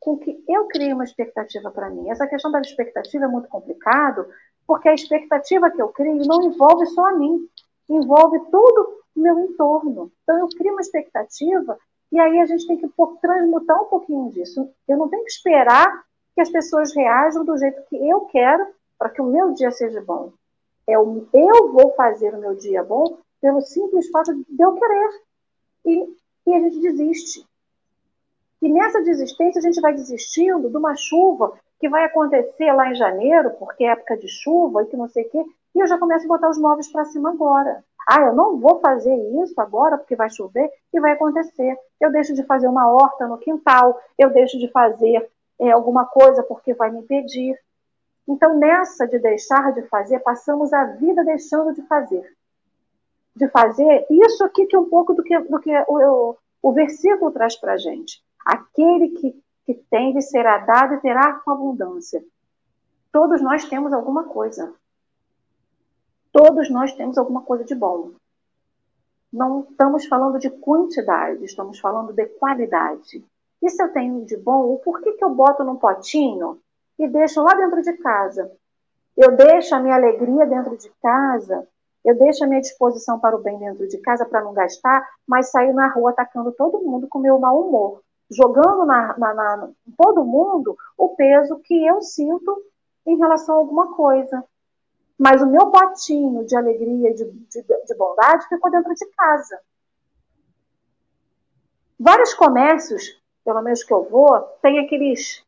com 0.00 0.12
o 0.12 0.18
que 0.18 0.42
eu 0.48 0.68
criei 0.68 0.92
uma 0.94 1.04
expectativa 1.04 1.70
para 1.72 1.90
mim. 1.90 2.08
Essa 2.08 2.26
questão 2.26 2.50
da 2.50 2.60
expectativa 2.60 3.24
é 3.24 3.28
muito 3.28 3.48
complicado, 3.48 4.26
porque 4.66 4.88
a 4.88 4.94
expectativa 4.94 5.70
que 5.70 5.82
eu 5.82 5.88
crio 5.88 6.16
não 6.24 6.42
envolve 6.44 6.86
só 6.86 7.08
a 7.08 7.12
mim, 7.14 7.46
envolve 7.88 8.38
todo 8.50 9.02
o 9.16 9.20
meu 9.20 9.38
entorno. 9.40 10.10
Então 10.22 10.38
eu 10.38 10.48
crio 10.48 10.72
uma 10.72 10.80
expectativa 10.80 11.76
e 12.14 12.20
aí 12.20 12.38
a 12.38 12.46
gente 12.46 12.64
tem 12.68 12.76
que 12.76 12.88
transmutar 13.20 13.82
um 13.82 13.86
pouquinho 13.86 14.30
disso. 14.30 14.70
Eu 14.86 14.96
não 14.96 15.08
tenho 15.08 15.24
que 15.24 15.32
esperar 15.32 16.04
que 16.32 16.40
as 16.40 16.48
pessoas 16.48 16.94
reajam 16.94 17.44
do 17.44 17.58
jeito 17.58 17.82
que 17.88 17.96
eu 17.96 18.20
quero 18.26 18.64
para 18.96 19.10
que 19.10 19.20
o 19.20 19.26
meu 19.26 19.52
dia 19.52 19.72
seja 19.72 20.00
bom. 20.00 20.32
É 20.86 20.96
o, 20.96 21.26
eu 21.32 21.72
vou 21.72 21.92
fazer 21.96 22.32
o 22.32 22.38
meu 22.38 22.54
dia 22.54 22.84
bom 22.84 23.18
pelo 23.40 23.60
simples 23.62 24.08
fato 24.10 24.32
de 24.32 24.62
eu 24.62 24.74
querer. 24.74 25.10
E, 25.86 26.16
e 26.46 26.54
a 26.54 26.60
gente 26.60 26.78
desiste. 26.78 27.44
E 28.62 28.68
nessa 28.68 29.02
desistência 29.02 29.58
a 29.58 29.62
gente 29.62 29.80
vai 29.80 29.92
desistindo 29.92 30.70
de 30.70 30.76
uma 30.76 30.94
chuva 30.94 31.58
que 31.80 31.88
vai 31.88 32.04
acontecer 32.04 32.72
lá 32.72 32.92
em 32.92 32.94
janeiro, 32.94 33.50
porque 33.58 33.82
é 33.82 33.88
época 33.88 34.16
de 34.16 34.28
chuva 34.28 34.84
e 34.84 34.86
que 34.86 34.96
não 34.96 35.08
sei 35.08 35.24
o 35.24 35.30
quê, 35.30 35.44
e 35.74 35.80
eu 35.80 35.86
já 35.88 35.98
começo 35.98 36.26
a 36.26 36.28
botar 36.28 36.48
os 36.48 36.58
móveis 36.58 36.86
para 36.92 37.06
cima 37.06 37.30
agora. 37.30 37.84
Ah, 38.06 38.20
eu 38.20 38.34
não 38.34 38.58
vou 38.58 38.80
fazer 38.80 39.14
isso 39.42 39.58
agora 39.60 39.96
porque 39.96 40.16
vai 40.16 40.28
chover 40.28 40.70
e 40.92 41.00
vai 41.00 41.12
acontecer. 41.12 41.76
Eu 42.00 42.12
deixo 42.12 42.34
de 42.34 42.42
fazer 42.44 42.68
uma 42.68 42.90
horta 42.90 43.26
no 43.26 43.38
quintal, 43.38 43.98
eu 44.18 44.30
deixo 44.30 44.58
de 44.58 44.70
fazer 44.70 45.30
é, 45.58 45.70
alguma 45.70 46.04
coisa 46.04 46.42
porque 46.42 46.74
vai 46.74 46.90
me 46.90 47.00
impedir. 47.00 47.58
Então, 48.28 48.58
nessa 48.58 49.06
de 49.06 49.18
deixar 49.18 49.72
de 49.72 49.82
fazer, 49.82 50.20
passamos 50.20 50.72
a 50.72 50.84
vida 50.84 51.24
deixando 51.24 51.74
de 51.74 51.82
fazer. 51.82 52.24
De 53.36 53.48
fazer 53.48 54.06
isso 54.10 54.44
aqui 54.44 54.66
que 54.66 54.76
é 54.76 54.78
um 54.78 54.88
pouco 54.88 55.14
do 55.14 55.22
que, 55.22 55.38
do 55.40 55.58
que 55.58 55.70
o, 55.88 56.36
o, 56.62 56.72
versículo 56.72 57.30
traz 57.30 57.56
para 57.56 57.74
a 57.74 57.76
gente. 57.76 58.22
Aquele 58.44 59.10
que, 59.10 59.42
que 59.66 59.74
tem 59.74 60.12
lhe 60.12 60.22
será 60.22 60.58
dado 60.58 60.94
e 60.94 61.00
terá 61.00 61.34
com 61.34 61.50
abundância. 61.50 62.24
Todos 63.12 63.42
nós 63.42 63.64
temos 63.64 63.92
alguma 63.92 64.24
coisa. 64.24 64.74
Todos 66.34 66.68
nós 66.68 66.92
temos 66.94 67.16
alguma 67.16 67.42
coisa 67.42 67.62
de 67.62 67.76
bom. 67.76 68.10
Não 69.32 69.68
estamos 69.70 70.04
falando 70.06 70.36
de 70.36 70.50
quantidade, 70.50 71.44
estamos 71.44 71.78
falando 71.78 72.12
de 72.12 72.26
qualidade. 72.26 73.24
E 73.62 73.70
se 73.70 73.80
eu 73.80 73.92
tenho 73.92 74.24
de 74.24 74.36
bom, 74.36 74.76
por 74.78 75.00
que, 75.00 75.12
que 75.12 75.24
eu 75.24 75.30
boto 75.30 75.62
num 75.62 75.76
potinho 75.76 76.58
e 76.98 77.06
deixo 77.06 77.40
lá 77.40 77.54
dentro 77.54 77.80
de 77.82 77.92
casa. 77.98 78.50
Eu 79.16 79.36
deixo 79.36 79.76
a 79.76 79.78
minha 79.78 79.94
alegria 79.94 80.44
dentro 80.44 80.76
de 80.76 80.90
casa, 81.00 81.68
eu 82.04 82.18
deixo 82.18 82.42
a 82.42 82.48
minha 82.48 82.60
disposição 82.60 83.20
para 83.20 83.36
o 83.36 83.40
bem 83.40 83.56
dentro 83.56 83.86
de 83.86 83.98
casa 83.98 84.26
para 84.26 84.42
não 84.42 84.52
gastar, 84.52 85.08
mas 85.24 85.52
saio 85.52 85.72
na 85.72 85.86
rua 85.86 86.10
atacando 86.10 86.50
todo 86.50 86.82
mundo 86.82 87.06
com 87.06 87.20
meu 87.20 87.38
mau 87.38 87.60
humor, 87.60 88.02
jogando 88.28 88.84
na, 88.84 89.16
na, 89.16 89.34
na 89.34 89.68
todo 89.96 90.24
mundo 90.24 90.76
o 90.98 91.10
peso 91.10 91.60
que 91.60 91.86
eu 91.86 92.02
sinto 92.02 92.60
em 93.06 93.16
relação 93.18 93.54
a 93.54 93.58
alguma 93.58 93.94
coisa. 93.94 94.44
Mas 95.18 95.40
o 95.40 95.46
meu 95.46 95.70
potinho 95.70 96.44
de 96.44 96.56
alegria, 96.56 97.14
de, 97.14 97.24
de, 97.24 97.62
de 97.62 97.94
bondade, 97.96 98.48
ficou 98.48 98.70
dentro 98.70 98.92
de 98.94 99.06
casa. 99.16 99.60
Vários 101.98 102.34
comércios, 102.34 103.20
pelo 103.44 103.62
menos 103.62 103.84
que 103.84 103.92
eu 103.92 104.04
vou, 104.08 104.40
tem 104.60 104.80
aqueles 104.80 105.44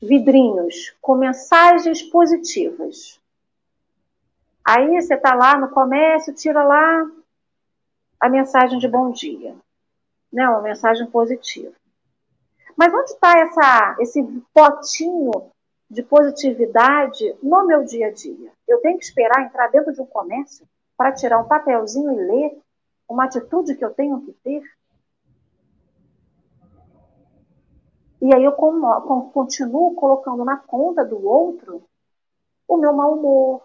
vidrinhos 0.00 0.94
com 1.00 1.14
mensagens 1.14 2.02
positivas. 2.02 3.20
Aí 4.64 5.00
você 5.00 5.14
está 5.14 5.34
lá 5.34 5.58
no 5.58 5.70
comércio, 5.70 6.34
tira 6.34 6.62
lá 6.62 7.06
a 8.20 8.28
mensagem 8.28 8.78
de 8.78 8.88
bom 8.88 9.10
dia, 9.10 9.56
né? 10.32 10.48
Uma 10.48 10.62
mensagem 10.62 11.06
positiva. 11.06 11.72
Mas 12.76 12.92
onde 12.92 13.10
está 13.10 13.96
esse 14.00 14.22
potinho 14.52 15.50
de 15.90 16.02
positividade 16.02 17.36
no 17.42 17.66
meu 17.66 17.84
dia 17.84 18.08
a 18.08 18.12
dia? 18.12 18.52
Eu 18.66 18.80
tenho 18.80 18.98
que 18.98 19.04
esperar 19.04 19.44
entrar 19.44 19.68
dentro 19.68 19.92
de 19.92 20.00
um 20.00 20.06
comércio 20.06 20.66
para 20.96 21.12
tirar 21.12 21.38
um 21.38 21.48
papelzinho 21.48 22.12
e 22.12 22.24
ler 22.26 22.58
uma 23.08 23.24
atitude 23.24 23.74
que 23.74 23.84
eu 23.84 23.92
tenho 23.92 24.20
que 24.22 24.32
ter? 24.32 24.62
E 28.20 28.34
aí 28.34 28.42
eu 28.42 28.52
continuo 28.52 29.94
colocando 29.94 30.44
na 30.44 30.56
conta 30.56 31.04
do 31.04 31.26
outro 31.26 31.82
o 32.66 32.78
meu 32.78 32.92
mau 32.94 33.12
humor, 33.12 33.62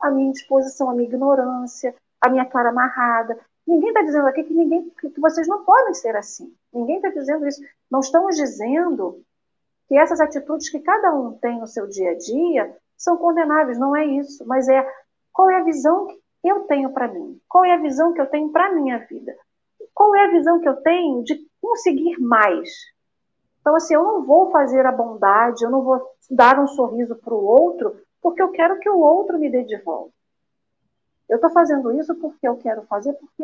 a 0.00 0.10
minha 0.10 0.28
indisposição, 0.28 0.88
a 0.88 0.94
minha 0.94 1.08
ignorância, 1.08 1.92
a 2.20 2.28
minha 2.28 2.44
cara 2.46 2.68
amarrada. 2.68 3.38
Ninguém 3.66 3.88
está 3.88 4.02
dizendo 4.02 4.28
aqui 4.28 4.44
que 4.44 4.54
ninguém 4.54 4.88
que 4.90 5.20
vocês 5.20 5.48
não 5.48 5.64
podem 5.64 5.92
ser 5.92 6.14
assim. 6.14 6.54
Ninguém 6.72 6.96
está 6.96 7.08
dizendo 7.08 7.48
isso. 7.48 7.60
Não 7.90 7.98
estamos 7.98 8.36
dizendo 8.36 9.24
que 9.88 9.96
essas 9.96 10.20
atitudes 10.20 10.68
que 10.70 10.80
cada 10.80 11.14
um 11.14 11.32
tem 11.38 11.58
no 11.58 11.66
seu 11.66 11.86
dia 11.86 12.10
a 12.10 12.16
dia 12.16 12.76
são 12.96 13.16
condenáveis. 13.16 13.78
Não 13.78 13.94
é 13.94 14.04
isso. 14.04 14.44
Mas 14.46 14.68
é 14.68 14.86
qual 15.32 15.50
é 15.50 15.56
a 15.56 15.64
visão 15.64 16.06
que 16.06 16.48
eu 16.48 16.60
tenho 16.64 16.92
para 16.92 17.08
mim? 17.08 17.40
Qual 17.48 17.64
é 17.64 17.72
a 17.72 17.80
visão 17.80 18.12
que 18.12 18.20
eu 18.20 18.26
tenho 18.26 18.50
para 18.50 18.72
minha 18.74 18.98
vida? 18.98 19.34
Qual 19.94 20.14
é 20.14 20.24
a 20.24 20.30
visão 20.30 20.60
que 20.60 20.68
eu 20.68 20.76
tenho 20.76 21.22
de 21.22 21.38
conseguir 21.60 22.18
mais? 22.20 22.68
Então, 23.60 23.74
assim, 23.74 23.94
eu 23.94 24.02
não 24.02 24.24
vou 24.24 24.50
fazer 24.50 24.86
a 24.86 24.92
bondade, 24.92 25.64
eu 25.64 25.70
não 25.70 25.82
vou 25.82 26.00
dar 26.30 26.58
um 26.60 26.68
sorriso 26.68 27.16
para 27.16 27.34
o 27.34 27.44
outro, 27.44 28.00
porque 28.22 28.40
eu 28.40 28.50
quero 28.50 28.78
que 28.78 28.88
o 28.88 29.00
outro 29.00 29.38
me 29.38 29.50
dê 29.50 29.64
de 29.64 29.76
volta. 29.78 30.12
Eu 31.28 31.36
estou 31.36 31.50
fazendo 31.50 31.92
isso 31.92 32.14
porque 32.14 32.46
eu 32.46 32.56
quero 32.56 32.82
fazer, 32.82 33.12
porque 33.14 33.42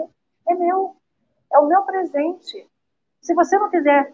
é 0.49 0.55
meu, 0.55 0.95
é 1.53 1.59
o 1.59 1.67
meu 1.67 1.83
presente. 1.83 2.69
Se 3.21 3.35
você 3.35 3.59
não 3.59 3.69
quiser 3.69 4.13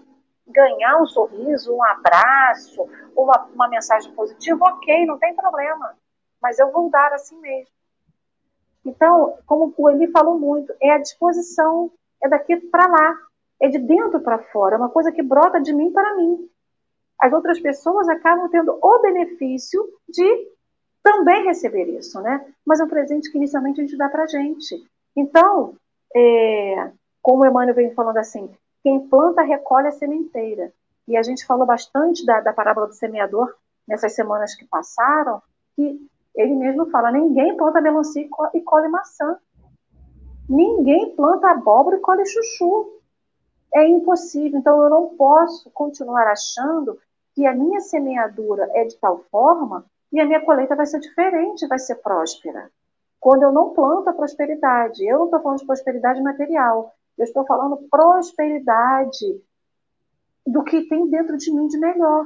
ganhar 0.48 1.00
um 1.00 1.06
sorriso, 1.06 1.74
um 1.74 1.82
abraço, 1.82 2.88
uma, 3.16 3.48
uma 3.54 3.68
mensagem 3.68 4.12
positiva, 4.12 4.64
ok, 4.64 5.06
não 5.06 5.18
tem 5.18 5.34
problema. 5.34 5.94
Mas 6.40 6.58
eu 6.58 6.70
vou 6.70 6.90
dar 6.90 7.12
assim 7.12 7.38
mesmo. 7.40 7.72
Então, 8.84 9.36
como 9.46 9.74
o 9.76 9.90
Eli 9.90 10.10
falou 10.10 10.38
muito, 10.38 10.72
é 10.80 10.92
a 10.92 10.98
disposição, 10.98 11.90
é 12.22 12.28
daqui 12.28 12.56
para 12.56 12.86
lá 12.86 13.18
é 13.60 13.68
de 13.68 13.78
dentro 13.78 14.20
para 14.20 14.38
fora, 14.38 14.76
é 14.76 14.78
uma 14.78 14.88
coisa 14.88 15.10
que 15.10 15.22
brota 15.22 15.60
de 15.60 15.72
mim 15.72 15.90
para 15.90 16.14
mim. 16.16 16.48
As 17.20 17.32
outras 17.32 17.58
pessoas 17.58 18.08
acabam 18.08 18.48
tendo 18.48 18.78
o 18.80 18.98
benefício 19.00 19.84
de 20.08 20.48
também 21.02 21.44
receber 21.44 21.84
isso, 21.98 22.20
né? 22.20 22.44
Mas 22.64 22.78
é 22.78 22.84
um 22.84 22.88
presente 22.88 23.30
que 23.30 23.38
inicialmente 23.38 23.80
a 23.80 23.84
gente 23.84 23.96
dá 23.96 24.08
para 24.08 24.26
gente. 24.26 24.76
Então, 25.16 25.74
é, 26.14 26.92
como 27.20 27.42
o 27.42 27.46
Emmanuel 27.46 27.74
vem 27.74 27.92
falando 27.94 28.18
assim, 28.18 28.48
quem 28.88 29.06
planta 29.06 29.42
recolhe 29.42 29.88
a 29.88 29.92
sementeira. 29.92 30.72
E 31.06 31.14
a 31.14 31.22
gente 31.22 31.44
falou 31.44 31.66
bastante 31.66 32.24
da, 32.24 32.40
da 32.40 32.54
parábola 32.54 32.86
do 32.86 32.94
semeador 32.94 33.54
nessas 33.86 34.14
semanas 34.14 34.54
que 34.54 34.64
passaram, 34.64 35.42
que 35.76 36.00
ele 36.34 36.54
mesmo 36.54 36.90
fala: 36.90 37.12
ninguém 37.12 37.54
planta 37.54 37.82
melancia 37.82 38.26
e 38.54 38.60
colhe 38.62 38.88
maçã. 38.88 39.36
Ninguém 40.48 41.14
planta 41.14 41.50
abóbora 41.50 41.98
e 41.98 42.00
colhe 42.00 42.24
chuchu 42.24 42.98
é 43.74 43.86
impossível. 43.86 44.58
Então, 44.58 44.82
eu 44.82 44.88
não 44.88 45.14
posso 45.16 45.70
continuar 45.70 46.26
achando 46.26 46.98
que 47.34 47.46
a 47.46 47.54
minha 47.54 47.80
semeadura 47.80 48.70
é 48.74 48.84
de 48.84 48.96
tal 48.96 49.18
forma 49.30 49.84
e 50.10 50.18
a 50.18 50.24
minha 50.24 50.40
colheita 50.40 50.74
vai 50.74 50.86
ser 50.86 51.00
diferente, 51.00 51.68
vai 51.68 51.78
ser 51.78 51.96
próspera. 51.96 52.70
Quando 53.20 53.42
eu 53.42 53.52
não 53.52 53.74
planto 53.74 54.08
a 54.08 54.14
prosperidade, 54.14 55.04
eu 55.04 55.18
não 55.18 55.24
estou 55.26 55.40
falando 55.40 55.58
de 55.58 55.66
prosperidade 55.66 56.22
material, 56.22 56.94
eu 57.18 57.24
estou 57.24 57.44
falando 57.44 57.88
prosperidade 57.90 59.42
do 60.46 60.62
que 60.64 60.88
tem 60.88 61.08
dentro 61.10 61.36
de 61.36 61.52
mim 61.52 61.66
de 61.66 61.78
melhor. 61.78 62.24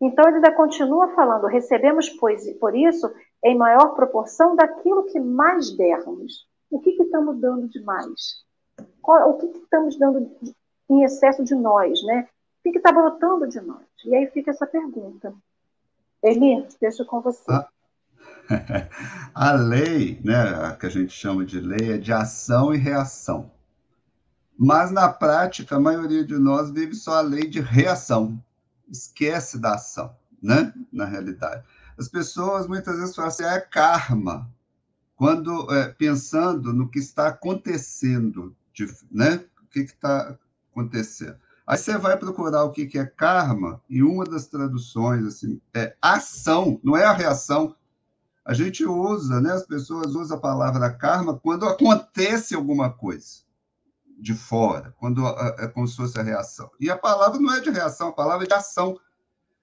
Então 0.00 0.26
ele 0.26 0.36
ainda 0.36 0.52
continua 0.52 1.14
falando: 1.14 1.46
recebemos, 1.46 2.08
pois, 2.08 2.50
por 2.58 2.76
isso, 2.76 3.12
em 3.44 3.56
maior 3.56 3.94
proporção 3.94 4.54
daquilo 4.54 5.04
que 5.04 5.18
mais 5.18 5.70
dermos. 5.76 6.48
O 6.70 6.78
que, 6.78 6.92
que 6.92 7.02
estamos 7.02 7.40
dando 7.40 7.68
de 7.68 7.82
mais? 7.82 8.44
Qual, 9.02 9.30
o 9.30 9.38
que, 9.38 9.48
que, 9.48 9.58
estamos 9.58 9.98
dando 9.98 10.30
em 10.88 11.02
excesso 11.02 11.42
de 11.42 11.54
nós, 11.54 12.02
né? 12.04 12.28
O 12.64 12.70
que 12.70 12.78
está 12.78 12.92
brotando 12.92 13.48
de 13.48 13.60
nós? 13.60 13.84
E 14.04 14.14
aí 14.14 14.26
fica 14.28 14.50
essa 14.50 14.66
pergunta. 14.66 15.34
Eli, 16.22 16.66
deixo 16.80 17.04
com 17.04 17.20
você. 17.20 17.50
A, 17.50 17.68
a 19.34 19.52
lei, 19.52 20.20
né, 20.24 20.76
que 20.78 20.86
a 20.86 20.90
gente 20.90 21.12
chama 21.12 21.44
de 21.44 21.60
lei, 21.60 21.92
é 21.92 21.98
de 21.98 22.12
ação 22.12 22.74
e 22.74 22.78
reação. 22.78 23.50
Mas, 24.58 24.90
na 24.90 25.08
prática, 25.08 25.76
a 25.76 25.80
maioria 25.80 26.24
de 26.24 26.36
nós 26.36 26.70
vive 26.70 26.94
só 26.94 27.14
a 27.14 27.20
lei 27.22 27.48
de 27.48 27.60
reação. 27.60 28.42
Esquece 28.90 29.58
da 29.58 29.74
ação, 29.74 30.14
né? 30.42 30.74
Na 30.92 31.06
realidade. 31.06 31.64
As 31.98 32.08
pessoas 32.08 32.66
muitas 32.66 32.98
vezes 32.98 33.14
falam 33.14 33.28
assim, 33.28 33.44
ah, 33.44 33.54
é 33.54 33.60
karma. 33.60 34.50
Quando, 35.16 35.72
é, 35.72 35.88
pensando 35.88 36.72
no 36.72 36.90
que 36.90 36.98
está 36.98 37.28
acontecendo 37.28 38.54
de, 38.74 38.86
né? 39.10 39.42
O 39.62 39.66
que 39.70 39.80
está 39.80 40.36
acontecendo? 40.70 41.36
Aí 41.66 41.78
você 41.78 41.96
vai 41.96 42.18
procurar 42.18 42.64
o 42.64 42.72
que, 42.72 42.84
que 42.84 42.98
é 42.98 43.06
karma, 43.06 43.80
e 43.88 44.02
uma 44.02 44.24
das 44.24 44.46
traduções 44.46 45.24
assim, 45.24 45.60
é 45.72 45.94
ação, 46.02 46.80
não 46.82 46.96
é 46.96 47.04
a 47.04 47.12
reação. 47.12 47.76
A 48.50 48.52
gente 48.52 48.84
usa, 48.84 49.40
né? 49.40 49.52
As 49.52 49.64
pessoas 49.64 50.12
usam 50.16 50.36
a 50.36 50.40
palavra 50.40 50.92
karma 50.92 51.38
quando 51.38 51.66
acontece 51.66 52.52
alguma 52.52 52.90
coisa 52.92 53.44
de 54.18 54.34
fora, 54.34 54.92
quando 54.98 55.24
é 55.24 55.68
como 55.68 55.86
se 55.86 55.94
fosse 55.94 56.18
a 56.18 56.22
reação. 56.24 56.68
E 56.80 56.90
a 56.90 56.98
palavra 56.98 57.38
não 57.38 57.54
é 57.54 57.60
de 57.60 57.70
reação, 57.70 58.08
a 58.08 58.12
palavra 58.12 58.44
é 58.44 58.48
de 58.48 58.52
ação. 58.52 58.98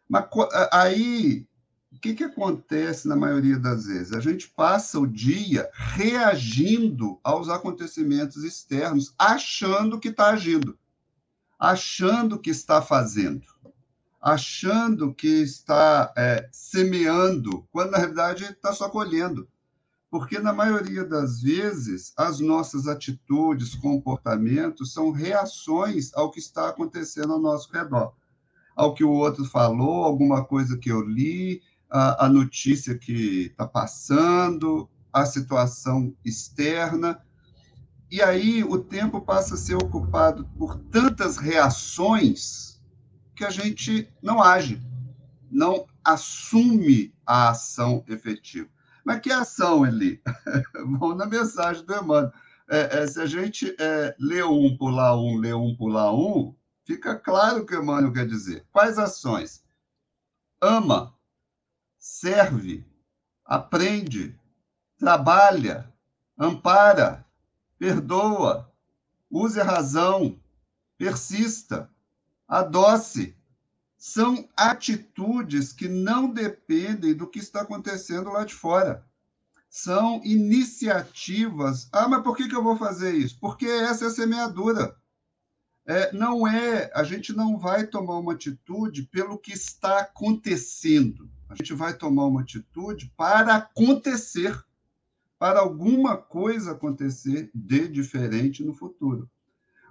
Mas 0.08 0.24
aí, 0.72 1.46
o 1.92 2.00
que, 2.00 2.14
que 2.14 2.24
acontece 2.24 3.10
na 3.10 3.18
maioria 3.18 3.60
das 3.60 3.88
vezes? 3.88 4.14
A 4.14 4.22
gente 4.22 4.48
passa 4.48 4.98
o 4.98 5.06
dia 5.06 5.70
reagindo 5.74 7.20
aos 7.26 7.50
acontecimentos 7.50 8.42
externos, 8.46 9.14
achando 9.20 10.00
que 10.00 10.08
está 10.08 10.30
agindo, 10.30 10.80
achando 11.60 12.40
que 12.40 12.52
está 12.52 12.82
fazendo, 12.82 13.46
achando 14.22 15.14
que 15.14 15.42
está 15.42 16.12
é, 16.18 16.50
semeando, 16.52 17.66
quando 17.72 17.92
na 17.92 17.98
realidade 17.98 18.44
está 18.46 18.74
só 18.74 18.90
colhendo. 18.90 19.48
Porque, 20.10 20.40
na 20.40 20.54
maioria 20.54 21.04
das 21.04 21.42
vezes, 21.42 22.14
as 22.16 22.40
nossas 22.40 22.88
atitudes, 22.88 23.76
comportamentos 23.76 24.94
são 24.94 25.12
reações 25.12 26.12
ao 26.14 26.32
que 26.32 26.40
está 26.40 26.70
acontecendo 26.70 27.34
ao 27.34 27.40
nosso 27.40 27.72
redor. 27.72 28.14
Ao 28.76 28.94
que 28.94 29.04
o 29.04 29.12
outro 29.12 29.44
falou, 29.44 30.04
alguma 30.04 30.46
coisa 30.46 30.78
que 30.78 30.90
eu 30.90 31.02
li, 31.02 31.62
a, 31.90 32.26
a 32.26 32.30
notícia 32.30 32.98
que 32.98 33.48
está 33.48 33.68
passando, 33.68 34.90
a 35.12 35.26
situação 35.26 36.14
externa. 36.24 37.22
E 38.10 38.22
aí 38.22 38.64
o 38.64 38.78
tempo 38.78 39.20
passa 39.20 39.56
a 39.56 39.58
ser 39.58 39.76
ocupado 39.76 40.48
por 40.58 40.78
tantas 40.78 41.38
reações 41.38 42.67
que 43.38 43.46
a 43.46 43.52
gente 43.52 44.12
não 44.22 44.42
age, 44.42 44.82
não 45.50 45.88
assume 46.04 47.14
a 47.26 47.50
ação 47.50 48.04
efetiva. 48.08 48.68
Mas 49.06 49.22
que 49.22 49.32
ação, 49.32 49.86
Eli? 49.86 50.22
Vamos 50.74 51.16
na 51.16 51.28
mensagem 51.28 51.86
do 51.86 51.94
Emmanuel. 51.94 52.34
É, 52.70 53.00
é, 53.00 53.08
se 53.08 53.22
a 53.22 53.26
gente 53.26 53.74
é, 53.80 54.16
lê 54.20 54.44
um, 54.44 54.76
pular 54.76 55.16
um, 55.16 55.38
lê 55.38 55.54
um, 55.54 55.76
pular 55.76 56.14
um, 56.14 56.54
fica 56.84 57.16
claro 57.16 57.62
o 57.62 57.66
que 57.66 57.76
Emmanuel 57.76 58.12
quer 58.12 58.28
dizer. 58.28 58.66
Quais 58.72 58.98
ações? 58.98 59.64
Ama, 60.60 61.16
serve, 62.00 62.84
aprende, 63.46 64.38
trabalha, 64.98 65.94
ampara, 66.38 67.26
perdoa, 67.78 68.74
use 69.30 69.62
a 69.62 69.64
razão, 69.64 70.38
persista, 70.98 71.90
adoce, 72.48 73.36
são 73.98 74.48
atitudes 74.56 75.74
que 75.74 75.88
não 75.88 76.30
dependem 76.30 77.14
do 77.14 77.28
que 77.28 77.40
está 77.40 77.62
acontecendo 77.62 78.30
lá 78.30 78.46
de 78.46 78.54
fora. 78.54 79.06
São 79.70 80.22
iniciativas. 80.24 81.90
Ah, 81.92 82.08
mas 82.08 82.24
por 82.24 82.38
que, 82.38 82.48
que 82.48 82.56
eu 82.56 82.64
vou 82.64 82.78
fazer 82.78 83.14
isso? 83.14 83.38
Porque 83.40 83.66
essa 83.66 84.06
é 84.06 84.08
a 84.08 84.12
semeadura. 84.12 84.96
É, 85.86 86.12
não 86.14 86.48
é, 86.48 86.92
a 86.94 87.04
gente 87.04 87.34
não 87.34 87.58
vai 87.58 87.88
tomar 87.88 88.18
uma 88.20 88.34
atitude 88.34 89.04
pelo 89.04 89.38
que 89.38 89.54
está 89.54 90.00
acontecendo. 90.00 91.30
A 91.50 91.56
gente 91.56 91.74
vai 91.74 91.94
tomar 91.94 92.26
uma 92.26 92.42
atitude 92.42 93.12
para 93.16 93.56
acontecer, 93.56 94.62
para 95.40 95.60
alguma 95.60 96.18
coisa 96.18 96.72
acontecer 96.72 97.50
de 97.54 97.88
diferente 97.88 98.64
no 98.64 98.74
futuro. 98.74 99.30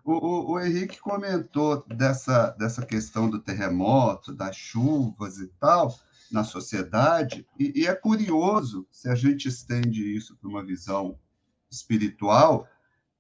O, 0.06 0.12
o, 0.12 0.52
o, 0.52 0.60
Henrique 0.60 1.00
comentou 1.00 1.84
dessa, 1.88 2.50
dessa 2.50 2.86
questão 2.86 3.28
do 3.28 3.40
terremoto, 3.40 4.32
das 4.32 4.54
chuvas 4.54 5.38
e 5.38 5.48
tal, 5.58 5.98
na 6.30 6.44
sociedade, 6.44 7.44
e, 7.58 7.80
e 7.80 7.86
é 7.88 7.94
curioso, 7.94 8.86
se 8.88 9.08
a 9.08 9.16
gente 9.16 9.48
estende 9.48 10.16
isso 10.16 10.36
para 10.36 10.48
uma 10.48 10.64
visão 10.64 11.18
espiritual, 11.68 12.68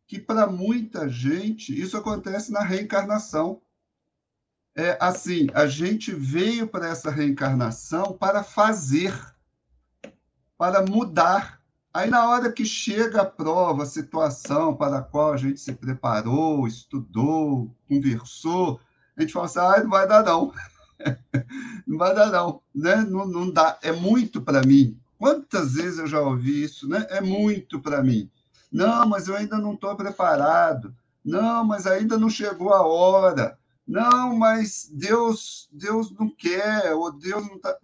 que 0.06 0.20
para 0.20 0.46
muita 0.46 1.08
gente 1.08 1.76
isso 1.76 1.96
acontece 1.96 2.52
na 2.52 2.60
reencarnação. 2.60 3.60
É 4.72 4.96
assim, 5.00 5.48
a 5.54 5.66
gente 5.66 6.12
veio 6.12 6.68
para 6.68 6.86
essa 6.86 7.10
reencarnação 7.10 8.16
para 8.16 8.44
fazer, 8.44 9.12
para 10.56 10.86
mudar, 10.86 11.55
Aí, 11.96 12.10
na 12.10 12.28
hora 12.28 12.52
que 12.52 12.62
chega 12.62 13.22
a 13.22 13.24
prova, 13.24 13.84
a 13.84 13.86
situação 13.86 14.76
para 14.76 14.98
a 14.98 15.02
qual 15.02 15.32
a 15.32 15.36
gente 15.38 15.58
se 15.58 15.72
preparou, 15.72 16.68
estudou, 16.68 17.74
conversou, 17.88 18.78
a 19.16 19.22
gente 19.22 19.32
fala 19.32 19.46
assim: 19.46 19.58
ah, 19.60 19.82
não 19.82 19.88
vai 19.88 20.06
dar, 20.06 20.22
não. 20.22 20.52
não 21.88 21.96
vai 21.96 22.14
dar, 22.14 22.30
não. 22.30 22.60
Né? 22.74 22.96
Não, 22.96 23.26
não 23.26 23.50
dá. 23.50 23.78
É 23.80 23.92
muito 23.92 24.42
para 24.42 24.60
mim. 24.60 25.00
Quantas 25.16 25.72
vezes 25.72 25.98
eu 25.98 26.06
já 26.06 26.20
ouvi 26.20 26.64
isso? 26.64 26.86
Né? 26.86 27.06
É 27.08 27.22
muito 27.22 27.80
para 27.80 28.02
mim. 28.02 28.30
Não, 28.70 29.08
mas 29.08 29.26
eu 29.26 29.34
ainda 29.34 29.56
não 29.56 29.72
estou 29.72 29.96
preparado. 29.96 30.94
Não, 31.24 31.64
mas 31.64 31.86
ainda 31.86 32.18
não 32.18 32.28
chegou 32.28 32.74
a 32.74 32.86
hora. 32.86 33.58
Não, 33.88 34.36
mas 34.36 34.86
Deus, 34.92 35.66
Deus 35.72 36.10
não 36.10 36.28
quer, 36.28 36.92
ou 36.92 37.10
Deus 37.10 37.48
não 37.48 37.56
está. 37.56 37.74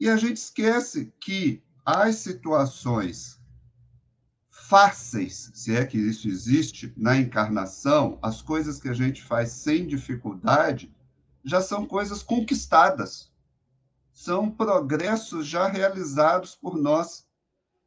E 0.00 0.08
a 0.08 0.16
gente 0.16 0.38
esquece 0.38 1.12
que 1.20 1.62
as 1.84 2.16
situações 2.16 3.40
fáceis, 4.48 5.50
se 5.54 5.76
é 5.76 5.84
que 5.84 5.98
isso 5.98 6.28
existe, 6.28 6.92
na 6.96 7.16
encarnação, 7.16 8.18
as 8.22 8.40
coisas 8.40 8.80
que 8.80 8.88
a 8.88 8.94
gente 8.94 9.22
faz 9.22 9.50
sem 9.50 9.86
dificuldade, 9.86 10.94
já 11.44 11.60
são 11.60 11.84
coisas 11.84 12.22
conquistadas. 12.22 13.30
São 14.12 14.50
progressos 14.50 15.46
já 15.46 15.66
realizados 15.66 16.54
por 16.54 16.78
nós. 16.78 17.26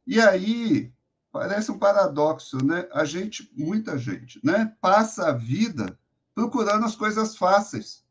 E 0.06 0.20
aí, 0.20 0.92
parece 1.32 1.72
um 1.72 1.78
paradoxo, 1.78 2.64
né? 2.64 2.88
A 2.92 3.04
gente, 3.04 3.50
muita 3.56 3.98
gente, 3.98 4.40
né, 4.44 4.72
passa 4.80 5.28
a 5.28 5.32
vida 5.32 5.98
procurando 6.34 6.84
as 6.84 6.94
coisas 6.94 7.36
fáceis, 7.36 8.04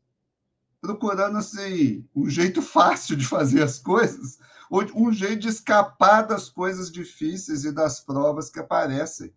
procurando 0.86 1.38
assim 1.38 2.04
um 2.14 2.28
jeito 2.28 2.62
fácil 2.62 3.16
de 3.16 3.26
fazer 3.26 3.62
as 3.62 3.78
coisas, 3.78 4.38
um 4.70 5.12
jeito 5.12 5.40
de 5.40 5.48
escapar 5.48 6.22
das 6.22 6.48
coisas 6.48 6.90
difíceis 6.90 7.64
e 7.64 7.72
das 7.72 8.00
provas 8.00 8.50
que 8.50 8.60
aparecem. 8.60 9.32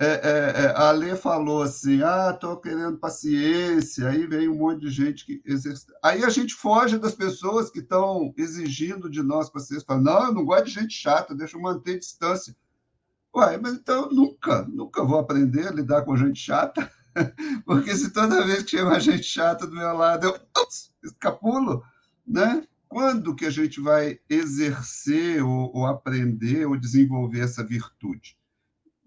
É, 0.00 0.06
é, 0.06 0.64
é, 0.64 0.74
a 0.76 0.92
Lê 0.92 1.16
falou 1.16 1.62
assim: 1.62 2.02
ah, 2.02 2.30
estou 2.32 2.56
querendo 2.56 2.98
paciência, 2.98 4.08
aí 4.08 4.26
vem 4.26 4.48
um 4.48 4.56
monte 4.56 4.82
de 4.82 4.90
gente 4.90 5.26
que 5.26 5.42
exerce. 5.44 5.86
Aí 6.00 6.22
a 6.22 6.28
gente 6.28 6.54
foge 6.54 6.98
das 6.98 7.16
pessoas 7.16 7.68
que 7.68 7.80
estão 7.80 8.32
exigindo 8.36 9.10
de 9.10 9.22
nós 9.24 9.50
paciência. 9.50 9.84
Fala, 9.84 10.00
não, 10.00 10.26
eu 10.26 10.32
não 10.32 10.44
gosto 10.44 10.66
de 10.66 10.70
gente 10.70 10.94
chata, 10.94 11.34
deixa 11.34 11.56
eu 11.56 11.60
manter 11.60 11.98
distância. 11.98 12.54
Ué, 13.34 13.58
mas 13.58 13.74
então 13.74 14.08
nunca, 14.10 14.62
nunca 14.68 15.04
vou 15.04 15.18
aprender 15.18 15.66
a 15.66 15.72
lidar 15.72 16.02
com 16.04 16.16
gente 16.16 16.40
chata, 16.40 16.88
porque 17.64 17.94
se 17.94 18.10
toda 18.10 18.46
vez 18.46 18.62
que 18.62 18.70
chega 18.70 18.84
uma 18.86 19.00
gente 19.00 19.22
chata 19.22 19.66
do 19.66 19.76
meu 19.76 19.96
lado, 19.96 20.26
eu 20.26 20.62
ups, 20.62 20.92
escapulo, 21.02 21.82
né? 22.26 22.66
Quando 22.88 23.34
que 23.34 23.44
a 23.44 23.50
gente 23.50 23.80
vai 23.80 24.18
exercer 24.28 25.42
ou, 25.44 25.70
ou 25.74 25.86
aprender 25.86 26.66
ou 26.66 26.76
desenvolver 26.76 27.40
essa 27.40 27.62
virtude? 27.62 28.38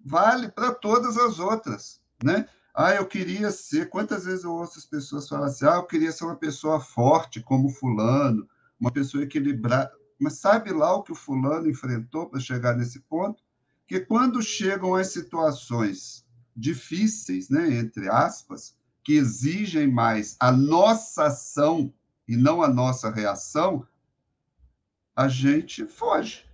Vale 0.05 0.49
para 0.49 0.73
todas 0.73 1.17
as 1.17 1.39
outras, 1.39 1.99
né? 2.23 2.47
Ah, 2.73 2.93
eu 2.93 3.05
queria 3.05 3.51
ser. 3.51 3.89
Quantas 3.89 4.25
vezes 4.25 4.43
eu 4.43 4.53
ouço 4.53 4.79
as 4.79 4.85
pessoas 4.85 5.27
falar 5.27 5.47
assim: 5.47 5.65
ah, 5.65 5.75
eu 5.75 5.83
queria 5.83 6.11
ser 6.11 6.23
uma 6.25 6.35
pessoa 6.35 6.79
forte 6.79 7.41
como 7.41 7.69
Fulano, 7.69 8.47
uma 8.79 8.91
pessoa 8.91 9.23
equilibrada. 9.23 9.91
Mas 10.19 10.37
sabe 10.37 10.71
lá 10.71 10.93
o 10.93 11.03
que 11.03 11.11
o 11.11 11.15
Fulano 11.15 11.69
enfrentou 11.69 12.29
para 12.29 12.39
chegar 12.39 12.77
nesse 12.77 12.99
ponto? 13.01 13.41
Que 13.87 13.99
quando 13.99 14.41
chegam 14.41 14.95
as 14.95 15.07
situações 15.07 16.20
difíceis, 16.55 17.49
né, 17.49 17.75
entre 17.77 18.09
aspas, 18.09 18.75
que 19.03 19.13
exigem 19.13 19.87
mais 19.87 20.35
a 20.39 20.51
nossa 20.51 21.25
ação 21.25 21.93
e 22.27 22.35
não 22.35 22.61
a 22.61 22.67
nossa 22.67 23.09
reação, 23.09 23.85
a 25.15 25.27
gente 25.27 25.85
foge, 25.85 26.45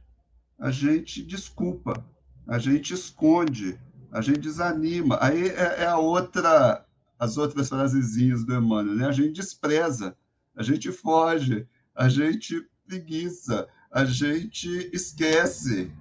a 0.58 0.72
gente 0.72 1.22
desculpa, 1.24 2.04
a 2.48 2.58
gente 2.58 2.94
esconde, 2.94 3.80
a 4.12 4.22
gente 4.22 4.40
desanima. 4.40 5.18
Aí 5.22 5.50
é, 5.50 5.84
é 5.84 5.86
a 5.86 5.98
outra, 5.98 6.86
as 7.20 7.38
outras 7.38 7.70
frasezinhas 7.70 8.44
do 8.44 8.56
Emmanuel, 8.56 8.96
né? 8.96 9.08
A 9.08 9.12
gente 9.12 9.34
despreza, 9.34 10.18
a 10.56 10.64
gente 10.64 10.92
foge, 10.92 11.68
a 11.96 12.10
gente 12.10 12.68
preguiça, 12.88 13.68
a 13.92 14.06
gente 14.06 14.90
esquece, 14.94 15.92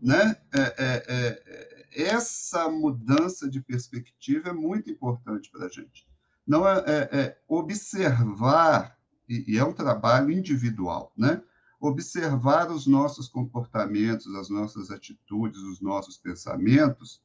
né? 0.00 0.36
É, 0.52 0.60
é, 0.60 1.04
é, 1.08 1.75
essa 1.96 2.68
mudança 2.68 3.48
de 3.48 3.60
perspectiva 3.60 4.50
é 4.50 4.52
muito 4.52 4.90
importante 4.90 5.50
para 5.50 5.66
a 5.66 5.68
gente. 5.68 6.06
Não 6.46 6.68
é, 6.68 6.78
é, 6.86 7.18
é 7.18 7.38
observar 7.48 8.96
e, 9.28 9.54
e 9.54 9.58
é 9.58 9.64
um 9.64 9.72
trabalho 9.72 10.30
individual, 10.30 11.12
né? 11.16 11.42
Observar 11.80 12.70
os 12.70 12.86
nossos 12.86 13.28
comportamentos, 13.28 14.34
as 14.34 14.48
nossas 14.48 14.90
atitudes, 14.90 15.60
os 15.60 15.80
nossos 15.80 16.16
pensamentos 16.16 17.20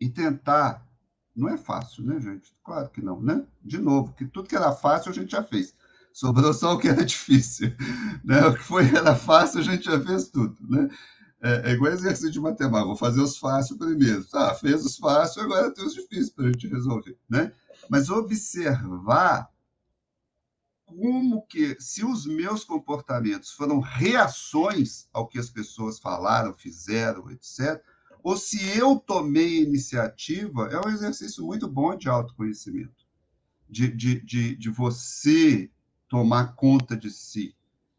e 0.00 0.08
tentar. 0.08 0.86
Não 1.34 1.48
é 1.48 1.56
fácil, 1.56 2.04
né, 2.04 2.20
gente? 2.20 2.54
Claro 2.64 2.88
que 2.88 3.02
não, 3.02 3.20
né? 3.20 3.46
De 3.62 3.78
novo, 3.78 4.12
que 4.14 4.26
tudo 4.26 4.48
que 4.48 4.56
era 4.56 4.72
fácil 4.72 5.10
a 5.10 5.14
gente 5.14 5.32
já 5.32 5.42
fez. 5.42 5.74
Sobrou 6.12 6.54
só 6.54 6.74
o 6.74 6.78
que 6.78 6.88
era 6.88 7.04
difícil. 7.04 7.74
Né? 8.24 8.46
O 8.46 8.54
que 8.54 8.62
foi 8.62 8.88
era 8.88 9.14
fácil, 9.14 9.60
a 9.60 9.62
gente 9.62 9.84
já 9.84 10.00
fez 10.00 10.28
tudo. 10.28 10.56
Né? 10.66 10.88
É, 11.46 11.70
é 11.70 11.72
igual 11.74 11.92
exercício 11.92 12.32
de 12.32 12.40
matemática, 12.40 12.86
vou 12.86 12.96
fazer 12.96 13.20
os 13.20 13.38
fáceis 13.38 13.78
primeiro. 13.78 14.24
Tá, 14.24 14.52
fez 14.56 14.84
os 14.84 14.96
fáceis, 14.96 15.44
agora 15.44 15.72
tem 15.72 15.84
os 15.84 15.94
difíceis 15.94 16.30
para 16.30 16.46
a 16.46 16.48
gente 16.48 16.66
resolver. 16.66 17.16
Né? 17.28 17.52
Mas 17.88 18.10
observar 18.10 19.48
como 20.84 21.46
que, 21.46 21.76
se 21.78 22.04
os 22.04 22.26
meus 22.26 22.64
comportamentos 22.64 23.52
foram 23.52 23.78
reações 23.78 25.08
ao 25.12 25.28
que 25.28 25.38
as 25.38 25.48
pessoas 25.48 26.00
falaram, 26.00 26.52
fizeram, 26.52 27.30
etc., 27.30 27.80
ou 28.24 28.36
se 28.36 28.76
eu 28.76 28.96
tomei 28.96 29.62
iniciativa, 29.62 30.68
é 30.72 30.84
um 30.84 30.90
exercício 30.90 31.44
muito 31.44 31.68
bom 31.68 31.96
de 31.96 32.08
autoconhecimento. 32.08 33.06
De, 33.68 33.86
de, 33.86 34.20
de, 34.20 34.56
de 34.56 34.68
você 34.68 35.70
tomar 36.08 36.56
conta 36.56 36.96
de 36.96 37.08
si, 37.08 37.54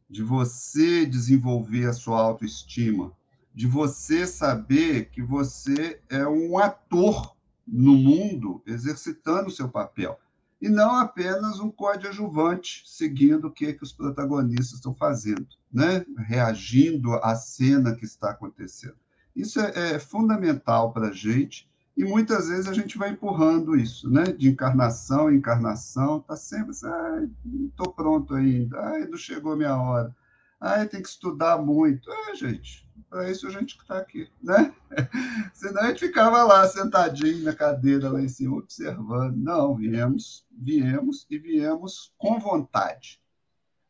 de 0.10 0.22
você 0.22 1.06
desenvolver 1.06 1.86
a 1.86 1.94
sua 1.94 2.20
autoestima, 2.20 3.16
de 3.58 3.66
você 3.66 4.28
saber 4.28 5.10
que 5.10 5.20
você 5.20 6.00
é 6.10 6.28
um 6.28 6.60
ator 6.60 7.36
no 7.68 7.96
mundo 7.96 8.62
exercitando 8.68 9.48
o 9.48 9.52
seu 9.52 9.68
papel 9.68 10.20
e 10.62 10.70
não 10.70 10.96
apenas 10.96 11.60
um 11.60 11.72
coadjuvante 11.72 12.84
seguindo 12.86 13.48
o 13.48 13.52
que, 13.52 13.74
que 13.74 13.82
os 13.82 13.92
protagonistas 13.92 14.74
estão 14.74 14.94
fazendo, 14.94 15.48
né? 15.74 16.06
reagindo 16.20 17.14
à 17.16 17.34
cena 17.34 17.96
que 17.96 18.06
está 18.06 18.30
acontecendo. 18.30 18.94
Isso 19.36 19.60
é, 19.60 19.94
é 19.94 20.00
fundamental 20.00 20.94
para 20.94 21.08
a 21.08 21.12
gente 21.12 21.68
e 21.98 22.06
muitas 22.06 22.50
vezes 22.50 22.68
a 22.68 22.74
gente 22.74 22.96
vai 22.96 23.10
empurrando 23.10 23.76
isso, 23.76 24.08
né? 24.08 24.26
de 24.26 24.50
encarnação 24.50 25.32
em 25.32 25.38
encarnação, 25.38 26.20
está 26.20 26.36
sempre 26.36 26.76
ah, 26.84 27.28
não 27.44 27.70
estou 27.70 27.92
pronto 27.92 28.36
ainda, 28.36 28.78
ah, 28.78 29.00
não 29.08 29.18
chegou 29.18 29.54
a 29.54 29.58
minha 29.58 29.76
hora, 29.76 30.16
ah, 30.60 30.86
tem 30.86 31.02
que 31.02 31.10
estudar 31.10 31.58
muito. 31.60 32.12
É, 32.12 32.36
gente, 32.36 32.88
para 33.10 33.30
isso 33.30 33.48
a 33.48 33.52
gente 33.52 33.78
está 33.78 33.98
aqui, 34.00 34.30
né? 34.42 34.74
Senão 35.54 35.84
a 35.84 35.88
gente 35.88 36.00
ficava 36.00 36.44
lá 36.44 36.68
sentadinho 36.68 37.44
na 37.44 37.54
cadeira 37.54 38.10
lá 38.10 38.22
em 38.22 38.28
cima 38.28 38.58
observando. 38.58 39.36
Não, 39.36 39.76
viemos, 39.76 40.46
viemos 40.52 41.26
e 41.30 41.38
viemos 41.38 42.14
com 42.18 42.40
vontade. 42.40 43.22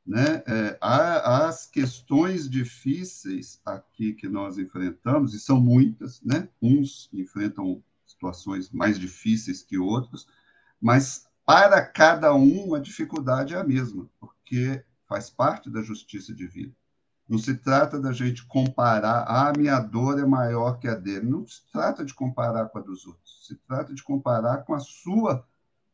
Né? 0.05 0.41
É, 0.47 0.77
as 0.81 1.65
questões 1.65 2.49
difíceis 2.49 3.59
aqui 3.65 4.13
que 4.13 4.29
nós 4.29 4.57
enfrentamos, 4.57 5.33
e 5.33 5.39
são 5.39 5.59
muitas, 5.59 6.21
né? 6.21 6.47
uns 6.61 7.09
enfrentam 7.13 7.83
situações 8.05 8.69
mais 8.71 8.97
difíceis 8.97 9.61
que 9.61 9.77
outros, 9.77 10.27
mas 10.79 11.27
para 11.45 11.85
cada 11.85 12.33
um 12.33 12.73
a 12.73 12.79
dificuldade 12.79 13.53
é 13.53 13.57
a 13.57 13.63
mesma, 13.63 14.09
porque 14.19 14.83
faz 15.07 15.29
parte 15.29 15.69
da 15.69 15.81
justiça 15.81 16.33
divina. 16.33 16.73
Não 17.27 17.37
se 17.37 17.55
trata 17.57 17.99
da 17.99 18.13
gente 18.13 18.45
comparar, 18.47 19.25
ah, 19.27 19.49
a 19.49 19.53
minha 19.57 19.79
dor 19.79 20.17
é 20.17 20.25
maior 20.25 20.79
que 20.79 20.87
a 20.87 20.95
dele. 20.95 21.29
Não 21.29 21.45
se 21.45 21.61
trata 21.71 22.05
de 22.05 22.13
comparar 22.13 22.69
com 22.69 22.77
a 22.77 22.81
dos 22.81 23.05
outros. 23.05 23.45
Se 23.45 23.55
trata 23.67 23.93
de 23.93 24.01
comparar 24.01 24.63
com 24.63 24.73
a 24.73 24.79
sua 24.79 25.45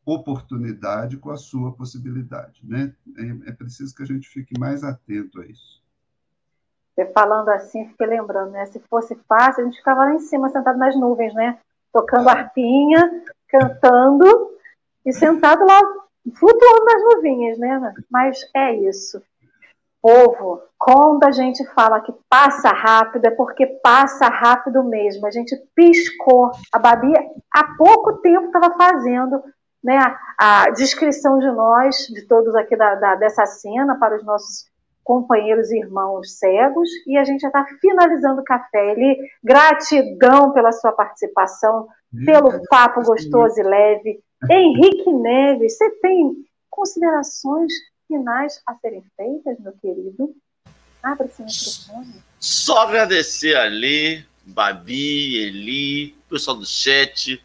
oportunidade, 0.06 1.16
com 1.16 1.30
a 1.30 1.36
sua 1.36 1.72
possibilidade. 1.72 2.60
Né? 2.62 2.94
É, 3.16 3.50
é 3.50 3.52
preciso 3.52 3.94
que 3.94 4.02
a 4.02 4.06
gente 4.06 4.28
fique 4.28 4.58
mais 4.58 4.84
atento 4.84 5.40
a 5.40 5.46
isso. 5.46 5.82
Você 6.94 7.06
falando 7.06 7.48
assim, 7.48 7.88
fiquei 7.88 8.06
lembrando, 8.06 8.52
né? 8.52 8.66
Se 8.66 8.78
fosse 8.88 9.16
fácil, 9.28 9.62
a 9.62 9.64
gente 9.64 9.78
ficava 9.78 10.04
lá 10.04 10.14
em 10.14 10.20
cima, 10.20 10.48
sentado 10.48 10.78
nas 10.78 10.94
nuvens, 10.94 11.34
né? 11.34 11.58
Tocando 11.92 12.28
arpinha, 12.28 13.24
cantando 13.48 14.52
e 15.04 15.12
sentado 15.12 15.64
lá, 15.64 15.80
flutuando 16.32 16.84
nas 16.84 17.02
nuvinhas, 17.02 17.58
né? 17.58 17.94
Mas 18.10 18.38
é 18.54 18.74
isso 18.74 19.22
povo, 20.04 20.60
quando 20.78 21.24
a 21.24 21.30
gente 21.30 21.64
fala 21.72 22.02
que 22.02 22.12
passa 22.28 22.68
rápido, 22.68 23.24
é 23.24 23.30
porque 23.30 23.64
passa 23.82 24.26
rápido 24.26 24.84
mesmo. 24.84 25.26
A 25.26 25.30
gente 25.30 25.56
piscou. 25.74 26.50
A 26.70 26.78
Babi 26.78 27.10
há 27.50 27.74
pouco 27.78 28.20
tempo 28.20 28.48
estava 28.48 28.76
fazendo 28.76 29.42
né, 29.82 29.98
a 30.38 30.68
descrição 30.72 31.38
de 31.38 31.50
nós, 31.50 31.96
de 32.08 32.28
todos 32.28 32.54
aqui 32.54 32.76
da, 32.76 32.96
da, 32.96 33.14
dessa 33.14 33.46
cena, 33.46 33.98
para 33.98 34.16
os 34.16 34.24
nossos 34.26 34.66
companheiros 35.02 35.70
e 35.70 35.78
irmãos 35.78 36.38
cegos, 36.38 36.88
e 37.06 37.16
a 37.16 37.24
gente 37.24 37.40
já 37.40 37.48
está 37.48 37.64
finalizando 37.80 38.42
o 38.42 38.44
café. 38.44 38.92
Ele, 38.92 39.18
gratidão 39.42 40.52
pela 40.52 40.72
sua 40.72 40.92
participação, 40.92 41.88
pelo 42.26 42.62
papo 42.68 43.02
gostoso 43.02 43.58
e 43.58 43.62
leve. 43.62 44.20
Henrique 44.50 45.12
Neves, 45.12 45.76
você 45.76 45.90
tem 46.00 46.46
considerações 46.70 47.72
finais 48.06 48.60
a 48.66 48.74
serem 48.76 49.04
feitas, 49.16 49.58
meu 49.60 49.72
querido? 49.72 50.34
Abra 51.02 51.28
seu 51.28 51.44
microfone. 51.44 52.22
Só 52.40 52.78
agradecer 52.78 53.56
ali, 53.56 54.24
Babi, 54.44 55.36
Eli, 55.36 56.16
pessoal 56.28 56.56
do 56.56 56.66
chat. 56.66 57.42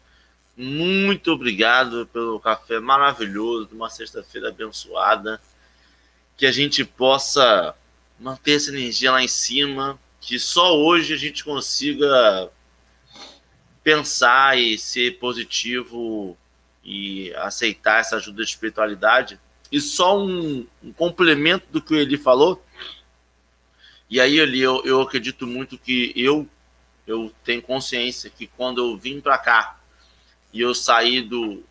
Muito 0.56 1.32
obrigado 1.32 2.06
pelo 2.12 2.40
café 2.40 2.80
maravilhoso, 2.80 3.70
uma 3.72 3.88
sexta-feira 3.88 4.48
abençoada. 4.48 5.40
Que 6.36 6.46
a 6.46 6.52
gente 6.52 6.84
possa 6.84 7.74
manter 8.18 8.56
essa 8.56 8.70
energia 8.70 9.12
lá 9.12 9.22
em 9.22 9.28
cima, 9.28 9.98
que 10.20 10.38
só 10.38 10.76
hoje 10.76 11.14
a 11.14 11.16
gente 11.16 11.44
consiga 11.44 12.50
pensar 13.82 14.58
e 14.58 14.78
ser 14.78 15.18
positivo 15.18 16.36
e 16.90 17.32
aceitar 17.36 18.00
essa 18.00 18.16
ajuda 18.16 18.42
de 18.42 18.50
espiritualidade 18.50 19.38
e 19.70 19.80
só 19.80 20.18
um, 20.18 20.66
um 20.82 20.92
complemento 20.92 21.64
do 21.70 21.80
que 21.80 21.94
ele 21.94 22.18
falou. 22.18 22.60
E 24.10 24.20
aí, 24.20 24.40
ali, 24.40 24.60
eu, 24.60 24.82
eu 24.84 25.00
acredito 25.00 25.46
muito 25.46 25.78
que 25.78 26.12
eu, 26.16 26.48
eu 27.06 27.32
tenho 27.44 27.62
consciência 27.62 28.28
que 28.28 28.48
quando 28.48 28.78
eu 28.78 28.98
vim 28.98 29.20
para 29.20 29.38
cá 29.38 29.78
e 30.52 30.60
eu 30.60 30.74
saí 30.74 31.22
do. 31.22 31.62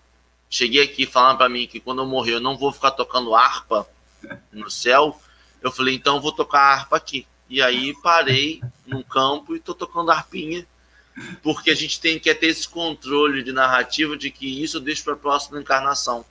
Cheguei 0.50 0.84
aqui 0.84 1.06
falando 1.06 1.38
para 1.38 1.50
mim 1.50 1.68
que 1.68 1.82
quando 1.82 2.02
eu 2.02 2.08
morrer 2.08 2.36
eu 2.36 2.40
não 2.40 2.58
vou 2.58 2.72
ficar 2.72 2.92
tocando 2.92 3.36
harpa 3.36 3.86
no 4.54 4.72
céu. 4.72 5.20
Eu 5.62 5.70
falei, 5.70 5.96
então 5.96 6.16
eu 6.16 6.22
vou 6.22 6.32
tocar 6.32 6.62
harpa 6.62 6.96
aqui. 6.96 7.28
E 7.50 7.62
aí 7.62 7.94
parei 8.02 8.62
num 8.88 9.04
campo 9.04 9.54
e 9.54 9.60
tô 9.60 9.74
tocando 9.74 10.12
harpinha, 10.12 10.66
porque 11.42 11.72
a 11.72 11.76
gente 11.76 12.00
tem 12.00 12.20
que 12.20 12.34
ter 12.34 12.48
esse 12.48 12.68
controle 12.68 13.44
de 13.44 13.52
narrativa 13.52 14.18
de 14.18 14.30
que 14.32 14.64
isso 14.64 14.78
eu 14.78 14.82
deixo 14.82 15.04
para 15.04 15.14
a 15.14 15.18
próxima 15.18 15.60
encarnação 15.60 16.26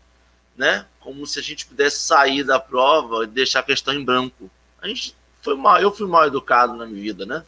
né? 0.59 0.85
Como 0.99 1.25
se 1.25 1.39
a 1.39 1.43
gente 1.43 1.65
pudesse 1.65 2.01
sair 2.01 2.43
da 2.43 2.59
prova 2.59 3.23
e 3.23 3.29
deixar 3.29 3.61
a 3.61 3.63
questão 3.63 3.95
em 3.95 4.05
branco. 4.05 4.51
A 4.83 4.89
gente 4.89 5.15
foi 5.41 5.57
mal, 5.57 5.79
eu 5.81 5.95
fui 5.95 6.09
mal 6.09 6.27
educado 6.27 6.75
na 6.75 6.85
minha 6.85 7.01
vida, 7.01 7.25
né? 7.25 7.45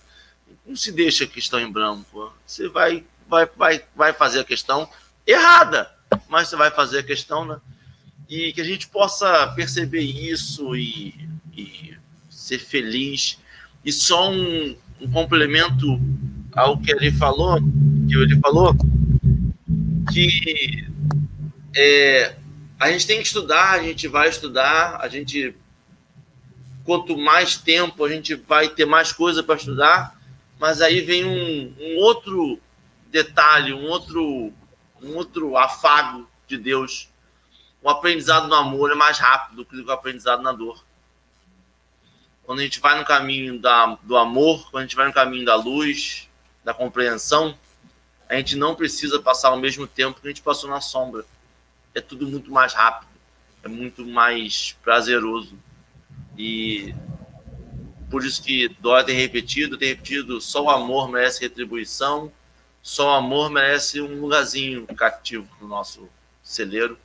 Não 0.65 0.77
se 0.77 0.93
deixa 0.93 1.25
a 1.25 1.27
questão 1.27 1.59
em 1.59 1.71
branco. 1.71 2.33
Você 2.47 2.69
vai, 2.69 3.05
vai, 3.29 3.47
vai, 3.57 3.85
vai 3.97 4.13
fazer 4.13 4.41
a 4.41 4.45
questão 4.45 4.89
errada, 5.27 5.93
mas 6.29 6.49
você 6.49 6.57
vai 6.57 6.71
fazer 6.71 7.01
a 7.01 7.03
questão, 7.03 7.45
né? 7.45 7.61
E 8.29 8.53
que 8.53 8.61
a 8.61 8.65
gente 8.65 8.87
possa 8.87 9.49
perceber 9.57 10.03
isso 10.03 10.77
e, 10.77 11.29
e 11.53 11.97
ser 12.31 12.61
feliz. 12.61 13.39
E 13.85 13.93
só 13.93 14.31
um, 14.31 14.77
um 15.01 15.11
complemento 15.11 16.01
ao 16.55 16.79
que 16.79 16.91
ele 16.91 17.13
falou, 17.13 17.59
que 18.09 18.17
ele 18.17 18.39
falou, 18.41 18.75
que 20.13 20.89
é, 21.77 22.37
a 22.79 22.91
gente 22.91 23.07
tem 23.07 23.19
que 23.19 23.27
estudar, 23.27 23.73
a 23.73 23.83
gente 23.83 24.09
vai 24.09 24.29
estudar, 24.29 24.99
a 25.01 25.09
gente 25.09 25.55
quanto 26.85 27.17
mais 27.17 27.57
tempo 27.57 28.05
a 28.05 28.09
gente 28.09 28.35
vai 28.35 28.69
ter 28.69 28.85
mais 28.85 29.13
coisa 29.13 29.43
para 29.43 29.57
estudar, 29.57 30.19
mas 30.59 30.81
aí 30.81 31.01
vem 31.01 31.25
um, 31.25 31.75
um, 31.79 31.97
outro 31.99 32.59
detalhe, 33.11 33.73
um 33.73 33.85
outro 33.85 34.53
um 35.03 35.17
outro 35.17 35.57
afago 35.57 36.29
de 36.47 36.59
Deus. 36.59 37.09
O 37.83 37.89
aprendizado 37.89 38.49
no 38.49 38.55
amor 38.55 38.91
é 38.91 38.95
mais 38.95 39.19
rápido 39.19 39.65
que 39.65 39.81
o 39.81 39.91
aprendizado 39.91 40.43
na 40.43 40.53
dor. 40.53 40.85
Quando 42.45 42.59
a 42.59 42.63
gente 42.63 42.81
vai 42.81 42.99
no 42.99 43.05
caminho 43.05 43.59
da, 43.59 43.97
do 44.03 44.17
amor, 44.17 44.71
quando 44.71 44.83
a 44.83 44.87
gente 44.87 44.97
vai 44.97 45.07
no 45.07 45.13
caminho 45.13 45.47
da 45.47 45.55
luz, 45.55 46.29
da 46.65 46.75
compreensão, 46.75 47.57
a 48.29 48.37
gente 48.37 48.57
não 48.57 48.75
precisa 48.75 49.21
passar 49.21 49.51
o 49.51 49.57
mesmo 49.57 49.87
tempo 49.87 50.21
que 50.21 50.27
a 50.27 50.31
gente 50.31 50.43
passou 50.43 50.71
na 50.71 50.81
sombra 50.81 51.25
é 51.95 52.01
tudo 52.01 52.27
muito 52.27 52.51
mais 52.51 52.73
rápido, 52.73 53.11
é 53.63 53.69
muito 53.69 54.07
mais 54.07 54.77
prazeroso. 54.83 55.59
E 56.37 56.95
por 58.11 58.25
isso 58.25 58.43
que 58.43 58.69
Dória 58.81 59.05
tem 59.05 59.17
repetido, 59.17 59.77
tem 59.77 59.89
repetido, 59.89 60.41
só 60.41 60.65
o 60.65 60.71
amor 60.71 61.09
merece 61.09 61.41
retribuição, 61.41 62.33
só 62.83 63.13
o 63.13 63.15
amor 63.15 63.51
merece 63.51 64.01
um 64.01 64.21
lugarzinho 64.21 64.87
cativo 64.87 65.49
no 65.61 65.69
nosso 65.69 66.09
celeiro. 66.43 66.99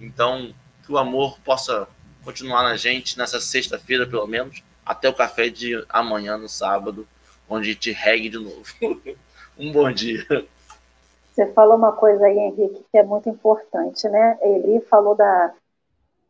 Então, 0.00 0.54
que 0.84 0.92
o 0.92 0.98
amor 0.98 1.38
possa 1.40 1.88
continuar 2.24 2.62
na 2.62 2.76
gente 2.76 3.18
nessa 3.18 3.40
sexta-feira, 3.40 4.06
pelo 4.06 4.26
menos, 4.26 4.62
até 4.84 5.08
o 5.08 5.14
café 5.14 5.48
de 5.48 5.84
amanhã, 5.88 6.36
no 6.36 6.48
sábado, 6.48 7.06
onde 7.48 7.72
gente 7.72 7.92
regue 7.92 8.28
de 8.28 8.38
novo. 8.38 8.62
um 9.58 9.72
bom 9.72 9.90
dia. 9.90 10.24
Você 11.32 11.46
falou 11.52 11.76
uma 11.76 11.92
coisa 11.92 12.26
aí, 12.26 12.38
Henrique, 12.38 12.84
que 12.90 12.98
é 12.98 13.02
muito 13.02 13.28
importante, 13.28 14.08
né? 14.08 14.38
Ele 14.40 14.80
falou 14.82 15.14
da, 15.14 15.52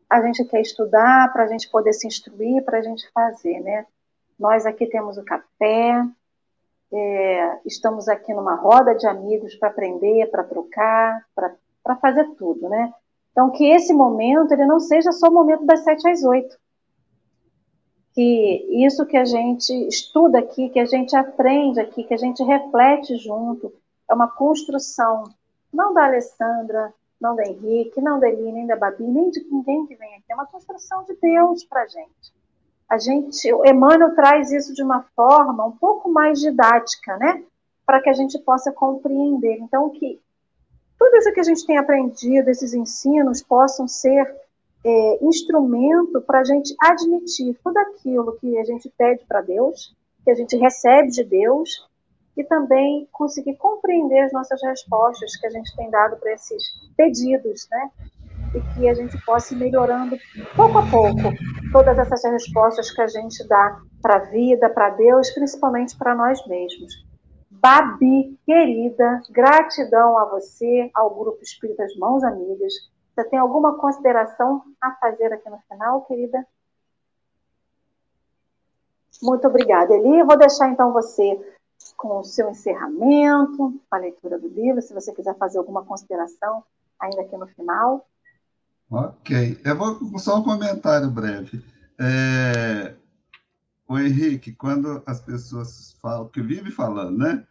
a 0.08 0.20
gente 0.22 0.44
quer 0.44 0.60
estudar, 0.60 1.32
para 1.32 1.44
a 1.44 1.46
gente 1.46 1.68
poder 1.68 1.92
se 1.92 2.06
instruir, 2.06 2.64
para 2.64 2.78
a 2.78 2.82
gente 2.82 3.08
fazer, 3.12 3.60
né? 3.60 3.86
Nós 4.38 4.66
aqui 4.66 4.86
temos 4.86 5.16
o 5.16 5.24
café, 5.24 6.04
é, 6.92 7.58
estamos 7.64 8.08
aqui 8.08 8.32
numa 8.32 8.54
roda 8.54 8.94
de 8.94 9.06
amigos 9.06 9.54
para 9.56 9.68
aprender, 9.68 10.30
para 10.30 10.44
trocar, 10.44 11.24
para 11.34 11.96
fazer 11.96 12.24
tudo, 12.36 12.68
né? 12.68 12.92
Então, 13.32 13.50
que 13.50 13.68
esse 13.70 13.92
momento 13.92 14.52
ele 14.52 14.64
não 14.64 14.80
seja 14.80 15.12
só 15.12 15.28
o 15.28 15.32
momento 15.32 15.66
das 15.66 15.84
sete 15.84 16.08
às 16.08 16.22
oito. 16.24 16.56
Que 18.16 18.84
isso 18.84 19.06
que 19.06 19.16
a 19.16 19.24
gente 19.24 19.72
estuda 19.86 20.40
aqui, 20.40 20.70
que 20.70 20.80
a 20.80 20.86
gente 20.86 21.14
aprende 21.14 21.78
aqui, 21.78 22.02
que 22.02 22.14
a 22.14 22.16
gente 22.16 22.42
reflete 22.42 23.16
junto, 23.18 23.72
é 24.10 24.14
uma 24.14 24.28
construção, 24.28 25.24
não 25.72 25.94
da 25.94 26.06
Alessandra, 26.06 26.92
não 27.20 27.36
da 27.36 27.46
Henrique, 27.46 28.00
não 28.00 28.18
da 28.18 28.28
Eli, 28.28 28.50
nem 28.50 28.66
da 28.66 28.74
Babi, 28.74 29.04
nem 29.04 29.30
de 29.30 29.46
ninguém 29.48 29.86
que 29.86 29.94
vem 29.94 30.16
aqui, 30.16 30.24
é 30.30 30.34
uma 30.34 30.46
construção 30.46 31.04
de 31.04 31.14
Deus 31.20 31.62
para 31.64 31.82
a 31.82 31.86
gente 31.86 32.34
a 32.88 32.98
gente, 32.98 33.52
o 33.52 33.66
Emmanuel 33.66 34.14
traz 34.14 34.52
isso 34.52 34.72
de 34.72 34.82
uma 34.82 35.02
forma 35.14 35.66
um 35.66 35.72
pouco 35.72 36.08
mais 36.08 36.40
didática, 36.40 37.16
né? 37.16 37.42
Para 37.84 38.00
que 38.00 38.08
a 38.08 38.12
gente 38.12 38.38
possa 38.38 38.72
compreender. 38.72 39.58
Então, 39.60 39.90
que 39.90 40.20
tudo 40.98 41.16
isso 41.16 41.32
que 41.32 41.40
a 41.40 41.44
gente 41.44 41.66
tem 41.66 41.78
aprendido, 41.78 42.48
esses 42.48 42.72
ensinos, 42.74 43.42
possam 43.42 43.88
ser 43.88 44.34
é, 44.86 45.24
instrumento 45.24 46.20
para 46.22 46.40
a 46.40 46.44
gente 46.44 46.72
admitir 46.80 47.58
tudo 47.64 47.76
aquilo 47.78 48.36
que 48.38 48.56
a 48.56 48.64
gente 48.64 48.88
pede 48.96 49.24
para 49.26 49.40
Deus, 49.40 49.96
que 50.24 50.30
a 50.30 50.34
gente 50.34 50.56
recebe 50.56 51.08
de 51.08 51.24
Deus, 51.24 51.88
e 52.36 52.44
também 52.44 53.08
conseguir 53.10 53.56
compreender 53.56 54.20
as 54.20 54.32
nossas 54.32 54.62
respostas 54.62 55.36
que 55.36 55.46
a 55.46 55.50
gente 55.50 55.74
tem 55.74 55.90
dado 55.90 56.16
para 56.18 56.34
esses 56.34 56.62
pedidos, 56.96 57.66
né? 57.70 57.90
e 58.54 58.74
que 58.74 58.88
a 58.88 58.94
gente 58.94 59.18
possa 59.24 59.54
ir 59.54 59.56
melhorando 59.56 60.16
pouco 60.54 60.78
a 60.78 60.88
pouco 60.88 61.34
todas 61.72 61.98
essas 61.98 62.22
respostas 62.24 62.90
que 62.90 63.02
a 63.02 63.08
gente 63.08 63.46
dá 63.48 63.80
para 64.00 64.16
a 64.16 64.24
vida, 64.26 64.70
para 64.70 64.90
Deus, 64.90 65.30
principalmente 65.30 65.96
para 65.96 66.14
nós 66.14 66.46
mesmos. 66.46 67.04
Babi, 67.50 68.38
querida, 68.46 69.22
gratidão 69.30 70.16
a 70.18 70.26
você, 70.26 70.90
ao 70.94 71.12
Grupo 71.14 71.42
Espíritas 71.42 71.96
Mãos 71.96 72.22
Amigas. 72.22 72.72
Você 73.16 73.24
tem 73.24 73.38
alguma 73.38 73.78
consideração 73.78 74.62
a 74.78 74.92
fazer 74.96 75.32
aqui 75.32 75.48
no 75.48 75.58
final, 75.70 76.02
querida? 76.02 76.46
Muito 79.22 79.48
obrigada, 79.48 79.94
Eli. 79.94 80.20
Eu 80.20 80.26
vou 80.26 80.36
deixar 80.36 80.68
então 80.68 80.92
você 80.92 81.40
com 81.96 82.20
o 82.20 82.24
seu 82.24 82.50
encerramento, 82.50 83.80
a 83.90 83.96
leitura 83.96 84.38
do 84.38 84.48
livro, 84.48 84.82
se 84.82 84.92
você 84.92 85.14
quiser 85.14 85.34
fazer 85.38 85.56
alguma 85.56 85.82
consideração 85.82 86.62
ainda 87.00 87.22
aqui 87.22 87.34
no 87.38 87.46
final. 87.46 88.06
Ok. 88.90 89.62
Eu 89.64 89.76
vou 89.76 90.18
só 90.18 90.36
um 90.36 90.44
comentário 90.44 91.10
breve. 91.10 91.64
É... 91.98 92.94
O 93.88 93.98
Henrique, 93.98 94.52
quando 94.52 95.02
as 95.06 95.22
pessoas 95.22 95.96
falam, 96.02 96.28
que 96.28 96.42
vive 96.42 96.70
falando, 96.70 97.16
né? 97.16 97.46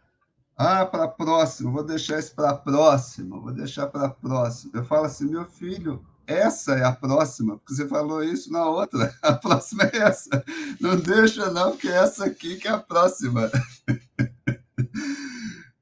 Ah, 0.58 0.86
para 0.86 1.04
a 1.04 1.08
próxima, 1.08 1.70
vou 1.70 1.84
deixar 1.84 2.18
isso 2.18 2.34
para 2.34 2.54
próxima, 2.54 3.38
vou 3.38 3.52
deixar 3.52 3.88
para 3.88 4.08
próxima. 4.08 4.72
Eu 4.74 4.84
falo 4.84 5.04
assim, 5.04 5.28
meu 5.28 5.44
filho, 5.44 6.02
essa 6.26 6.74
é 6.76 6.82
a 6.82 6.92
próxima, 6.92 7.58
porque 7.58 7.74
você 7.74 7.86
falou 7.86 8.24
isso 8.24 8.50
na 8.50 8.64
outra, 8.64 9.14
a 9.20 9.34
próxima 9.34 9.84
é 9.84 9.98
essa. 9.98 10.42
Não 10.80 10.96
deixa, 10.96 11.50
não, 11.50 11.72
porque 11.72 11.88
é 11.88 11.96
essa 11.96 12.24
aqui 12.24 12.56
que 12.56 12.66
é 12.68 12.70
a 12.70 12.78
próxima. 12.78 13.50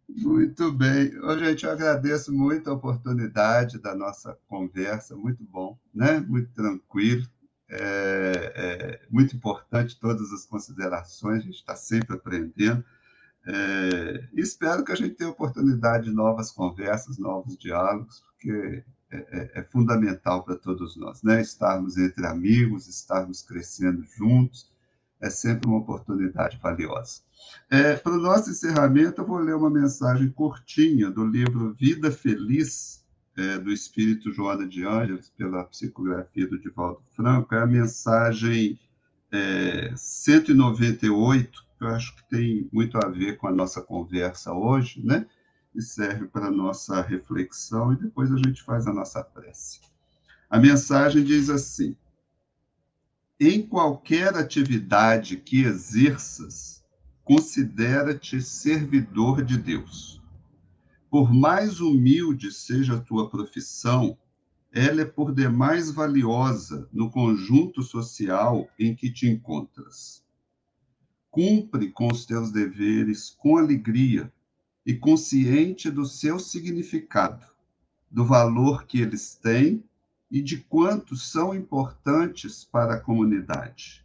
Muito 0.08 0.72
bem. 0.72 1.16
Ô, 1.20 1.38
gente, 1.38 1.64
eu 1.64 1.72
agradeço 1.72 2.32
muito 2.32 2.70
a 2.70 2.72
oportunidade 2.72 3.78
da 3.78 3.94
nossa 3.94 4.38
conversa, 4.46 5.16
muito 5.16 5.44
bom, 5.44 5.76
né? 5.92 6.20
muito 6.20 6.52
tranquilo. 6.52 7.26
É, 7.68 8.52
é 8.54 9.06
muito 9.10 9.34
importante 9.34 9.98
todas 9.98 10.32
as 10.32 10.46
considerações, 10.46 11.40
a 11.40 11.46
gente 11.46 11.56
está 11.56 11.74
sempre 11.74 12.14
aprendendo. 12.14 12.84
É, 13.46 14.28
espero 14.34 14.84
que 14.84 14.92
a 14.92 14.94
gente 14.94 15.14
tenha 15.14 15.30
oportunidade 15.30 16.04
de 16.04 16.12
novas 16.12 16.50
conversas, 16.50 17.18
novos 17.18 17.58
diálogos, 17.58 18.20
porque 18.20 18.84
é, 19.10 19.16
é, 19.16 19.60
é 19.60 19.62
fundamental 19.64 20.42
para 20.42 20.56
todos 20.56 20.96
nós, 20.96 21.22
né? 21.22 21.40
Estarmos 21.40 21.96
entre 21.96 22.26
amigos, 22.26 22.88
estarmos 22.88 23.42
crescendo 23.42 24.02
juntos, 24.16 24.72
é 25.20 25.30
sempre 25.30 25.68
uma 25.68 25.78
oportunidade 25.78 26.58
valiosa. 26.62 27.20
É, 27.70 27.96
para 27.96 28.12
o 28.12 28.20
nosso 28.20 28.50
encerramento, 28.50 29.20
eu 29.20 29.26
vou 29.26 29.38
ler 29.38 29.54
uma 29.54 29.70
mensagem 29.70 30.30
curtinha 30.30 31.10
do 31.10 31.24
livro 31.24 31.74
Vida 31.74 32.10
Feliz, 32.10 33.04
é, 33.36 33.58
do 33.58 33.72
Espírito 33.72 34.32
Joana 34.32 34.66
de 34.66 34.84
Ângeles, 34.86 35.30
pela 35.36 35.64
psicografia 35.64 36.46
do 36.46 36.58
Divaldo 36.58 37.02
Franco. 37.14 37.54
É 37.54 37.62
a 37.62 37.66
mensagem 37.66 38.78
é, 39.34 39.92
198, 39.96 41.66
que 41.76 41.84
eu 41.84 41.88
acho 41.88 42.14
que 42.14 42.28
tem 42.28 42.68
muito 42.72 42.96
a 42.98 43.08
ver 43.08 43.36
com 43.36 43.48
a 43.48 43.52
nossa 43.52 43.82
conversa 43.82 44.52
hoje, 44.52 45.04
né? 45.04 45.26
E 45.74 45.82
serve 45.82 46.28
para 46.28 46.46
a 46.46 46.50
nossa 46.52 47.02
reflexão, 47.02 47.92
e 47.92 47.96
depois 47.96 48.30
a 48.30 48.36
gente 48.36 48.62
faz 48.62 48.86
a 48.86 48.92
nossa 48.92 49.24
prece. 49.24 49.80
A 50.48 50.58
mensagem 50.58 51.24
diz 51.24 51.50
assim: 51.50 51.96
em 53.40 53.66
qualquer 53.66 54.36
atividade 54.36 55.36
que 55.36 55.62
exerças, 55.64 56.84
considera-te 57.24 58.40
servidor 58.40 59.42
de 59.42 59.58
Deus. 59.58 60.22
Por 61.10 61.34
mais 61.34 61.80
humilde 61.80 62.52
seja 62.52 62.94
a 62.94 63.00
tua 63.00 63.28
profissão, 63.28 64.16
ela 64.76 65.02
é 65.02 65.04
por 65.04 65.32
demais 65.32 65.88
valiosa 65.88 66.88
no 66.92 67.08
conjunto 67.08 67.80
social 67.80 68.68
em 68.76 68.92
que 68.92 69.08
te 69.08 69.28
encontras. 69.28 70.24
Cumpre 71.30 71.92
com 71.92 72.08
os 72.08 72.26
teus 72.26 72.50
deveres 72.50 73.30
com 73.30 73.56
alegria 73.56 74.32
e 74.84 74.92
consciente 74.92 75.88
do 75.92 76.04
seu 76.04 76.40
significado, 76.40 77.46
do 78.10 78.24
valor 78.24 78.84
que 78.84 79.00
eles 79.00 79.36
têm 79.36 79.84
e 80.28 80.42
de 80.42 80.56
quanto 80.58 81.16
são 81.16 81.54
importantes 81.54 82.64
para 82.64 82.94
a 82.94 83.00
comunidade. 83.00 84.04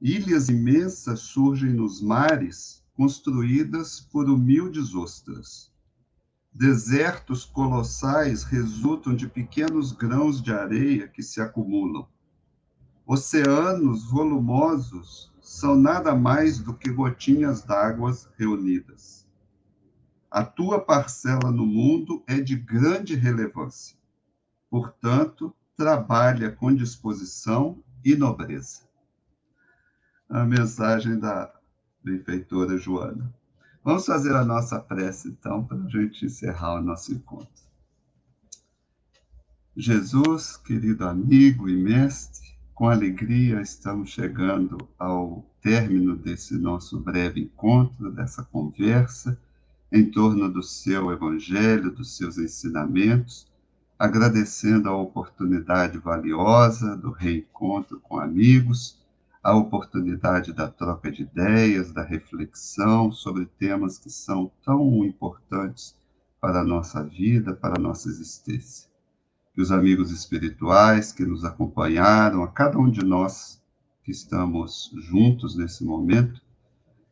Ilhas 0.00 0.48
imensas 0.48 1.20
surgem 1.20 1.74
nos 1.74 2.00
mares, 2.00 2.82
construídas 2.94 4.00
por 4.00 4.30
humildes 4.30 4.94
ostras. 4.94 5.70
Desertos 6.52 7.44
colossais 7.44 8.42
resultam 8.42 9.14
de 9.14 9.28
pequenos 9.28 9.92
grãos 9.92 10.42
de 10.42 10.52
areia 10.52 11.08
que 11.08 11.22
se 11.22 11.40
acumulam. 11.40 12.08
Oceanos 13.06 14.04
volumosos 14.10 15.32
são 15.40 15.76
nada 15.76 16.14
mais 16.14 16.58
do 16.58 16.74
que 16.74 16.90
gotinhas 16.90 17.62
d'água 17.62 18.12
reunidas. 18.36 19.26
A 20.30 20.44
tua 20.44 20.80
parcela 20.80 21.50
no 21.50 21.66
mundo 21.66 22.22
é 22.26 22.40
de 22.40 22.56
grande 22.56 23.14
relevância. 23.14 23.96
Portanto, 24.68 25.54
trabalha 25.76 26.52
com 26.52 26.74
disposição 26.74 27.82
e 28.04 28.14
nobreza 28.14 28.90
a 30.30 30.44
mensagem 30.44 31.18
da 31.18 31.52
benfeitora 32.04 32.78
Joana. 32.78 33.34
Vamos 33.82 34.04
fazer 34.04 34.34
a 34.36 34.44
nossa 34.44 34.78
prece, 34.78 35.28
então, 35.28 35.64
para 35.64 35.78
a 35.78 35.88
gente 35.88 36.26
encerrar 36.26 36.74
o 36.74 36.82
nosso 36.82 37.14
encontro. 37.14 37.48
Jesus, 39.74 40.58
querido 40.58 41.06
amigo 41.06 41.66
e 41.66 41.74
mestre, 41.74 42.46
com 42.74 42.90
alegria 42.90 43.62
estamos 43.62 44.10
chegando 44.10 44.86
ao 44.98 45.46
término 45.62 46.14
desse 46.14 46.58
nosso 46.58 47.00
breve 47.00 47.40
encontro, 47.40 48.10
dessa 48.12 48.42
conversa, 48.42 49.40
em 49.90 50.10
torno 50.10 50.52
do 50.52 50.62
seu 50.62 51.10
evangelho, 51.10 51.90
dos 51.90 52.18
seus 52.18 52.36
ensinamentos, 52.36 53.50
agradecendo 53.98 54.90
a 54.90 54.96
oportunidade 54.96 55.96
valiosa 55.96 56.96
do 56.98 57.10
reencontro 57.10 57.98
com 58.00 58.18
amigos 58.18 58.99
a 59.42 59.54
oportunidade 59.54 60.52
da 60.52 60.68
troca 60.68 61.10
de 61.10 61.22
ideias, 61.22 61.92
da 61.92 62.02
reflexão 62.02 63.10
sobre 63.10 63.46
temas 63.46 63.98
que 63.98 64.10
são 64.10 64.50
tão 64.62 65.04
importantes 65.04 65.96
para 66.40 66.60
a 66.60 66.64
nossa 66.64 67.02
vida, 67.02 67.54
para 67.54 67.78
a 67.78 67.82
nossa 67.82 68.08
existência. 68.08 68.88
Que 69.54 69.62
os 69.62 69.72
amigos 69.72 70.10
espirituais 70.10 71.10
que 71.12 71.24
nos 71.24 71.44
acompanharam, 71.44 72.42
a 72.42 72.48
cada 72.48 72.78
um 72.78 72.90
de 72.90 73.04
nós 73.04 73.62
que 74.04 74.10
estamos 74.10 74.90
juntos 74.94 75.56
nesse 75.56 75.84
momento, 75.84 76.42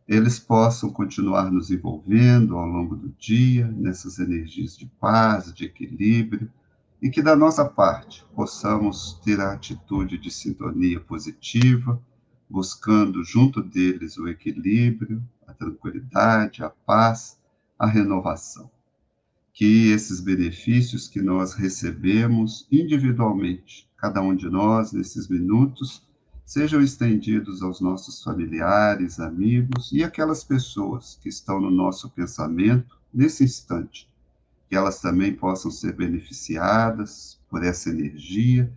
eles 0.07 0.39
possam 0.39 0.91
continuar 0.91 1.51
nos 1.51 1.71
envolvendo 1.71 2.57
ao 2.57 2.67
longo 2.67 2.97
do 2.97 3.09
dia 3.19 3.67
nessas 3.69 4.19
energias 4.19 4.77
de 4.77 4.87
paz, 4.99 5.53
de 5.53 5.65
equilíbrio, 5.65 6.51
e 7.01 7.11
que 7.11 7.23
da 7.23 7.37
nossa 7.37 7.65
parte 7.65 8.25
possamos 8.35 9.21
ter 9.25 9.41
a 9.41 9.53
atitude 9.53 10.19
de 10.19 10.31
sintonia 10.31 10.99
positiva, 10.99 12.01
buscando 12.49 13.23
junto 13.23 13.63
deles 13.63 14.17
o 14.17 14.29
equilíbrio, 14.29 15.23
a 15.47 15.53
tranquilidade, 15.53 16.63
a 16.63 16.71
paz, 16.71 17.39
a 17.79 17.87
renovação. 17.87 18.71
que 19.53 19.91
esses 19.91 20.21
benefícios 20.21 21.09
que 21.09 21.21
nós 21.21 21.53
recebemos 21.53 22.67
individualmente, 22.71 23.89
cada 23.97 24.23
um 24.23 24.33
de 24.33 24.49
nós, 24.49 24.93
nesses 24.93 25.27
minutos, 25.27 26.07
sejam 26.45 26.81
estendidos 26.81 27.61
aos 27.61 27.81
nossos 27.81 28.23
familiares, 28.23 29.19
amigos 29.19 29.91
e 29.93 30.05
aquelas 30.05 30.45
pessoas 30.45 31.19
que 31.21 31.29
estão 31.29 31.61
no 31.61 31.71
nosso 31.71 32.09
pensamento 32.11 32.97
nesse 33.13 33.43
instante, 33.43 34.09
que 34.69 34.77
elas 34.77 35.01
também 35.01 35.35
possam 35.35 35.73
ser 35.73 35.93
beneficiadas 35.93 37.41
por 37.51 37.65
essa 37.65 37.91
energia, 37.91 38.73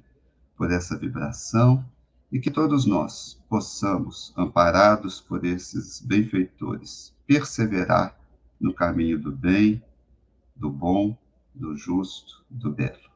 por 0.57 0.71
essa 0.71 0.97
vibração 0.97 1.85
e 2.31 2.39
que 2.39 2.49
todos 2.49 2.85
nós 2.85 3.41
possamos, 3.49 4.33
amparados 4.37 5.19
por 5.19 5.43
esses 5.43 5.99
benfeitores, 5.99 7.13
perseverar 7.27 8.17
no 8.59 8.73
caminho 8.73 9.19
do 9.19 9.31
bem, 9.31 9.83
do 10.55 10.69
bom, 10.69 11.17
do 11.53 11.75
justo, 11.75 12.45
do 12.49 12.71
belo. 12.71 13.11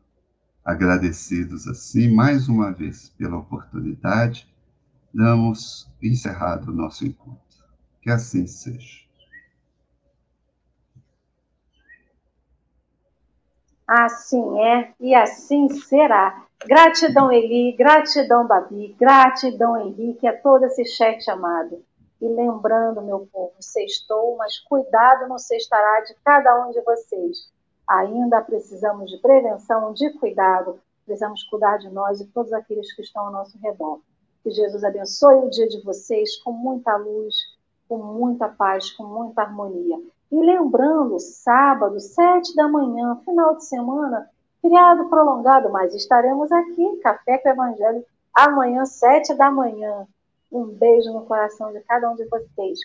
Agradecidos 0.64 1.68
assim, 1.68 2.14
mais 2.14 2.50
uma 2.50 2.72
vez, 2.72 3.10
pela 3.18 3.38
oportunidade, 3.38 4.48
damos 5.14 5.88
encerrado 6.02 6.72
o 6.72 6.76
nosso 6.76 7.06
encontro. 7.06 7.40
Que 8.02 8.10
assim 8.10 8.46
seja. 8.48 9.05
Assim 13.88 14.60
é 14.62 14.94
e 15.00 15.14
assim 15.14 15.70
será. 15.70 16.44
Gratidão, 16.66 17.32
Eli, 17.32 17.74
gratidão, 17.74 18.48
Babi, 18.48 18.96
gratidão, 19.00 19.78
Henrique, 19.78 20.28
a 20.28 20.36
todo 20.36 20.66
esse 20.66 20.86
chat 20.86 21.30
amado. 21.30 21.84
E 22.20 22.28
lembrando, 22.28 23.02
meu 23.02 23.28
povo, 23.32 23.54
sextou, 23.60 24.36
mas 24.38 24.58
cuidado 24.60 25.28
no 25.28 25.38
cestará 25.38 26.02
de 26.02 26.16
cada 26.24 26.66
um 26.66 26.72
de 26.72 26.82
vocês. 26.82 27.52
Ainda 27.88 28.42
precisamos 28.42 29.12
de 29.12 29.20
prevenção, 29.20 29.94
de 29.94 30.10
cuidado, 30.14 30.80
precisamos 31.06 31.44
cuidar 31.44 31.78
de 31.78 31.90
nós 31.90 32.20
e 32.20 32.26
todos 32.26 32.52
aqueles 32.52 32.92
que 32.96 33.04
estão 33.04 33.28
ao 33.28 33.32
nosso 33.32 33.60
redor. 33.60 34.00
Que 34.42 34.50
Jesus 34.50 34.84
abençoe 34.84 35.36
o 35.36 35.50
dia 35.50 35.68
de 35.68 35.84
vocês 35.84 36.38
com 36.38 36.52
muita 36.52 36.96
luz, 36.98 37.36
com 37.88 37.98
muita 37.98 38.48
paz, 38.48 38.90
com 38.92 39.04
muita 39.04 39.44
harmonia. 39.44 39.98
E 40.32 40.36
lembrando, 40.36 41.20
sábado, 41.20 42.00
sete 42.00 42.56
da 42.56 42.68
manhã, 42.68 43.16
final 43.24 43.56
de 43.56 43.66
semana, 43.66 44.30
feriado 44.62 45.08
prolongado, 45.10 45.72
mas 45.72 45.94
estaremos 45.94 46.52
aqui, 46.52 46.98
Café 46.98 47.38
com 47.38 47.50
o 47.50 47.52
Evangelho, 47.52 48.06
amanhã, 48.34 48.86
sete 48.86 49.34
da 49.36 49.52
manhã. 49.52 50.08
Um 50.52 50.66
beijo 50.66 51.12
no 51.14 51.26
coração 51.26 51.72
de 51.72 51.80
cada 51.82 52.10
um 52.10 52.16
de 52.16 52.26
vocês. 52.26 52.80